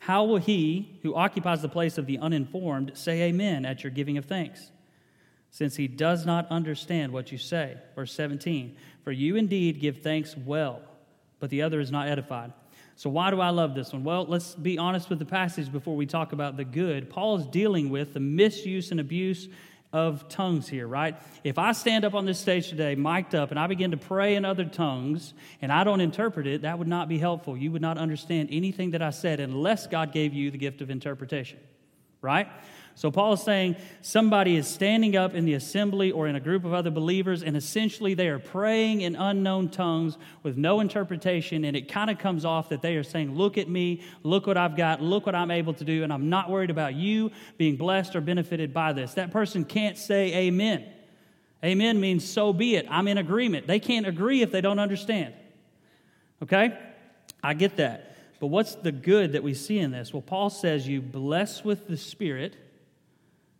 how 0.00 0.24
will 0.24 0.36
he 0.36 0.98
who 1.02 1.14
occupies 1.14 1.62
the 1.62 1.68
place 1.68 1.96
of 1.96 2.06
the 2.06 2.18
uninformed 2.18 2.92
say 2.94 3.22
amen 3.22 3.64
at 3.64 3.82
your 3.82 3.90
giving 3.90 4.18
of 4.18 4.26
thanks? 4.26 4.70
Since 5.50 5.76
he 5.76 5.88
does 5.88 6.26
not 6.26 6.46
understand 6.50 7.12
what 7.12 7.32
you 7.32 7.38
say. 7.38 7.78
Verse 7.94 8.12
17 8.12 8.76
For 9.02 9.12
you 9.12 9.36
indeed 9.36 9.80
give 9.80 10.02
thanks 10.02 10.36
well, 10.36 10.82
but 11.40 11.48
the 11.48 11.62
other 11.62 11.80
is 11.80 11.90
not 11.90 12.08
edified. 12.08 12.52
So, 12.98 13.10
why 13.10 13.30
do 13.30 13.40
I 13.42 13.50
love 13.50 13.74
this 13.74 13.92
one? 13.92 14.04
Well, 14.04 14.24
let's 14.24 14.54
be 14.54 14.78
honest 14.78 15.10
with 15.10 15.18
the 15.18 15.26
passage 15.26 15.70
before 15.70 15.94
we 15.96 16.06
talk 16.06 16.32
about 16.32 16.56
the 16.56 16.64
good. 16.64 17.10
Paul 17.10 17.36
is 17.36 17.46
dealing 17.46 17.90
with 17.90 18.14
the 18.14 18.20
misuse 18.20 18.90
and 18.90 18.98
abuse 18.98 19.48
of 19.92 20.28
tongues 20.28 20.66
here, 20.66 20.88
right? 20.88 21.14
If 21.44 21.58
I 21.58 21.72
stand 21.72 22.06
up 22.06 22.14
on 22.14 22.24
this 22.24 22.38
stage 22.38 22.70
today, 22.70 22.94
mic'd 22.94 23.34
up, 23.34 23.50
and 23.50 23.60
I 23.60 23.66
begin 23.66 23.90
to 23.90 23.96
pray 23.98 24.34
in 24.34 24.44
other 24.44 24.64
tongues 24.64 25.34
and 25.62 25.70
I 25.70 25.84
don't 25.84 26.00
interpret 26.00 26.46
it, 26.46 26.62
that 26.62 26.78
would 26.78 26.88
not 26.88 27.08
be 27.08 27.18
helpful. 27.18 27.56
You 27.56 27.70
would 27.72 27.82
not 27.82 27.98
understand 27.98 28.48
anything 28.50 28.92
that 28.92 29.02
I 29.02 29.10
said 29.10 29.40
unless 29.40 29.86
God 29.86 30.12
gave 30.12 30.32
you 30.32 30.50
the 30.50 30.58
gift 30.58 30.80
of 30.80 30.90
interpretation, 30.90 31.58
right? 32.20 32.48
So 32.96 33.10
Paul 33.10 33.34
is 33.34 33.42
saying 33.42 33.76
somebody 34.00 34.56
is 34.56 34.66
standing 34.66 35.16
up 35.16 35.34
in 35.34 35.44
the 35.44 35.52
assembly 35.52 36.10
or 36.10 36.28
in 36.28 36.34
a 36.34 36.40
group 36.40 36.64
of 36.64 36.72
other 36.72 36.90
believers, 36.90 37.42
and 37.42 37.54
essentially 37.54 38.14
they 38.14 38.28
are 38.28 38.38
praying 38.38 39.02
in 39.02 39.16
unknown 39.16 39.68
tongues 39.68 40.16
with 40.42 40.56
no 40.56 40.80
interpretation, 40.80 41.66
and 41.66 41.76
it 41.76 41.88
kind 41.88 42.08
of 42.08 42.18
comes 42.18 42.46
off 42.46 42.70
that 42.70 42.80
they 42.80 42.96
are 42.96 43.02
saying, 43.02 43.36
Look 43.36 43.58
at 43.58 43.68
me, 43.68 44.00
look 44.22 44.46
what 44.46 44.56
I've 44.56 44.76
got, 44.76 45.02
look 45.02 45.26
what 45.26 45.34
I'm 45.34 45.50
able 45.50 45.74
to 45.74 45.84
do, 45.84 46.04
and 46.04 46.12
I'm 46.12 46.30
not 46.30 46.48
worried 46.48 46.70
about 46.70 46.94
you 46.94 47.32
being 47.58 47.76
blessed 47.76 48.16
or 48.16 48.22
benefited 48.22 48.72
by 48.72 48.94
this. 48.94 49.12
That 49.12 49.30
person 49.30 49.66
can't 49.66 49.98
say 49.98 50.34
amen. 50.34 50.86
Amen 51.62 52.00
means 52.00 52.26
so 52.26 52.54
be 52.54 52.76
it. 52.76 52.86
I'm 52.88 53.08
in 53.08 53.18
agreement. 53.18 53.66
They 53.66 53.78
can't 53.78 54.06
agree 54.06 54.40
if 54.40 54.50
they 54.50 54.62
don't 54.62 54.78
understand. 54.78 55.34
Okay? 56.42 56.78
I 57.42 57.52
get 57.52 57.76
that. 57.76 58.16
But 58.40 58.46
what's 58.46 58.74
the 58.74 58.92
good 58.92 59.32
that 59.32 59.42
we 59.42 59.52
see 59.52 59.78
in 59.78 59.90
this? 59.90 60.14
Well, 60.14 60.22
Paul 60.22 60.48
says 60.48 60.88
you 60.88 61.02
bless 61.02 61.62
with 61.62 61.88
the 61.88 61.98
Spirit 61.98 62.56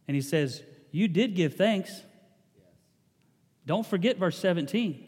and 0.08 0.14
he 0.14 0.20
says, 0.20 0.62
You 0.90 1.08
did 1.08 1.34
give 1.34 1.54
thanks. 1.54 2.02
Don't 3.66 3.86
forget 3.86 4.18
verse 4.18 4.38
17. 4.38 5.06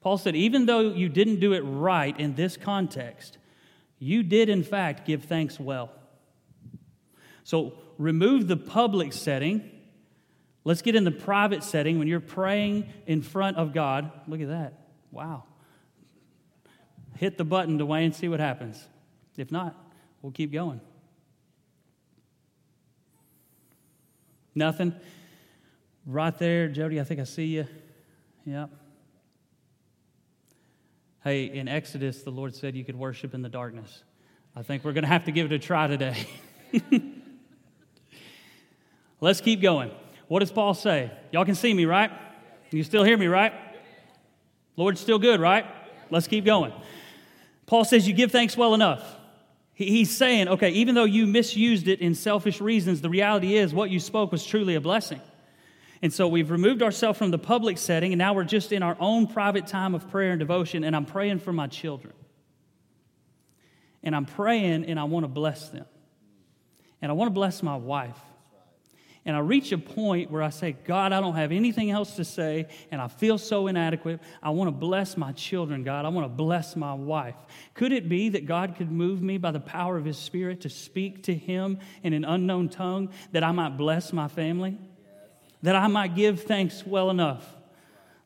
Paul 0.00 0.18
said, 0.18 0.36
Even 0.36 0.66
though 0.66 0.80
you 0.92 1.08
didn't 1.08 1.40
do 1.40 1.52
it 1.52 1.60
right 1.60 2.18
in 2.18 2.34
this 2.34 2.56
context, 2.56 3.38
you 3.98 4.22
did 4.22 4.48
in 4.48 4.62
fact 4.62 5.06
give 5.06 5.24
thanks 5.24 5.58
well. 5.58 5.90
So 7.44 7.74
remove 7.98 8.48
the 8.48 8.56
public 8.56 9.12
setting. 9.12 9.70
Let's 10.64 10.82
get 10.82 10.96
in 10.96 11.04
the 11.04 11.10
private 11.10 11.62
setting 11.62 11.98
when 11.98 12.08
you're 12.08 12.20
praying 12.20 12.88
in 13.06 13.22
front 13.22 13.56
of 13.56 13.72
God. 13.72 14.10
Look 14.26 14.40
at 14.40 14.48
that. 14.48 14.74
Wow. 15.10 15.44
Hit 17.16 17.38
the 17.38 17.44
button, 17.44 17.78
Dwayne, 17.78 18.14
see 18.14 18.28
what 18.28 18.40
happens. 18.40 18.82
If 19.36 19.52
not, 19.52 19.74
we'll 20.20 20.32
keep 20.32 20.52
going. 20.52 20.80
Nothing? 24.54 24.94
Right 26.06 26.36
there, 26.38 26.68
Jody, 26.68 27.00
I 27.00 27.04
think 27.04 27.20
I 27.20 27.24
see 27.24 27.46
you. 27.46 27.66
Yep. 28.44 28.70
Hey, 31.22 31.44
in 31.44 31.68
Exodus, 31.68 32.22
the 32.22 32.30
Lord 32.30 32.54
said 32.54 32.76
you 32.76 32.84
could 32.84 32.96
worship 32.96 33.32
in 33.32 33.40
the 33.40 33.48
darkness. 33.48 34.04
I 34.54 34.62
think 34.62 34.84
we're 34.84 34.92
going 34.92 35.04
to 35.04 35.08
have 35.08 35.24
to 35.24 35.32
give 35.32 35.46
it 35.50 35.52
a 35.54 35.58
try 35.58 35.86
today. 35.86 36.26
Let's 39.20 39.40
keep 39.40 39.62
going. 39.62 39.90
What 40.28 40.40
does 40.40 40.52
Paul 40.52 40.74
say? 40.74 41.10
Y'all 41.32 41.46
can 41.46 41.54
see 41.54 41.72
me, 41.72 41.86
right? 41.86 42.10
You 42.70 42.84
still 42.84 43.04
hear 43.04 43.16
me, 43.16 43.26
right? 43.26 43.52
Lord's 44.76 45.00
still 45.00 45.18
good, 45.18 45.40
right? 45.40 45.64
Let's 46.10 46.26
keep 46.26 46.44
going. 46.44 46.72
Paul 47.66 47.84
says 47.84 48.06
you 48.06 48.12
give 48.14 48.30
thanks 48.30 48.56
well 48.56 48.74
enough. 48.74 49.02
He's 49.74 50.16
saying, 50.16 50.48
okay, 50.48 50.70
even 50.70 50.94
though 50.94 51.04
you 51.04 51.26
misused 51.26 51.88
it 51.88 52.00
in 52.00 52.14
selfish 52.14 52.60
reasons, 52.60 53.00
the 53.00 53.08
reality 53.10 53.56
is 53.56 53.74
what 53.74 53.90
you 53.90 53.98
spoke 53.98 54.30
was 54.30 54.46
truly 54.46 54.76
a 54.76 54.80
blessing. 54.80 55.20
And 56.00 56.12
so 56.12 56.28
we've 56.28 56.50
removed 56.50 56.82
ourselves 56.82 57.18
from 57.18 57.32
the 57.32 57.38
public 57.38 57.78
setting, 57.78 58.12
and 58.12 58.18
now 58.18 58.34
we're 58.34 58.44
just 58.44 58.70
in 58.72 58.82
our 58.82 58.96
own 59.00 59.26
private 59.26 59.66
time 59.66 59.94
of 59.94 60.10
prayer 60.10 60.30
and 60.30 60.38
devotion, 60.38 60.84
and 60.84 60.94
I'm 60.94 61.06
praying 61.06 61.40
for 61.40 61.52
my 61.52 61.66
children. 61.66 62.12
And 64.02 64.14
I'm 64.14 64.26
praying, 64.26 64.84
and 64.84 65.00
I 65.00 65.04
want 65.04 65.24
to 65.24 65.28
bless 65.28 65.70
them. 65.70 65.86
And 67.02 67.10
I 67.10 67.14
want 67.14 67.28
to 67.30 67.34
bless 67.34 67.62
my 67.62 67.76
wife 67.76 68.18
and 69.26 69.34
I 69.34 69.38
reach 69.38 69.72
a 69.72 69.78
point 69.78 70.30
where 70.30 70.42
I 70.42 70.50
say, 70.50 70.76
God, 70.84 71.12
I 71.12 71.20
don't 71.20 71.34
have 71.34 71.50
anything 71.50 71.90
else 71.90 72.16
to 72.16 72.24
say, 72.24 72.66
and 72.90 73.00
I 73.00 73.08
feel 73.08 73.38
so 73.38 73.66
inadequate. 73.68 74.20
I 74.42 74.50
want 74.50 74.68
to 74.68 74.72
bless 74.72 75.16
my 75.16 75.32
children, 75.32 75.82
God. 75.82 76.04
I 76.04 76.08
want 76.08 76.26
to 76.26 76.28
bless 76.28 76.76
my 76.76 76.92
wife. 76.92 77.36
Could 77.72 77.92
it 77.92 78.08
be 78.08 78.28
that 78.30 78.44
God 78.44 78.76
could 78.76 78.90
move 78.90 79.22
me 79.22 79.38
by 79.38 79.50
the 79.50 79.60
power 79.60 79.96
of 79.96 80.04
His 80.04 80.18
Spirit 80.18 80.60
to 80.62 80.68
speak 80.68 81.22
to 81.24 81.34
Him 81.34 81.78
in 82.02 82.12
an 82.12 82.24
unknown 82.24 82.68
tongue 82.68 83.10
that 83.32 83.42
I 83.42 83.52
might 83.52 83.78
bless 83.78 84.12
my 84.12 84.28
family? 84.28 84.76
That 85.62 85.76
I 85.76 85.86
might 85.86 86.14
give 86.14 86.42
thanks 86.42 86.86
well 86.86 87.08
enough 87.08 87.46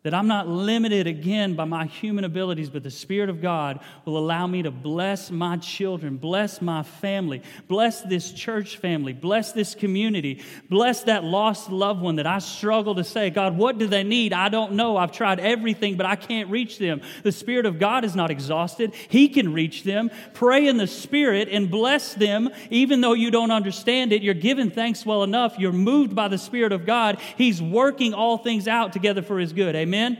that 0.05 0.15
I'm 0.15 0.29
not 0.29 0.47
limited 0.47 1.09
again 1.09 1.55
by 1.55 1.65
my 1.65 1.85
human 1.87 2.23
abilities, 2.23 2.71
but 2.71 2.85
the 2.85 2.91
Spirit 2.91 3.29
of 3.29 3.43
God 3.43 3.81
will 4.05 4.17
allow 4.17 4.47
me 4.47 4.63
to 4.63 4.71
bless 4.71 5.29
my 5.29 5.57
children, 5.57 6.19
bless 6.19 6.63
my 6.63 6.85
family, 6.85 7.43
bless 7.67 8.03
this 8.03 8.31
church 8.31 8.77
family, 8.77 9.13
bless 9.13 9.51
this 9.51 9.75
community, 9.75 10.41
bless 10.71 11.03
that 11.03 11.25
lost 11.25 11.71
loved 11.71 12.01
one 12.01 12.17
that 12.17 12.29
I 12.29 12.39
struggle 12.39 12.95
to 12.95 13.03
say, 13.03 13.31
God, 13.31 13.59
what 13.59 13.79
do 13.79 13.89
they 13.89 14.05
need? 14.05 14.33
I 14.33 14.49
don't 14.49 14.75
know. 14.75 14.97
I've 14.97 15.11
tried 15.11 15.41
everything, 15.41 15.97
but 15.97 16.07
I 16.07 16.15
can't 16.15 16.49
reach 16.49 16.79
them. 16.79 17.03
The 17.25 17.33
Spirit 17.33 17.67
of 17.67 17.81
God 17.81 18.05
is 18.05 18.15
not 18.15 18.31
exhausted, 18.31 18.95
He 19.09 19.29
can 19.29 19.53
reach 19.53 19.83
them. 19.83 20.13
Pray 20.33 20.69
in 20.69 20.77
the 20.77 20.87
Spirit 20.87 21.49
and 21.51 21.69
bless 21.69 22.15
them, 22.15 22.51
even 22.71 23.01
though 23.01 23.15
you 23.15 23.33
don't 23.33 23.51
understand 23.51 24.13
it. 24.13 24.23
You're 24.23 24.35
giving 24.35 24.71
thanks 24.71 25.05
well 25.05 25.25
enough. 25.25 25.59
You're 25.59 25.73
moved 25.73 26.15
by 26.15 26.29
the 26.29 26.39
Spirit 26.39 26.71
of 26.71 26.87
God. 26.87 27.19
He's 27.37 27.61
working 27.61 28.15
all 28.15 28.39
things 28.39 28.69
out 28.69 28.93
together 28.93 29.23
for 29.23 29.41
His 29.41 29.53
good. 29.53 29.75
Amen. 29.75 29.88
Amen? 29.89 30.19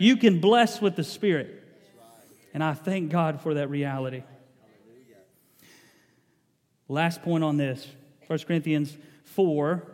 You 0.00 0.16
can 0.16 0.40
bless 0.40 0.80
with 0.80 0.96
the 0.96 1.04
Spirit. 1.04 1.62
And 2.52 2.64
I 2.64 2.74
thank 2.74 3.12
God 3.12 3.40
for 3.40 3.54
that 3.54 3.70
reality. 3.70 4.24
Last 6.88 7.22
point 7.22 7.44
on 7.44 7.56
this 7.56 7.86
1 8.26 8.40
Corinthians 8.40 8.96
4, 9.26 9.86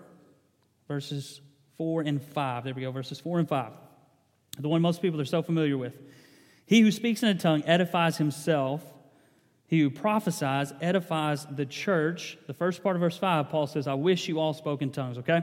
verses 0.89 1.43
4 1.77 2.01
and 2.01 2.23
5. 2.23 2.65
There 2.65 2.73
we 2.73 2.81
go, 2.81 2.93
verses 2.93 3.21
4 3.21 3.41
and 3.41 3.49
5. 3.49 3.73
The 4.59 4.69
one 4.71 4.81
most 4.81 5.03
people 5.03 5.21
are 5.21 5.27
so 5.27 5.43
familiar 5.43 5.77
with. 5.77 5.93
He 6.65 6.81
who 6.81 6.91
speaks 6.91 7.23
in 7.23 7.29
a 7.29 7.35
tongue 7.35 7.63
edifies 7.67 8.17
himself. 8.17 8.83
He 9.67 9.81
who 9.81 9.91
prophesies 9.91 10.73
edifies 10.81 11.45
the 11.45 11.67
church. 11.67 12.39
The 12.47 12.55
first 12.55 12.83
part 12.83 12.97
of 12.97 13.01
verse 13.01 13.19
5, 13.19 13.51
Paul 13.51 13.67
says, 13.67 13.87
I 13.87 13.95
wish 13.95 14.29
you 14.29 14.41
all 14.41 14.55
spoke 14.55 14.81
in 14.81 14.91
tongues, 14.91 15.19
okay? 15.19 15.43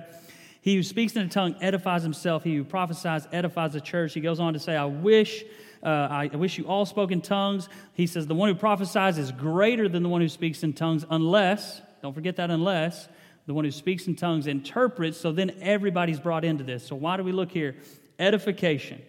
He 0.62 0.76
who 0.76 0.84
speaks 0.84 1.16
in 1.16 1.22
a 1.22 1.30
tongue 1.30 1.56
edifies 1.62 2.04
himself. 2.04 2.44
He 2.44 2.56
who 2.56 2.64
prophesies 2.64 3.28
edifies 3.32 3.74
the 3.74 3.82
church. 3.82 4.14
He 4.14 4.22
goes 4.22 4.40
on 4.40 4.54
to 4.54 4.60
say, 4.60 4.76
I 4.76 4.86
wish. 4.86 5.44
Uh, 5.84 6.08
I 6.10 6.36
wish 6.36 6.58
you 6.58 6.66
all 6.66 6.86
spoke 6.86 7.12
in 7.12 7.22
tongues. 7.22 7.70
He 7.94 8.08
says, 8.08 8.28
The 8.28 8.36
one 8.36 8.50
who 8.50 8.56
prophesies 8.56 9.18
is 9.18 9.32
greater 9.32 9.88
than 9.88 10.04
the 10.04 10.10
one 10.10 10.22
who 10.22 10.28
speaks 10.28 10.64
in 10.64 10.74
tongues, 10.74 11.06
unless, 11.10 11.82
don't 12.02 12.14
forget 12.14 12.36
that, 12.38 12.50
unless 12.50 13.08
the 13.48 13.54
one 13.54 13.64
who 13.64 13.72
speaks 13.72 14.08
in 14.08 14.16
tongues 14.16 14.46
interprets. 14.46 15.18
So 15.18 15.32
then 15.32 15.56
everybody's 15.62 16.20
brought 16.20 16.44
into 16.44 16.64
this. 16.64 16.86
So 16.86 16.96
why 16.96 17.18
do 17.18 17.24
we 17.24 17.32
look 17.32 17.52
here? 17.52 17.76
Edification. 18.20 19.02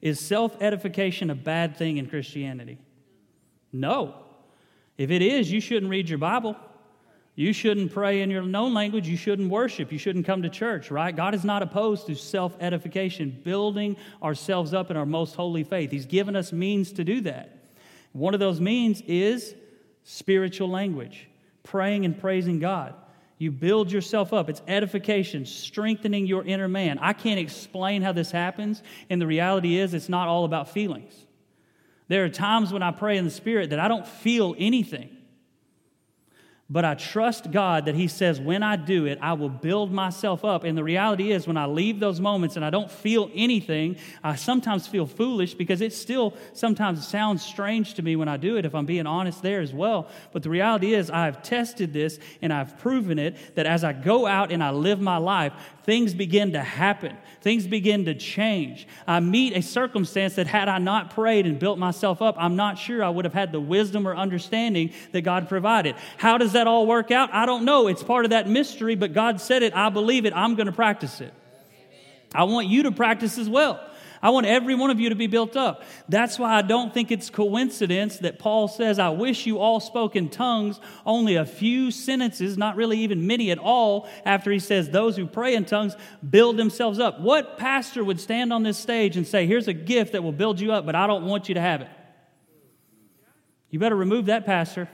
Is 0.00 0.18
self 0.18 0.60
edification 0.60 1.30
a 1.30 1.34
bad 1.34 1.76
thing 1.76 1.98
in 1.98 2.08
Christianity? 2.08 2.78
No. 3.72 4.14
If 4.98 5.10
it 5.10 5.22
is, 5.22 5.52
you 5.52 5.60
shouldn't 5.60 5.90
read 5.90 6.08
your 6.08 6.18
Bible. 6.18 6.56
You 7.34 7.54
shouldn't 7.54 7.92
pray 7.92 8.20
in 8.20 8.30
your 8.30 8.42
known 8.42 8.74
language. 8.74 9.08
You 9.08 9.16
shouldn't 9.16 9.50
worship. 9.50 9.90
You 9.90 9.98
shouldn't 9.98 10.26
come 10.26 10.42
to 10.42 10.50
church, 10.50 10.90
right? 10.90 11.14
God 11.14 11.34
is 11.34 11.44
not 11.44 11.62
opposed 11.62 12.06
to 12.06 12.14
self 12.14 12.54
edification, 12.60 13.40
building 13.42 13.96
ourselves 14.22 14.74
up 14.74 14.90
in 14.90 14.96
our 14.96 15.06
most 15.06 15.34
holy 15.34 15.64
faith. 15.64 15.90
He's 15.90 16.06
given 16.06 16.36
us 16.36 16.52
means 16.52 16.92
to 16.92 17.04
do 17.04 17.22
that. 17.22 17.56
One 18.12 18.34
of 18.34 18.40
those 18.40 18.60
means 18.60 19.02
is 19.06 19.54
spiritual 20.04 20.68
language, 20.68 21.28
praying 21.62 22.04
and 22.04 22.18
praising 22.18 22.58
God. 22.58 22.94
You 23.38 23.50
build 23.50 23.90
yourself 23.90 24.34
up. 24.34 24.50
It's 24.50 24.62
edification, 24.68 25.46
strengthening 25.46 26.26
your 26.26 26.44
inner 26.44 26.68
man. 26.68 26.98
I 27.00 27.14
can't 27.14 27.40
explain 27.40 28.02
how 28.02 28.12
this 28.12 28.30
happens, 28.30 28.82
and 29.08 29.20
the 29.20 29.26
reality 29.26 29.78
is 29.78 29.94
it's 29.94 30.10
not 30.10 30.28
all 30.28 30.44
about 30.44 30.68
feelings. 30.68 31.14
There 32.08 32.24
are 32.24 32.28
times 32.28 32.72
when 32.72 32.82
I 32.82 32.90
pray 32.90 33.16
in 33.16 33.24
the 33.24 33.30
Spirit 33.30 33.70
that 33.70 33.80
I 33.80 33.88
don't 33.88 34.06
feel 34.06 34.54
anything. 34.58 35.16
But 36.72 36.86
I 36.86 36.94
trust 36.94 37.50
God 37.50 37.84
that 37.84 37.94
He 37.94 38.08
says, 38.08 38.40
when 38.40 38.62
I 38.62 38.76
do 38.76 39.04
it, 39.04 39.18
I 39.20 39.34
will 39.34 39.50
build 39.50 39.92
myself 39.92 40.42
up. 40.42 40.64
And 40.64 40.76
the 40.76 40.82
reality 40.82 41.30
is, 41.30 41.46
when 41.46 41.58
I 41.58 41.66
leave 41.66 42.00
those 42.00 42.18
moments 42.18 42.56
and 42.56 42.64
I 42.64 42.70
don't 42.70 42.90
feel 42.90 43.30
anything, 43.34 43.96
I 44.24 44.36
sometimes 44.36 44.86
feel 44.86 45.04
foolish 45.04 45.52
because 45.52 45.82
it 45.82 45.92
still 45.92 46.32
sometimes 46.54 47.06
sounds 47.06 47.44
strange 47.44 47.92
to 47.94 48.02
me 48.02 48.16
when 48.16 48.26
I 48.26 48.38
do 48.38 48.56
it, 48.56 48.64
if 48.64 48.74
I'm 48.74 48.86
being 48.86 49.06
honest 49.06 49.42
there 49.42 49.60
as 49.60 49.74
well. 49.74 50.08
But 50.32 50.44
the 50.44 50.48
reality 50.48 50.94
is, 50.94 51.10
I've 51.10 51.42
tested 51.42 51.92
this 51.92 52.18
and 52.40 52.54
I've 52.54 52.78
proven 52.78 53.18
it 53.18 53.36
that 53.54 53.66
as 53.66 53.84
I 53.84 53.92
go 53.92 54.26
out 54.26 54.50
and 54.50 54.64
I 54.64 54.70
live 54.70 54.98
my 54.98 55.18
life, 55.18 55.52
things 55.84 56.14
begin 56.14 56.52
to 56.52 56.60
happen. 56.60 57.16
Things 57.40 57.66
begin 57.66 58.04
to 58.04 58.14
change. 58.14 58.86
I 59.06 59.20
meet 59.20 59.56
a 59.56 59.62
circumstance 59.62 60.36
that, 60.36 60.46
had 60.46 60.68
I 60.68 60.78
not 60.78 61.10
prayed 61.10 61.46
and 61.46 61.58
built 61.58 61.78
myself 61.78 62.22
up, 62.22 62.36
I'm 62.38 62.54
not 62.56 62.78
sure 62.78 63.02
I 63.02 63.08
would 63.08 63.24
have 63.24 63.34
had 63.34 63.50
the 63.50 63.60
wisdom 63.60 64.06
or 64.06 64.14
understanding 64.14 64.92
that 65.10 65.22
God 65.22 65.48
provided. 65.48 65.96
How 66.18 66.38
does 66.38 66.52
that 66.52 66.66
all 66.66 66.86
work 66.86 67.10
out? 67.10 67.34
I 67.34 67.46
don't 67.46 67.64
know. 67.64 67.88
It's 67.88 68.02
part 68.02 68.24
of 68.24 68.30
that 68.30 68.48
mystery, 68.48 68.94
but 68.94 69.12
God 69.12 69.40
said 69.40 69.62
it. 69.62 69.74
I 69.74 69.88
believe 69.88 70.24
it. 70.24 70.32
I'm 70.34 70.54
going 70.54 70.66
to 70.66 70.72
practice 70.72 71.20
it. 71.20 71.34
I 72.34 72.44
want 72.44 72.68
you 72.68 72.84
to 72.84 72.92
practice 72.92 73.36
as 73.36 73.48
well. 73.48 73.80
I 74.22 74.30
want 74.30 74.46
every 74.46 74.76
one 74.76 74.90
of 74.90 75.00
you 75.00 75.08
to 75.08 75.16
be 75.16 75.26
built 75.26 75.56
up. 75.56 75.82
That's 76.08 76.38
why 76.38 76.54
I 76.54 76.62
don't 76.62 76.94
think 76.94 77.10
it's 77.10 77.28
coincidence 77.28 78.18
that 78.18 78.38
Paul 78.38 78.68
says, 78.68 79.00
I 79.00 79.08
wish 79.08 79.46
you 79.46 79.58
all 79.58 79.80
spoke 79.80 80.14
in 80.14 80.28
tongues, 80.28 80.78
only 81.04 81.34
a 81.34 81.44
few 81.44 81.90
sentences, 81.90 82.56
not 82.56 82.76
really 82.76 83.00
even 83.00 83.26
many 83.26 83.50
at 83.50 83.58
all, 83.58 84.08
after 84.24 84.52
he 84.52 84.60
says, 84.60 84.90
Those 84.90 85.16
who 85.16 85.26
pray 85.26 85.56
in 85.56 85.64
tongues 85.64 85.96
build 86.28 86.56
themselves 86.56 87.00
up. 87.00 87.20
What 87.20 87.58
pastor 87.58 88.04
would 88.04 88.20
stand 88.20 88.52
on 88.52 88.62
this 88.62 88.78
stage 88.78 89.16
and 89.16 89.26
say, 89.26 89.44
Here's 89.44 89.66
a 89.66 89.72
gift 89.72 90.12
that 90.12 90.22
will 90.22 90.30
build 90.30 90.60
you 90.60 90.72
up, 90.72 90.86
but 90.86 90.94
I 90.94 91.08
don't 91.08 91.26
want 91.26 91.48
you 91.48 91.56
to 91.56 91.60
have 91.60 91.80
it? 91.80 91.88
You 93.70 93.80
better 93.80 93.96
remove 93.96 94.26
that, 94.26 94.46
pastor. 94.46 94.88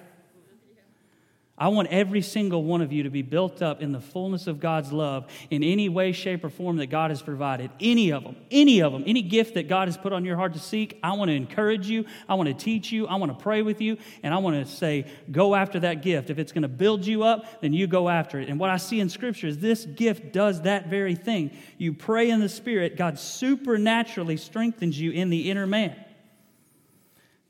I 1.58 1.68
want 1.68 1.88
every 1.88 2.22
single 2.22 2.62
one 2.62 2.82
of 2.82 2.92
you 2.92 3.02
to 3.02 3.10
be 3.10 3.22
built 3.22 3.62
up 3.62 3.82
in 3.82 3.90
the 3.90 4.00
fullness 4.00 4.46
of 4.46 4.60
God's 4.60 4.92
love 4.92 5.26
in 5.50 5.64
any 5.64 5.88
way, 5.88 6.12
shape, 6.12 6.44
or 6.44 6.50
form 6.50 6.76
that 6.76 6.86
God 6.86 7.10
has 7.10 7.20
provided. 7.20 7.72
Any 7.80 8.12
of 8.12 8.22
them, 8.22 8.36
any 8.50 8.80
of 8.80 8.92
them, 8.92 9.02
any 9.06 9.22
gift 9.22 9.54
that 9.54 9.66
God 9.66 9.88
has 9.88 9.96
put 9.96 10.12
on 10.12 10.24
your 10.24 10.36
heart 10.36 10.52
to 10.52 10.60
seek. 10.60 10.98
I 11.02 11.14
want 11.14 11.30
to 11.30 11.34
encourage 11.34 11.88
you. 11.88 12.04
I 12.28 12.36
want 12.36 12.48
to 12.48 12.54
teach 12.54 12.92
you. 12.92 13.08
I 13.08 13.16
want 13.16 13.36
to 13.36 13.42
pray 13.42 13.62
with 13.62 13.80
you. 13.80 13.98
And 14.22 14.32
I 14.32 14.38
want 14.38 14.64
to 14.64 14.72
say, 14.72 15.06
go 15.32 15.56
after 15.56 15.80
that 15.80 16.02
gift. 16.02 16.30
If 16.30 16.38
it's 16.38 16.52
going 16.52 16.62
to 16.62 16.68
build 16.68 17.04
you 17.04 17.24
up, 17.24 17.60
then 17.60 17.72
you 17.72 17.88
go 17.88 18.08
after 18.08 18.38
it. 18.38 18.48
And 18.48 18.60
what 18.60 18.70
I 18.70 18.76
see 18.76 19.00
in 19.00 19.08
Scripture 19.08 19.48
is 19.48 19.58
this 19.58 19.84
gift 19.84 20.32
does 20.32 20.62
that 20.62 20.86
very 20.86 21.16
thing. 21.16 21.50
You 21.76 21.92
pray 21.92 22.30
in 22.30 22.38
the 22.38 22.48
Spirit, 22.48 22.96
God 22.96 23.18
supernaturally 23.18 24.36
strengthens 24.36 24.98
you 24.98 25.10
in 25.10 25.28
the 25.28 25.50
inner 25.50 25.66
man. 25.66 25.96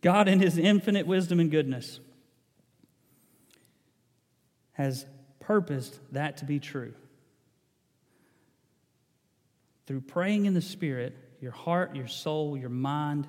God, 0.01 0.29
in 0.29 0.41
His 0.41 0.57
infinite 0.57 1.07
wisdom 1.07 1.41
and 1.41 1.51
goodness, 1.51 2.01
has 4.79 5.05
purposed 5.41 5.99
that 6.13 6.37
to 6.37 6.45
be 6.45 6.61
true. 6.61 6.95
Through 9.87 10.03
praying 10.03 10.47
in 10.47 10.55
the 10.55 10.63
Spirit, 10.63 11.17
your 11.41 11.51
heart, 11.51 11.97
your 11.97 12.07
soul, 12.07 12.57
your 12.57 12.69
mind 12.69 13.27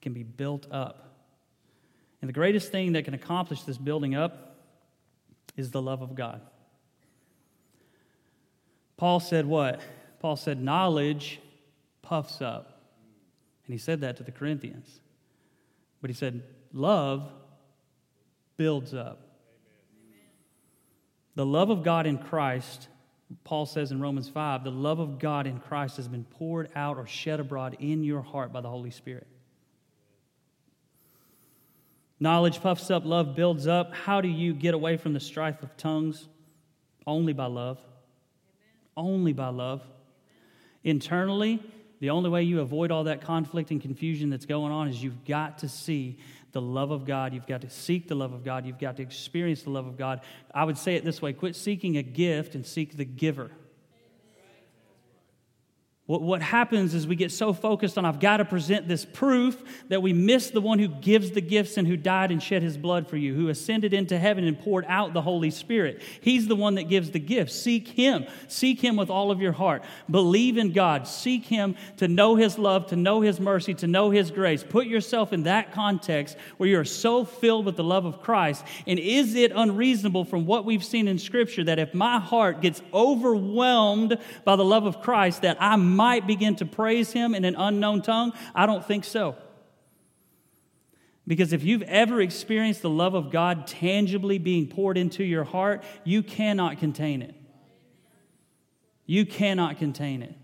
can 0.00 0.12
be 0.12 0.22
built 0.22 0.68
up. 0.70 1.16
And 2.20 2.28
the 2.28 2.32
greatest 2.32 2.70
thing 2.70 2.92
that 2.92 3.04
can 3.04 3.12
accomplish 3.12 3.62
this 3.62 3.76
building 3.76 4.14
up 4.14 4.56
is 5.56 5.72
the 5.72 5.82
love 5.82 6.00
of 6.00 6.14
God. 6.14 6.40
Paul 8.96 9.18
said 9.18 9.46
what? 9.46 9.80
Paul 10.20 10.36
said, 10.36 10.62
knowledge 10.62 11.40
puffs 12.02 12.40
up. 12.40 12.82
And 13.66 13.74
he 13.74 13.78
said 13.78 14.02
that 14.02 14.16
to 14.18 14.22
the 14.22 14.30
Corinthians. 14.30 15.00
But 16.00 16.10
he 16.10 16.14
said, 16.14 16.42
love 16.72 17.28
builds 18.56 18.94
up. 18.94 19.23
The 21.34 21.46
love 21.46 21.70
of 21.70 21.82
God 21.82 22.06
in 22.06 22.18
Christ, 22.18 22.88
Paul 23.42 23.66
says 23.66 23.90
in 23.90 24.00
Romans 24.00 24.28
5, 24.28 24.64
the 24.64 24.70
love 24.70 25.00
of 25.00 25.18
God 25.18 25.46
in 25.46 25.58
Christ 25.58 25.96
has 25.96 26.06
been 26.06 26.24
poured 26.24 26.70
out 26.76 26.96
or 26.96 27.06
shed 27.06 27.40
abroad 27.40 27.76
in 27.80 28.04
your 28.04 28.22
heart 28.22 28.52
by 28.52 28.60
the 28.60 28.68
Holy 28.70 28.90
Spirit. 28.90 29.26
Knowledge 32.20 32.60
puffs 32.60 32.90
up, 32.90 33.04
love 33.04 33.34
builds 33.34 33.66
up. 33.66 33.92
How 33.94 34.20
do 34.20 34.28
you 34.28 34.54
get 34.54 34.74
away 34.74 34.96
from 34.96 35.12
the 35.12 35.20
strife 35.20 35.62
of 35.62 35.76
tongues? 35.76 36.28
Only 37.06 37.32
by 37.32 37.46
love. 37.46 37.78
Amen. 38.96 39.14
Only 39.14 39.32
by 39.32 39.48
love. 39.48 39.80
Amen. 39.80 39.90
Internally, 40.84 41.62
the 42.00 42.10
only 42.10 42.30
way 42.30 42.44
you 42.44 42.60
avoid 42.60 42.90
all 42.90 43.04
that 43.04 43.22
conflict 43.22 43.72
and 43.72 43.80
confusion 43.80 44.30
that's 44.30 44.46
going 44.46 44.72
on 44.72 44.88
is 44.88 45.02
you've 45.02 45.24
got 45.24 45.58
to 45.58 45.68
see 45.68 46.18
the 46.54 46.62
love 46.62 46.90
of 46.90 47.04
God. 47.04 47.34
You've 47.34 47.46
got 47.46 47.60
to 47.60 47.68
seek 47.68 48.08
the 48.08 48.14
love 48.14 48.32
of 48.32 48.42
God. 48.42 48.64
You've 48.64 48.78
got 48.78 48.96
to 48.96 49.02
experience 49.02 49.62
the 49.64 49.70
love 49.70 49.86
of 49.86 49.98
God. 49.98 50.22
I 50.54 50.64
would 50.64 50.78
say 50.78 50.94
it 50.94 51.04
this 51.04 51.20
way 51.20 51.34
quit 51.34 51.54
seeking 51.54 51.98
a 51.98 52.02
gift 52.02 52.54
and 52.54 52.64
seek 52.64 52.96
the 52.96 53.04
giver. 53.04 53.50
What, 56.06 56.20
what 56.20 56.42
happens 56.42 56.92
is 56.92 57.06
we 57.06 57.16
get 57.16 57.32
so 57.32 57.54
focused 57.54 57.96
on, 57.96 58.04
I've 58.04 58.20
got 58.20 58.36
to 58.36 58.44
present 58.44 58.86
this 58.86 59.06
proof 59.06 59.62
that 59.88 60.02
we 60.02 60.12
miss 60.12 60.50
the 60.50 60.60
one 60.60 60.78
who 60.78 60.88
gives 60.88 61.30
the 61.30 61.40
gifts 61.40 61.78
and 61.78 61.88
who 61.88 61.96
died 61.96 62.30
and 62.30 62.42
shed 62.42 62.62
his 62.62 62.76
blood 62.76 63.08
for 63.08 63.16
you, 63.16 63.34
who 63.34 63.48
ascended 63.48 63.94
into 63.94 64.18
heaven 64.18 64.44
and 64.44 64.58
poured 64.58 64.84
out 64.86 65.14
the 65.14 65.22
Holy 65.22 65.50
Spirit. 65.50 66.02
He's 66.20 66.46
the 66.46 66.56
one 66.56 66.74
that 66.74 66.90
gives 66.90 67.12
the 67.12 67.20
gifts. 67.20 67.54
Seek 67.54 67.88
him. 67.88 68.26
Seek 68.48 68.82
him 68.82 68.96
with 68.96 69.08
all 69.08 69.30
of 69.30 69.40
your 69.40 69.52
heart. 69.52 69.82
Believe 70.10 70.58
in 70.58 70.72
God. 70.72 71.08
Seek 71.08 71.46
him 71.46 71.74
to 71.96 72.06
know 72.06 72.36
his 72.36 72.58
love, 72.58 72.88
to 72.88 72.96
know 72.96 73.22
his 73.22 73.40
mercy, 73.40 73.72
to 73.72 73.86
know 73.86 74.10
his 74.10 74.30
grace. 74.30 74.62
Put 74.62 74.86
yourself 74.86 75.32
in 75.32 75.44
that 75.44 75.72
context 75.72 76.36
where 76.58 76.68
you're 76.68 76.84
so 76.84 77.24
filled 77.24 77.64
with 77.64 77.76
the 77.76 77.84
love 77.84 78.04
of 78.04 78.20
Christ. 78.20 78.62
And 78.86 78.98
is 78.98 79.34
it 79.36 79.52
unreasonable 79.54 80.26
from 80.26 80.44
what 80.44 80.66
we've 80.66 80.84
seen 80.84 81.08
in 81.08 81.18
Scripture 81.18 81.64
that 81.64 81.78
if 81.78 81.94
my 81.94 82.18
heart 82.18 82.60
gets 82.60 82.82
overwhelmed 82.92 84.18
by 84.44 84.56
the 84.56 84.64
love 84.66 84.84
of 84.84 85.00
Christ, 85.00 85.40
that 85.40 85.56
I 85.60 85.76
might 85.94 86.26
begin 86.26 86.56
to 86.56 86.66
praise 86.66 87.12
him 87.12 87.34
in 87.34 87.44
an 87.44 87.54
unknown 87.56 88.02
tongue? 88.02 88.32
I 88.54 88.66
don't 88.66 88.84
think 88.84 89.04
so. 89.04 89.36
Because 91.26 91.52
if 91.52 91.64
you've 91.64 91.82
ever 91.82 92.20
experienced 92.20 92.82
the 92.82 92.90
love 92.90 93.14
of 93.14 93.30
God 93.30 93.66
tangibly 93.66 94.38
being 94.38 94.66
poured 94.68 94.98
into 94.98 95.24
your 95.24 95.44
heart, 95.44 95.82
you 96.04 96.22
cannot 96.22 96.78
contain 96.78 97.22
it. 97.22 97.34
You 99.06 99.24
cannot 99.24 99.78
contain 99.78 100.22
it. 100.22 100.34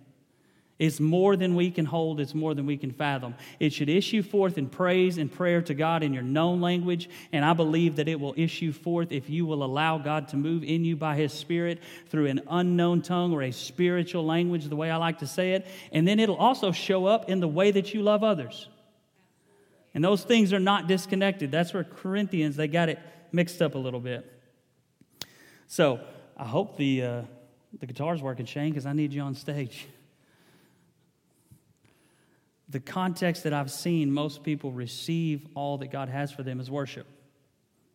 It's 0.81 0.99
more 0.99 1.37
than 1.37 1.57
we 1.57 1.71
can 1.71 1.85
hold, 1.85 2.21
it's 2.21 2.35
more 2.35 2.55
than 2.55 2.65
we 2.65 2.79
can 2.79 2.91
fathom. 2.91 3.35
It 3.61 3.75
should 3.75 3.91
issue 3.91 4.23
forth 4.23 4.57
in 4.57 4.71
praise 4.71 5.19
and 5.19 5.31
prayer 5.31 5.61
to 5.61 5.75
God 5.75 6.03
in 6.03 6.15
your 6.15 6.23
known 6.23 6.63
language, 6.63 7.11
and 7.33 7.45
I 7.45 7.53
believe 7.53 7.97
that 7.97 8.09
it 8.09 8.19
will 8.19 8.33
issue 8.35 8.73
forth 8.73 9.13
if 9.13 9.29
you 9.29 9.45
will 9.45 9.63
allow 9.63 9.99
God 9.99 10.29
to 10.29 10.39
move 10.39 10.65
in 10.65 10.87
you 10.87 10.97
by 10.97 11.17
His 11.17 11.35
Spirit 11.35 11.83
through 12.09 12.29
an 12.29 12.41
unknown 12.49 13.03
tongue 13.03 13.35
or 13.35 13.43
a 13.43 13.51
spiritual 13.51 14.25
language, 14.25 14.65
the 14.65 14.75
way 14.75 14.91
I 14.91 14.97
like 14.97 15.19
to 15.19 15.27
say 15.27 15.53
it. 15.53 15.67
And 15.93 16.09
then 16.09 16.19
it'll 16.19 16.37
also 16.37 16.73
show 16.73 17.05
up 17.05 17.29
in 17.29 17.41
the 17.41 17.49
way 17.49 17.71
that 17.73 17.93
you 17.93 18.01
love 18.01 18.25
others. 18.25 18.67
And 19.93 20.03
those 20.03 20.25
things 20.25 20.55
are 20.55 20.61
not 20.61 20.89
disconnected. 20.89 21.53
That's 21.53 21.75
where 21.75 21.85
Corinthians, 21.85 22.57
they 22.57 22.69
got 22.69 22.89
it 22.89 22.99
mixed 23.33 23.61
up 23.61 23.75
a 23.75 23.79
little 23.79 24.01
bit. 24.01 24.25
So 25.67 26.01
I 26.39 26.47
hope 26.47 26.79
the, 26.79 27.03
uh, 27.03 27.23
the 27.79 27.87
guitar's 27.87 28.23
working, 28.23 28.47
Shane, 28.47 28.71
because 28.71 28.87
I 28.87 28.95
need 28.95 29.13
you 29.13 29.21
on 29.21 29.35
stage 29.35 29.87
the 32.71 32.81
context 32.81 33.43
that 33.43 33.53
I've 33.53 33.71
seen 33.71 34.13
most 34.13 34.45
people 34.45 34.71
receive 34.71 35.47
all 35.55 35.79
that 35.79 35.91
God 35.91 36.09
has 36.09 36.31
for 36.31 36.43
them 36.43 36.61
is 36.61 36.71
worship. 36.71 37.07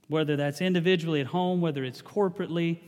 Whether 0.07 0.35
that's 0.35 0.61
individually 0.61 1.21
at 1.21 1.27
home, 1.27 1.61
whether 1.61 1.83
it's 1.83 2.01
corporately, 2.01 2.79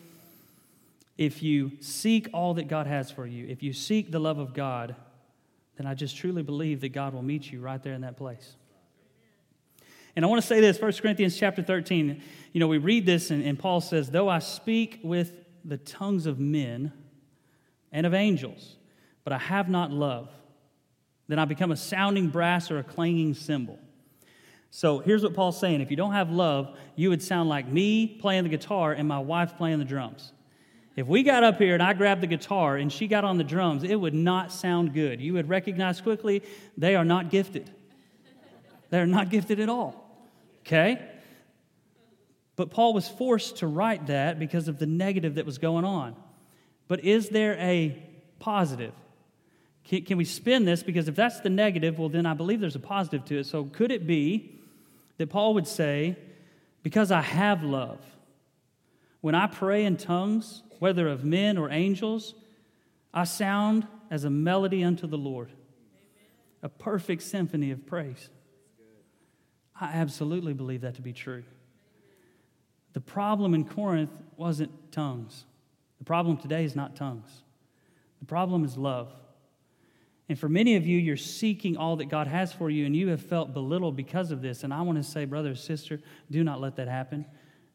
if 1.17 1.41
you 1.41 1.71
seek 1.79 2.29
all 2.33 2.53
that 2.55 2.67
God 2.67 2.87
has 2.87 3.09
for 3.09 3.25
you, 3.25 3.47
if 3.47 3.63
you 3.63 3.73
seek 3.73 4.11
the 4.11 4.19
love 4.19 4.37
of 4.37 4.53
God, 4.53 4.95
then 5.77 5.87
I 5.87 5.93
just 5.93 6.17
truly 6.17 6.43
believe 6.43 6.81
that 6.81 6.89
God 6.89 7.13
will 7.13 7.23
meet 7.23 7.51
you 7.51 7.61
right 7.61 7.81
there 7.81 7.93
in 7.93 8.01
that 8.01 8.17
place. 8.17 8.55
And 10.15 10.25
I 10.25 10.27
want 10.27 10.41
to 10.41 10.47
say 10.47 10.59
this 10.59 10.81
1 10.81 10.93
Corinthians 10.93 11.37
chapter 11.37 11.63
13. 11.63 12.21
You 12.51 12.59
know, 12.59 12.67
we 12.67 12.79
read 12.79 13.05
this, 13.05 13.31
and, 13.31 13.43
and 13.43 13.57
Paul 13.57 13.81
says, 13.81 14.09
Though 14.09 14.27
I 14.27 14.39
speak 14.39 14.99
with 15.03 15.31
the 15.63 15.77
tongues 15.77 16.25
of 16.25 16.39
men 16.39 16.91
and 17.91 18.05
of 18.05 18.13
angels, 18.13 18.75
but 19.23 19.31
I 19.31 19.37
have 19.37 19.69
not 19.69 19.91
love, 19.91 20.29
then 21.27 21.39
I 21.39 21.45
become 21.45 21.71
a 21.71 21.77
sounding 21.77 22.29
brass 22.29 22.71
or 22.71 22.79
a 22.79 22.83
clanging 22.83 23.33
cymbal. 23.33 23.79
So 24.69 24.99
here's 24.99 25.23
what 25.23 25.33
Paul's 25.33 25.59
saying 25.59 25.81
if 25.81 25.91
you 25.91 25.97
don't 25.97 26.13
have 26.13 26.29
love, 26.29 26.77
you 26.95 27.09
would 27.09 27.21
sound 27.21 27.49
like 27.49 27.67
me 27.67 28.07
playing 28.07 28.43
the 28.43 28.49
guitar 28.49 28.93
and 28.93 29.07
my 29.07 29.19
wife 29.19 29.57
playing 29.57 29.79
the 29.79 29.85
drums. 29.85 30.31
If 30.95 31.07
we 31.07 31.21
got 31.21 31.43
up 31.43 31.57
here 31.59 31.75
and 31.75 31.83
I 31.83 31.93
grabbed 31.93 32.21
the 32.21 32.27
guitar 32.27 32.75
and 32.75 32.91
she 32.91 33.07
got 33.07 33.23
on 33.23 33.37
the 33.37 33.43
drums, 33.43 33.83
it 33.83 33.95
would 33.95 34.15
not 34.15 34.51
sound 34.51 34.93
good. 34.93 35.21
You 35.21 35.33
would 35.33 35.47
recognize 35.47 36.01
quickly 36.01 36.41
they 36.75 36.95
are 36.95 37.05
not 37.05 37.29
gifted. 37.29 37.69
They're 38.89 39.05
not 39.05 39.29
gifted 39.29 39.59
at 39.59 39.69
all. 39.69 40.27
Okay? 40.61 40.99
But 42.55 42.71
Paul 42.71 42.93
was 42.93 43.07
forced 43.07 43.57
to 43.57 43.67
write 43.67 44.07
that 44.07 44.39
because 44.39 44.67
of 44.67 44.79
the 44.79 44.87
negative 44.87 45.35
that 45.35 45.45
was 45.45 45.59
going 45.59 45.85
on. 45.85 46.15
But 46.87 47.03
is 47.03 47.29
there 47.29 47.55
a 47.59 48.03
positive? 48.39 48.93
Can, 49.87 50.03
can 50.03 50.17
we 50.17 50.25
spin 50.25 50.65
this? 50.65 50.83
Because 50.83 51.07
if 51.07 51.15
that's 51.15 51.39
the 51.39 51.49
negative, 51.49 51.97
well, 51.97 52.09
then 52.09 52.25
I 52.25 52.33
believe 52.33 52.59
there's 52.59 52.75
a 52.75 52.79
positive 52.79 53.23
to 53.25 53.39
it. 53.39 53.45
So 53.45 53.65
could 53.65 53.91
it 53.91 54.05
be 54.05 54.59
that 55.17 55.29
Paul 55.29 55.53
would 55.53 55.67
say, 55.67 56.17
Because 56.83 57.11
I 57.11 57.21
have 57.21 57.63
love, 57.63 57.99
when 59.21 59.33
I 59.33 59.47
pray 59.47 59.85
in 59.85 59.97
tongues, 59.97 60.61
whether 60.79 61.07
of 61.07 61.23
men 61.23 61.57
or 61.57 61.71
angels, 61.71 62.35
I 63.13 63.23
sound 63.23 63.87
as 64.11 64.25
a 64.25 64.29
melody 64.29 64.83
unto 64.83 65.07
the 65.07 65.17
Lord, 65.17 65.51
a 66.61 66.69
perfect 66.69 67.23
symphony 67.23 67.71
of 67.71 67.85
praise. 67.85 68.29
I 69.79 69.85
absolutely 69.85 70.53
believe 70.53 70.81
that 70.81 70.95
to 70.95 71.01
be 71.01 71.13
true. 71.13 71.43
The 72.93 73.01
problem 73.01 73.53
in 73.53 73.63
Corinth 73.63 74.11
wasn't 74.35 74.91
tongues. 74.91 75.45
The 75.99 76.03
problem 76.03 76.37
today 76.37 76.63
is 76.63 76.75
not 76.75 76.95
tongues. 76.95 77.29
The 78.19 78.25
problem 78.25 78.65
is 78.65 78.75
love. 78.75 79.13
And 80.29 80.37
for 80.37 80.49
many 80.49 80.75
of 80.75 80.85
you, 80.85 80.97
you're 80.97 81.15
seeking 81.15 81.77
all 81.77 81.95
that 81.97 82.09
God 82.09 82.27
has 82.27 82.51
for 82.51 82.69
you, 82.69 82.85
and 82.85 82.95
you 82.95 83.07
have 83.09 83.21
felt 83.21 83.53
belittled 83.53 83.95
because 83.95 84.31
of 84.31 84.41
this. 84.41 84.63
And 84.63 84.73
I 84.73 84.81
want 84.81 84.97
to 84.97 85.03
say, 85.03 85.25
brother 85.25 85.55
sister, 85.55 86.01
do 86.29 86.43
not 86.43 86.59
let 86.59 86.75
that 86.75 86.87
happen. 86.87 87.25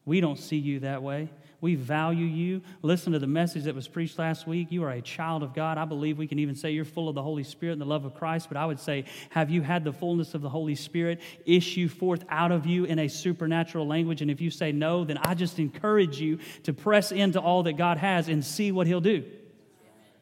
We 0.05 0.21
don't 0.21 0.37
see 0.37 0.57
you 0.57 0.81
that 0.81 1.01
way. 1.01 1.29
We 1.61 1.75
value 1.75 2.25
you. 2.25 2.61
Listen 2.81 3.13
to 3.13 3.19
the 3.19 3.27
message 3.27 3.63
that 3.63 3.73
was 3.73 3.87
preached 3.87 4.19
last 4.19 4.45
week. 4.45 4.67
You 4.69 4.83
are 4.83 4.91
a 4.91 5.01
child 5.01 5.43
of 5.43 5.53
God. 5.53 5.77
I 5.77 5.85
believe 5.85 6.17
we 6.17 6.27
can 6.27 6.37
even 6.39 6.55
say 6.55 6.71
you're 6.71 6.83
full 6.83 7.07
of 7.07 7.15
the 7.15 7.23
Holy 7.23 7.45
Spirit 7.45 7.71
and 7.71 7.81
the 7.81 7.85
love 7.85 8.03
of 8.03 8.13
Christ. 8.13 8.49
But 8.49 8.57
I 8.57 8.65
would 8.65 8.81
say, 8.81 9.05
have 9.29 9.49
you 9.49 9.61
had 9.61 9.85
the 9.85 9.93
fullness 9.93 10.33
of 10.33 10.41
the 10.41 10.49
Holy 10.49 10.75
Spirit 10.75 11.21
issue 11.45 11.87
forth 11.87 12.25
out 12.27 12.51
of 12.51 12.65
you 12.65 12.83
in 12.83 12.99
a 12.99 13.07
supernatural 13.07 13.87
language? 13.87 14.21
And 14.21 14.29
if 14.29 14.41
you 14.41 14.51
say 14.51 14.73
no, 14.73 15.05
then 15.05 15.17
I 15.17 15.35
just 15.35 15.57
encourage 15.57 16.19
you 16.19 16.39
to 16.63 16.73
press 16.73 17.13
into 17.13 17.39
all 17.39 17.63
that 17.63 17.77
God 17.77 17.97
has 17.97 18.27
and 18.27 18.43
see 18.43 18.73
what 18.73 18.85
He'll 18.85 18.99
do. 18.99 19.23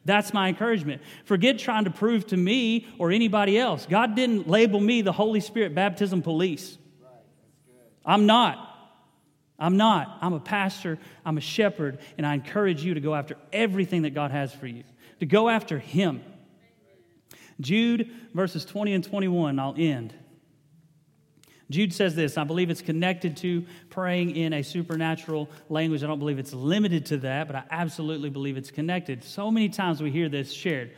That's 0.04 0.34
my 0.34 0.48
encouragement. 0.48 1.02
Forget 1.24 1.58
trying 1.58 1.84
to 1.84 1.90
prove 1.90 2.26
to 2.28 2.36
me 2.36 2.88
or 2.98 3.12
anybody 3.12 3.58
else. 3.58 3.86
God 3.88 4.16
didn't 4.16 4.48
label 4.48 4.80
me 4.80 5.02
the 5.02 5.12
Holy 5.12 5.40
Spirit 5.40 5.74
baptism 5.74 6.22
police. 6.22 6.76
I'm 8.04 8.26
not. 8.26 8.68
I'm 9.58 9.76
not. 9.76 10.18
I'm 10.20 10.32
a 10.32 10.40
pastor, 10.40 10.98
I'm 11.24 11.38
a 11.38 11.40
shepherd, 11.40 12.00
and 12.18 12.26
I 12.26 12.34
encourage 12.34 12.82
you 12.82 12.94
to 12.94 13.00
go 13.00 13.14
after 13.14 13.36
everything 13.52 14.02
that 14.02 14.10
God 14.10 14.32
has 14.32 14.52
for 14.52 14.66
you, 14.66 14.82
to 15.20 15.26
go 15.26 15.48
after 15.48 15.78
Him. 15.78 16.20
Jude, 17.60 18.10
verses 18.34 18.64
20 18.64 18.92
and 18.92 19.04
21, 19.04 19.60
I'll 19.60 19.76
end. 19.78 20.14
Jude 21.72 21.92
says 21.92 22.14
this, 22.14 22.36
I 22.36 22.44
believe 22.44 22.70
it's 22.70 22.82
connected 22.82 23.36
to 23.38 23.64
praying 23.90 24.36
in 24.36 24.52
a 24.52 24.62
supernatural 24.62 25.48
language. 25.68 26.04
I 26.04 26.06
don't 26.06 26.18
believe 26.18 26.38
it's 26.38 26.52
limited 26.52 27.06
to 27.06 27.16
that, 27.18 27.46
but 27.46 27.56
I 27.56 27.64
absolutely 27.70 28.30
believe 28.30 28.56
it's 28.56 28.70
connected. 28.70 29.24
So 29.24 29.50
many 29.50 29.68
times 29.68 30.02
we 30.02 30.10
hear 30.10 30.28
this 30.28 30.52
shared. 30.52 30.92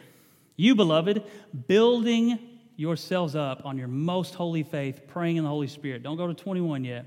You, 0.57 0.75
beloved, 0.75 1.23
building 1.67 2.39
yourselves 2.77 3.37
up 3.37 3.65
on 3.65 3.79
your 3.79 3.89
most 3.89 4.35
holy 4.35 4.63
faith, 4.63 5.03
praying 5.07 5.37
in 5.37 5.45
the 5.45 5.51
Holy 5.51 5.69
Spirit. 5.69 6.03
Don't 6.03 6.17
go 6.17 6.27
to 6.27 6.35
21 6.35 6.85
yet. 6.85 7.07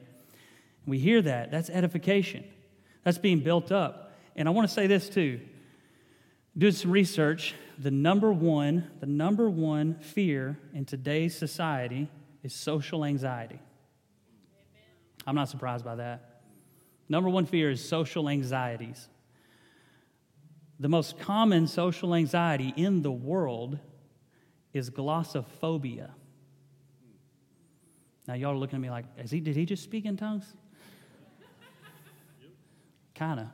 We 0.85 0.97
hear 0.97 1.21
that. 1.21 1.51
That's 1.51 1.69
edification. 1.69 2.45
That's 3.03 3.17
being 3.17 3.41
built 3.41 3.71
up. 3.71 4.13
And 4.35 4.47
I 4.47 4.51
want 4.51 4.67
to 4.67 4.73
say 4.73 4.87
this 4.87 5.09
too. 5.09 5.41
Doing 6.57 6.73
some 6.73 6.91
research, 6.91 7.53
the 7.77 7.91
number 7.91 8.31
one, 8.31 8.89
the 8.99 9.05
number 9.05 9.49
one 9.49 9.95
fear 9.99 10.57
in 10.73 10.85
today's 10.85 11.37
society 11.37 12.09
is 12.47 12.55
social 12.55 13.03
anxiety. 13.03 13.59
I'm 15.25 15.35
not 15.35 15.49
surprised 15.49 15.83
by 15.83 15.95
that. 15.95 16.43
Number 17.09 17.29
one 17.29 17.45
fear 17.45 17.69
is 17.69 17.83
social 17.83 18.29
anxieties. 18.29 19.09
The 20.79 20.87
most 20.87 21.19
common 21.19 21.67
social 21.67 22.15
anxiety 22.15 22.73
in 22.77 23.01
the 23.01 23.11
world 23.11 23.79
is 24.71 24.89
glossophobia. 24.89 26.11
Now, 28.29 28.35
y'all 28.35 28.53
are 28.53 28.57
looking 28.57 28.77
at 28.77 28.81
me 28.81 28.89
like, 28.89 29.05
is 29.17 29.29
he, 29.29 29.41
did 29.41 29.57
he 29.57 29.65
just 29.65 29.83
speak 29.83 30.05
in 30.05 30.15
tongues? 30.15 30.45
Kind 33.13 33.41
of. 33.41 33.47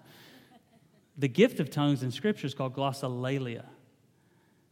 The 1.17 1.27
gift 1.27 1.59
of 1.59 1.71
tongues 1.71 2.03
in 2.03 2.11
Scripture 2.11 2.45
is 2.45 2.53
called 2.53 2.75
glossolalia. 2.75 3.65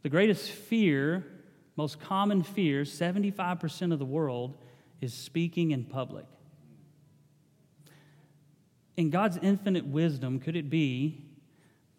The 0.02 0.08
greatest 0.08 0.48
fear, 0.48 1.26
most 1.76 2.00
common 2.00 2.42
fear, 2.42 2.82
75% 2.82 3.92
of 3.92 3.98
the 3.98 4.04
world, 4.04 4.56
is 5.00 5.14
speaking 5.14 5.70
in 5.70 5.84
public. 5.84 6.26
In 8.96 9.10
God's 9.10 9.38
infinite 9.38 9.86
wisdom, 9.86 10.38
could 10.38 10.54
it 10.54 10.68
be 10.68 11.24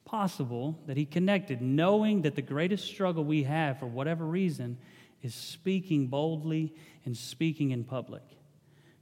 possible 0.05 0.79
that 0.85 0.95
He 0.95 1.05
connected, 1.05 1.61
knowing 1.61 2.21
that 2.21 2.35
the 2.35 2.41
greatest 2.41 2.85
struggle 2.85 3.23
we 3.23 3.43
have, 3.43 3.79
for 3.79 3.87
whatever 3.87 4.25
reason, 4.25 4.77
is 5.21 5.33
speaking 5.33 6.07
boldly 6.07 6.73
and 7.05 7.17
speaking 7.17 7.71
in 7.71 7.83
public? 7.83 8.23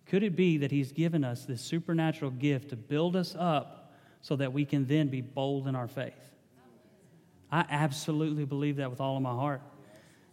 Could 0.05 0.23
it 0.23 0.35
be 0.35 0.57
that 0.57 0.71
He's 0.71 0.91
given 0.91 1.23
us 1.23 1.45
this 1.45 1.61
supernatural 1.61 2.31
gift 2.31 2.69
to 2.69 2.75
build 2.75 3.15
us 3.15 3.35
up 3.37 3.81
so 4.21 4.35
that 4.35 4.53
we 4.53 4.65
can 4.65 4.85
then 4.85 5.07
be 5.07 5.21
bold 5.21 5.67
in 5.67 5.75
our 5.75 5.87
faith. 5.87 6.13
I 7.51 7.65
absolutely 7.69 8.45
believe 8.45 8.77
that 8.77 8.89
with 8.89 9.01
all 9.01 9.17
of 9.17 9.23
my 9.23 9.33
heart. 9.33 9.61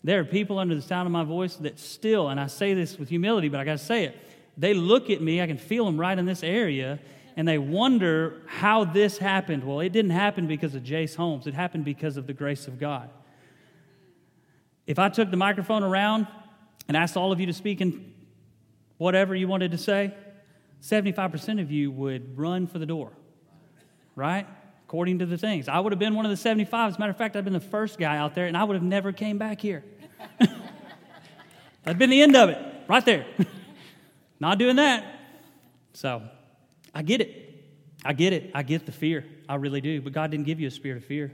There 0.05 0.21
are 0.21 0.25
people 0.25 0.59
under 0.59 0.75
the 0.75 0.83
sound 0.83 1.07
of 1.07 1.13
my 1.13 1.25
voice 1.25 1.57
that 1.57 1.79
still, 1.79 2.29
and 2.29 2.39
I 2.39 2.47
say 2.47 2.75
this 2.75 2.99
with 2.99 3.09
humility, 3.09 3.49
but 3.49 3.61
I 3.61 3.65
got 3.65 3.79
to 3.79 3.85
say 3.85 4.05
it, 4.05 4.17
they 4.57 4.75
look 4.75 5.11
at 5.11 5.21
me, 5.21 5.41
I 5.41 5.47
can 5.47 5.59
feel 5.59 5.85
them 5.85 5.99
right 5.99 6.19
in 6.19 6.25
this 6.25 6.43
area, 6.43 6.99
and 7.37 7.47
they 7.47 7.59
wonder 7.59 8.43
how 8.47 8.85
this 8.85 9.19
happened. 9.19 9.65
Well, 9.65 9.81
it 9.81 9.91
didn't 9.91 10.11
happen 10.13 10.47
because 10.47 10.75
of 10.75 10.83
Jace 10.83 11.15
Holmes, 11.15 11.47
it 11.47 11.55
happened 11.55 11.85
because 11.85 12.17
of 12.17 12.27
the 12.27 12.33
grace 12.33 12.67
of 12.67 12.79
God. 12.79 13.11
If 14.87 14.99
I 14.99 15.09
took 15.09 15.31
the 15.31 15.37
microphone 15.37 15.83
around 15.83 16.27
and 16.87 16.97
asked 16.97 17.17
all 17.17 17.33
of 17.33 17.41
you 17.41 17.47
to 17.47 17.53
speak 17.53 17.81
in 17.81 18.15
whatever 18.97 19.35
you 19.35 19.47
wanted 19.47 19.73
to 19.73 19.79
say, 19.79 20.15
75% 20.83 21.61
of 21.61 21.71
you 21.71 21.91
would 21.91 22.39
run 22.39 22.67
for 22.67 22.79
the 22.79 22.87
door 22.87 23.13
right? 24.19 24.49
According 24.89 25.19
to 25.19 25.27
the 25.27 25.37
things. 25.37 25.69
I 25.69 25.79
would 25.79 25.93
have 25.93 25.99
been 25.99 26.15
one 26.15 26.25
of 26.25 26.31
the 26.31 26.37
75. 26.39 26.93
As 26.93 26.97
a 26.97 26.99
matter 26.99 27.11
of 27.11 27.19
fact, 27.19 27.37
I've 27.37 27.45
been 27.45 27.53
the 27.53 27.61
first 27.61 27.99
guy 27.99 28.17
out 28.17 28.35
there, 28.35 28.47
and 28.47 28.57
I 28.57 28.65
would 28.65 28.73
have 28.73 28.83
never 28.83 29.13
came 29.13 29.37
back 29.37 29.61
here. 29.61 29.85
That'd 31.85 31.99
been 31.99 32.09
the 32.09 32.23
end 32.23 32.35
of 32.35 32.49
it, 32.49 32.59
right 32.89 33.05
there. 33.05 33.27
Not 34.41 34.57
doing 34.57 34.77
that. 34.77 35.05
So 35.93 36.23
I 36.95 37.03
get 37.03 37.21
it. 37.21 37.67
I 38.03 38.15
get 38.15 38.33
it. 38.33 38.51
I 38.55 38.63
get 38.63 38.87
the 38.87 38.93
fear. 38.93 39.27
I 39.47 39.57
really 39.57 39.83
do. 39.83 40.01
But 40.01 40.15
God 40.15 40.31
didn't 40.31 40.47
give 40.47 40.59
you 40.59 40.69
a 40.69 40.71
spirit 40.71 40.97
of 40.97 41.05
fear. 41.05 41.33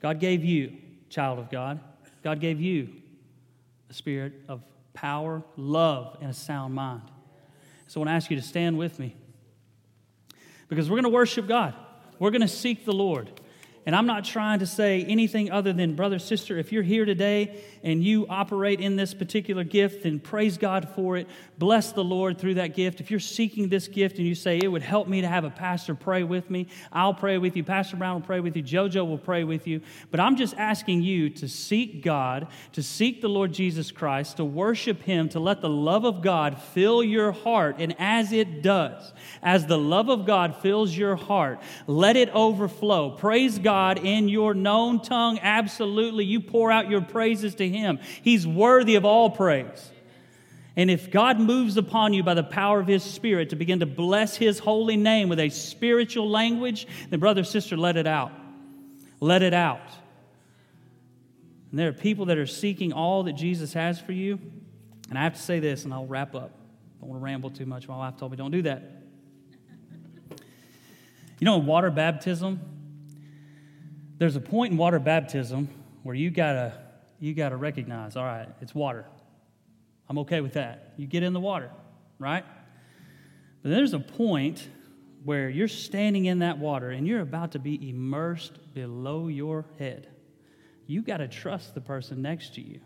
God 0.00 0.20
gave 0.20 0.44
you, 0.44 0.76
child 1.10 1.40
of 1.40 1.50
God, 1.50 1.80
God 2.22 2.38
gave 2.38 2.60
you 2.60 2.88
a 3.90 3.94
spirit 3.94 4.34
of 4.46 4.62
power, 4.94 5.42
love, 5.56 6.16
and 6.20 6.30
a 6.30 6.34
sound 6.34 6.72
mind. 6.72 7.02
So 7.88 7.98
I 7.98 8.04
want 8.04 8.10
to 8.10 8.12
ask 8.12 8.30
you 8.30 8.36
to 8.36 8.46
stand 8.46 8.78
with 8.78 9.00
me 9.00 9.16
because 10.68 10.88
we're 10.88 10.98
going 10.98 11.02
to 11.02 11.08
worship 11.08 11.48
God. 11.48 11.74
We're 12.18 12.30
going 12.30 12.42
to 12.42 12.48
seek 12.48 12.84
the 12.84 12.92
Lord. 12.92 13.30
And 13.88 13.96
I'm 13.96 14.04
not 14.04 14.26
trying 14.26 14.58
to 14.58 14.66
say 14.66 15.02
anything 15.02 15.50
other 15.50 15.72
than, 15.72 15.94
brother, 15.94 16.18
sister, 16.18 16.58
if 16.58 16.72
you're 16.72 16.82
here 16.82 17.06
today 17.06 17.58
and 17.82 18.04
you 18.04 18.26
operate 18.28 18.80
in 18.80 18.96
this 18.96 19.14
particular 19.14 19.64
gift, 19.64 20.02
then 20.02 20.20
praise 20.20 20.58
God 20.58 20.90
for 20.94 21.16
it. 21.16 21.26
Bless 21.56 21.92
the 21.92 22.04
Lord 22.04 22.36
through 22.38 22.56
that 22.56 22.74
gift. 22.74 23.00
If 23.00 23.10
you're 23.10 23.18
seeking 23.18 23.70
this 23.70 23.88
gift 23.88 24.18
and 24.18 24.26
you 24.26 24.34
say, 24.34 24.58
it 24.62 24.68
would 24.68 24.82
help 24.82 25.08
me 25.08 25.22
to 25.22 25.26
have 25.26 25.44
a 25.44 25.50
pastor 25.50 25.94
pray 25.94 26.22
with 26.22 26.50
me, 26.50 26.68
I'll 26.92 27.14
pray 27.14 27.38
with 27.38 27.56
you. 27.56 27.64
Pastor 27.64 27.96
Brown 27.96 28.16
will 28.16 28.26
pray 28.26 28.40
with 28.40 28.56
you. 28.56 28.62
JoJo 28.62 29.08
will 29.08 29.16
pray 29.16 29.42
with 29.42 29.66
you. 29.66 29.80
But 30.10 30.20
I'm 30.20 30.36
just 30.36 30.54
asking 30.58 31.00
you 31.00 31.30
to 31.30 31.48
seek 31.48 32.02
God, 32.02 32.48
to 32.72 32.82
seek 32.82 33.22
the 33.22 33.28
Lord 33.28 33.54
Jesus 33.54 33.90
Christ, 33.90 34.36
to 34.36 34.44
worship 34.44 35.00
Him, 35.00 35.30
to 35.30 35.40
let 35.40 35.62
the 35.62 35.70
love 35.70 36.04
of 36.04 36.20
God 36.20 36.60
fill 36.60 37.02
your 37.02 37.32
heart. 37.32 37.76
And 37.78 37.96
as 37.98 38.32
it 38.32 38.60
does, 38.60 39.14
as 39.42 39.64
the 39.64 39.78
love 39.78 40.10
of 40.10 40.26
God 40.26 40.56
fills 40.56 40.94
your 40.94 41.16
heart, 41.16 41.62
let 41.86 42.16
it 42.16 42.28
overflow. 42.34 43.12
Praise 43.12 43.58
God 43.58 43.77
God 43.78 44.04
in 44.04 44.28
your 44.28 44.54
known 44.54 45.00
tongue, 45.00 45.38
absolutely. 45.40 46.24
You 46.24 46.40
pour 46.40 46.72
out 46.72 46.90
your 46.90 47.00
praises 47.00 47.54
to 47.56 47.68
Him. 47.68 48.00
He's 48.22 48.44
worthy 48.44 48.96
of 48.96 49.04
all 49.04 49.30
praise. 49.30 49.92
And 50.74 50.90
if 50.90 51.12
God 51.12 51.38
moves 51.38 51.76
upon 51.76 52.12
you 52.12 52.24
by 52.24 52.34
the 52.34 52.42
power 52.42 52.80
of 52.80 52.88
His 52.88 53.04
Spirit 53.04 53.50
to 53.50 53.56
begin 53.56 53.78
to 53.78 53.86
bless 53.86 54.36
His 54.36 54.58
holy 54.58 54.96
name 54.96 55.28
with 55.28 55.38
a 55.38 55.48
spiritual 55.50 56.28
language, 56.28 56.88
then, 57.08 57.20
brother, 57.20 57.44
sister, 57.44 57.76
let 57.76 57.96
it 57.96 58.08
out. 58.08 58.32
Let 59.20 59.42
it 59.42 59.54
out. 59.54 59.86
And 61.70 61.78
there 61.78 61.88
are 61.88 61.92
people 61.92 62.26
that 62.26 62.38
are 62.38 62.46
seeking 62.46 62.92
all 62.92 63.22
that 63.24 63.34
Jesus 63.34 63.72
has 63.74 64.00
for 64.00 64.12
you. 64.12 64.40
And 65.08 65.16
I 65.16 65.22
have 65.22 65.34
to 65.34 65.40
say 65.40 65.60
this, 65.60 65.84
and 65.84 65.94
I'll 65.94 66.06
wrap 66.06 66.34
up. 66.34 66.50
I 66.50 67.00
don't 67.00 67.10
want 67.10 67.20
to 67.20 67.24
ramble 67.24 67.50
too 67.50 67.66
much. 67.66 67.86
My 67.86 67.96
wife 67.96 68.16
told 68.16 68.32
me 68.32 68.36
don't 68.38 68.50
do 68.50 68.62
that. 68.62 68.82
You 71.38 71.44
know, 71.44 71.60
in 71.60 71.66
water 71.66 71.92
baptism, 71.92 72.77
there's 74.18 74.36
a 74.36 74.40
point 74.40 74.72
in 74.72 74.78
water 74.78 74.98
baptism 74.98 75.68
where 76.02 76.14
you 76.14 76.30
gotta 76.30 76.72
you 77.20 77.34
gotta 77.34 77.56
recognize, 77.56 78.16
all 78.16 78.24
right, 78.24 78.48
it's 78.60 78.74
water. 78.74 79.06
I'm 80.08 80.18
okay 80.18 80.40
with 80.40 80.54
that. 80.54 80.94
You 80.96 81.06
get 81.06 81.22
in 81.22 81.32
the 81.32 81.40
water, 81.40 81.70
right? 82.18 82.44
But 83.62 83.70
there's 83.70 83.92
a 83.92 83.98
point 83.98 84.68
where 85.24 85.48
you're 85.48 85.68
standing 85.68 86.26
in 86.26 86.40
that 86.40 86.58
water 86.58 86.90
and 86.90 87.06
you're 87.06 87.20
about 87.20 87.52
to 87.52 87.58
be 87.58 87.90
immersed 87.90 88.72
below 88.72 89.28
your 89.28 89.64
head. 89.78 90.08
You 90.86 91.02
got 91.02 91.18
to 91.18 91.28
trust 91.28 91.74
the 91.74 91.80
person 91.80 92.22
next 92.22 92.54
to 92.54 92.62
you. 92.62 92.80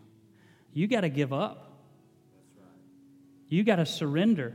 You 0.72 0.88
got 0.88 1.02
to 1.02 1.08
give 1.08 1.32
up. 1.32 1.80
You 3.48 3.62
got 3.62 3.76
to 3.76 3.86
surrender. 3.86 4.54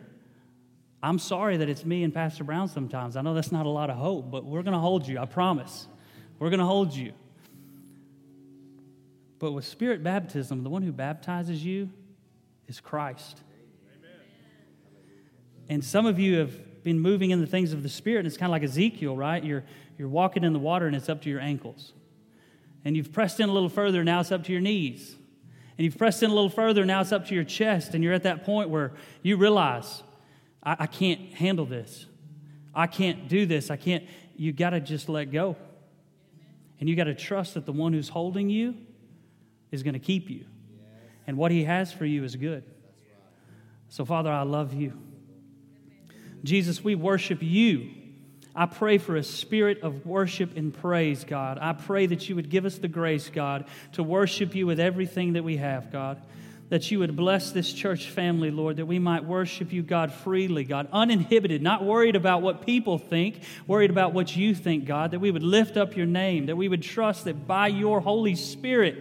I'm 1.02 1.20
sorry 1.20 1.58
that 1.58 1.70
it's 1.70 1.86
me 1.86 2.04
and 2.04 2.14
Pastor 2.14 2.44
Brown 2.44 2.68
sometimes. 2.68 3.16
I 3.16 3.22
know 3.22 3.36
that's 3.36 3.52
not 3.52 3.68
a 3.68 3.70
lot 3.70 3.90
of 3.90 3.98
hope, 3.98 4.32
but 4.32 4.44
we're 4.44 4.64
going 4.64 4.74
to 4.74 4.80
hold 4.80 5.08
you. 5.08 5.20
I 5.20 5.26
promise. 5.26 5.88
We're 6.40 6.50
going 6.50 6.60
to 6.60 6.66
hold 6.66 6.94
you. 6.94 7.14
But 9.40 9.52
with 9.52 9.66
spirit 9.66 10.04
baptism, 10.04 10.64
the 10.64 10.70
one 10.70 10.82
who 10.82 10.92
baptizes 10.92 11.64
you 11.64 11.90
is 12.68 12.80
Christ. 12.80 13.42
Amen. 13.98 14.12
And 15.70 15.84
some 15.84 16.06
of 16.06 16.20
you 16.20 16.38
have 16.38 16.84
been 16.84 17.00
moving 17.00 17.32
in 17.32 17.42
the 17.42 17.48
things 17.48 17.74
of 17.74 17.84
the 17.84 17.90
Spirit, 17.90 18.20
and 18.20 18.28
it's 18.28 18.38
kind 18.38 18.50
of 18.50 18.52
like 18.52 18.64
Ezekiel, 18.64 19.16
right? 19.16 19.44
You're, 19.44 19.64
you're 19.98 20.08
walking 20.08 20.44
in 20.44 20.54
the 20.54 20.60
water 20.60 20.88
and 20.88 20.96
it's 20.96 21.10
up 21.10 21.22
to 21.24 21.30
your 21.30 21.42
ankles. 21.42 21.94
And 22.86 22.96
you've 22.96 23.12
pressed 23.12 23.40
in 23.40 23.50
a 23.50 23.52
little 23.52 23.70
further, 23.70 24.04
now 24.04 24.22
it's 24.22 24.32
up 24.32 24.46
to 24.46 24.52
your 24.52 24.62
knees. 24.62 25.16
And 25.78 25.86
you've 25.86 25.98
pressed 25.98 26.24
in 26.24 26.32
a 26.32 26.34
little 26.34 26.50
further, 26.50 26.86
now 26.86 27.02
it's 27.02 27.12
up 27.12 27.28
to 27.28 27.36
your 27.36 27.44
chest. 27.44 27.94
And 27.94 28.04
you're 28.04 28.14
at 28.14 28.24
that 28.24 28.46
point 28.46 28.70
where 28.70 28.94
you 29.22 29.38
realize, 29.38 30.02
I, 30.64 30.78
I 30.80 30.88
can't 30.88 31.34
handle 31.34 31.66
this. 31.66 32.06
I 32.74 32.88
can't 32.88 33.28
do 33.28 33.46
this. 33.46 33.70
I 33.70 33.76
can't. 33.76 34.06
You 34.36 34.54
got 34.54 34.70
to 34.70 34.80
just 34.80 35.10
let 35.10 35.32
go. 35.32 35.56
And 36.80 36.88
you 36.88 36.96
got 36.96 37.06
to 37.06 37.16
trust 37.16 37.56
that 37.56 37.66
the 37.66 37.72
one 37.72 37.94
who's 37.94 38.10
holding 38.10 38.50
you 38.50 38.76
is 39.72 39.84
going 39.84 39.94
to 39.94 40.00
keep 40.00 40.30
you. 40.30 40.46
And 41.26 41.38
what 41.38 41.52
he 41.52 41.64
has 41.64 41.92
for 41.92 42.06
you 42.06 42.24
is 42.24 42.36
good. 42.36 42.64
So, 43.90 44.06
Father, 44.06 44.32
I 44.32 44.44
love 44.44 44.74
you. 44.74 44.94
Jesus, 46.44 46.84
we 46.84 46.96
worship 46.96 47.40
you. 47.42 47.90
I 48.56 48.66
pray 48.66 48.98
for 48.98 49.16
a 49.16 49.24
spirit 49.24 49.82
of 49.82 50.06
worship 50.06 50.58
and 50.58 50.74
praise, 50.74 51.24
God. 51.24 51.60
I 51.62 51.74
pray 51.74 52.08
that 52.08 52.28
you 52.28 52.36
would 52.36 52.50
give 52.50 52.66
us 52.66 52.78
the 52.78 52.88
grace, 52.88 53.30
God, 53.30 53.66
to 53.94 54.04
worship 54.04 54.56
you 54.56 54.66
with 54.66 54.80
everything 54.80 55.34
that 55.34 55.44
we 55.44 55.58
have, 55.58 55.92
God. 55.92 56.22
That 56.70 56.92
you 56.92 57.00
would 57.00 57.16
bless 57.16 57.52
this 57.52 57.72
church 57.72 58.10
family, 58.10 58.52
Lord, 58.52 58.78
that 58.78 58.86
we 58.86 59.00
might 59.00 59.24
worship 59.24 59.72
you, 59.72 59.84
God, 59.84 60.12
freely, 60.12 60.66
God, 60.66 60.90
uninhibited, 60.92 61.62
not 61.62 61.84
worried 61.84 62.18
about 62.18 62.42
what 62.42 62.66
people 62.66 62.98
think, 62.98 63.42
worried 63.68 63.90
about 63.90 64.14
what 64.14 64.36
you 64.36 64.54
think, 64.54 64.84
God, 64.84 65.12
that 65.12 65.20
we 65.20 65.32
would 65.32 65.44
lift 65.44 65.78
up 65.78 65.96
your 65.96 66.06
name, 66.06 66.48
that 66.48 66.58
we 66.58 66.68
would 66.68 66.84
trust 66.84 67.24
that 67.24 67.48
by 67.48 67.68
your 67.68 68.02
Holy 68.02 68.36
Spirit, 68.36 68.98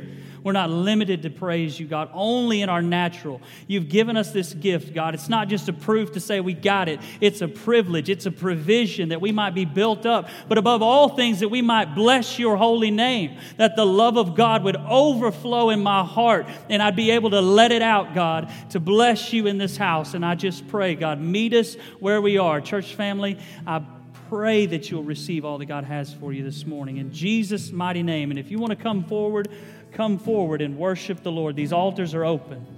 we're 0.46 0.52
not 0.52 0.70
limited 0.70 1.22
to 1.22 1.28
praise 1.28 1.80
you, 1.80 1.88
God, 1.88 2.08
only 2.12 2.62
in 2.62 2.68
our 2.68 2.80
natural. 2.80 3.40
You've 3.66 3.88
given 3.88 4.16
us 4.16 4.30
this 4.30 4.54
gift, 4.54 4.94
God. 4.94 5.12
It's 5.12 5.28
not 5.28 5.48
just 5.48 5.68
a 5.68 5.72
proof 5.72 6.12
to 6.12 6.20
say 6.20 6.38
we 6.38 6.54
got 6.54 6.88
it, 6.88 7.00
it's 7.20 7.40
a 7.40 7.48
privilege, 7.48 8.08
it's 8.08 8.26
a 8.26 8.30
provision 8.30 9.08
that 9.08 9.20
we 9.20 9.32
might 9.32 9.56
be 9.56 9.64
built 9.64 10.06
up, 10.06 10.28
but 10.48 10.56
above 10.56 10.82
all 10.82 11.08
things, 11.08 11.40
that 11.40 11.48
we 11.48 11.62
might 11.62 11.96
bless 11.96 12.38
your 12.38 12.56
holy 12.56 12.92
name, 12.92 13.38
that 13.56 13.74
the 13.74 13.84
love 13.84 14.16
of 14.16 14.36
God 14.36 14.62
would 14.62 14.76
overflow 14.76 15.70
in 15.70 15.82
my 15.82 16.04
heart, 16.04 16.46
and 16.70 16.80
I'd 16.80 16.94
be 16.94 17.10
able 17.10 17.30
to 17.30 17.40
let 17.40 17.72
it 17.72 17.82
out, 17.82 18.14
God, 18.14 18.48
to 18.70 18.78
bless 18.78 19.32
you 19.32 19.48
in 19.48 19.58
this 19.58 19.76
house. 19.76 20.14
And 20.14 20.24
I 20.24 20.36
just 20.36 20.68
pray, 20.68 20.94
God, 20.94 21.20
meet 21.20 21.54
us 21.54 21.74
where 21.98 22.22
we 22.22 22.38
are. 22.38 22.60
Church 22.60 22.94
family, 22.94 23.36
I 23.66 23.82
pray 24.28 24.66
that 24.66 24.90
you'll 24.90 25.04
receive 25.04 25.44
all 25.44 25.58
that 25.58 25.66
God 25.66 25.84
has 25.84 26.12
for 26.12 26.32
you 26.32 26.42
this 26.42 26.66
morning 26.66 26.96
in 26.98 27.12
Jesus' 27.12 27.70
mighty 27.70 28.02
name. 28.02 28.30
And 28.30 28.38
if 28.38 28.50
you 28.50 28.58
want 28.58 28.70
to 28.70 28.76
come 28.76 29.04
forward, 29.04 29.48
come 29.96 30.18
forward 30.18 30.60
and 30.60 30.76
worship 30.76 31.22
the 31.22 31.32
Lord. 31.32 31.56
These 31.56 31.72
altars 31.72 32.14
are 32.14 32.24
open. 32.24 32.75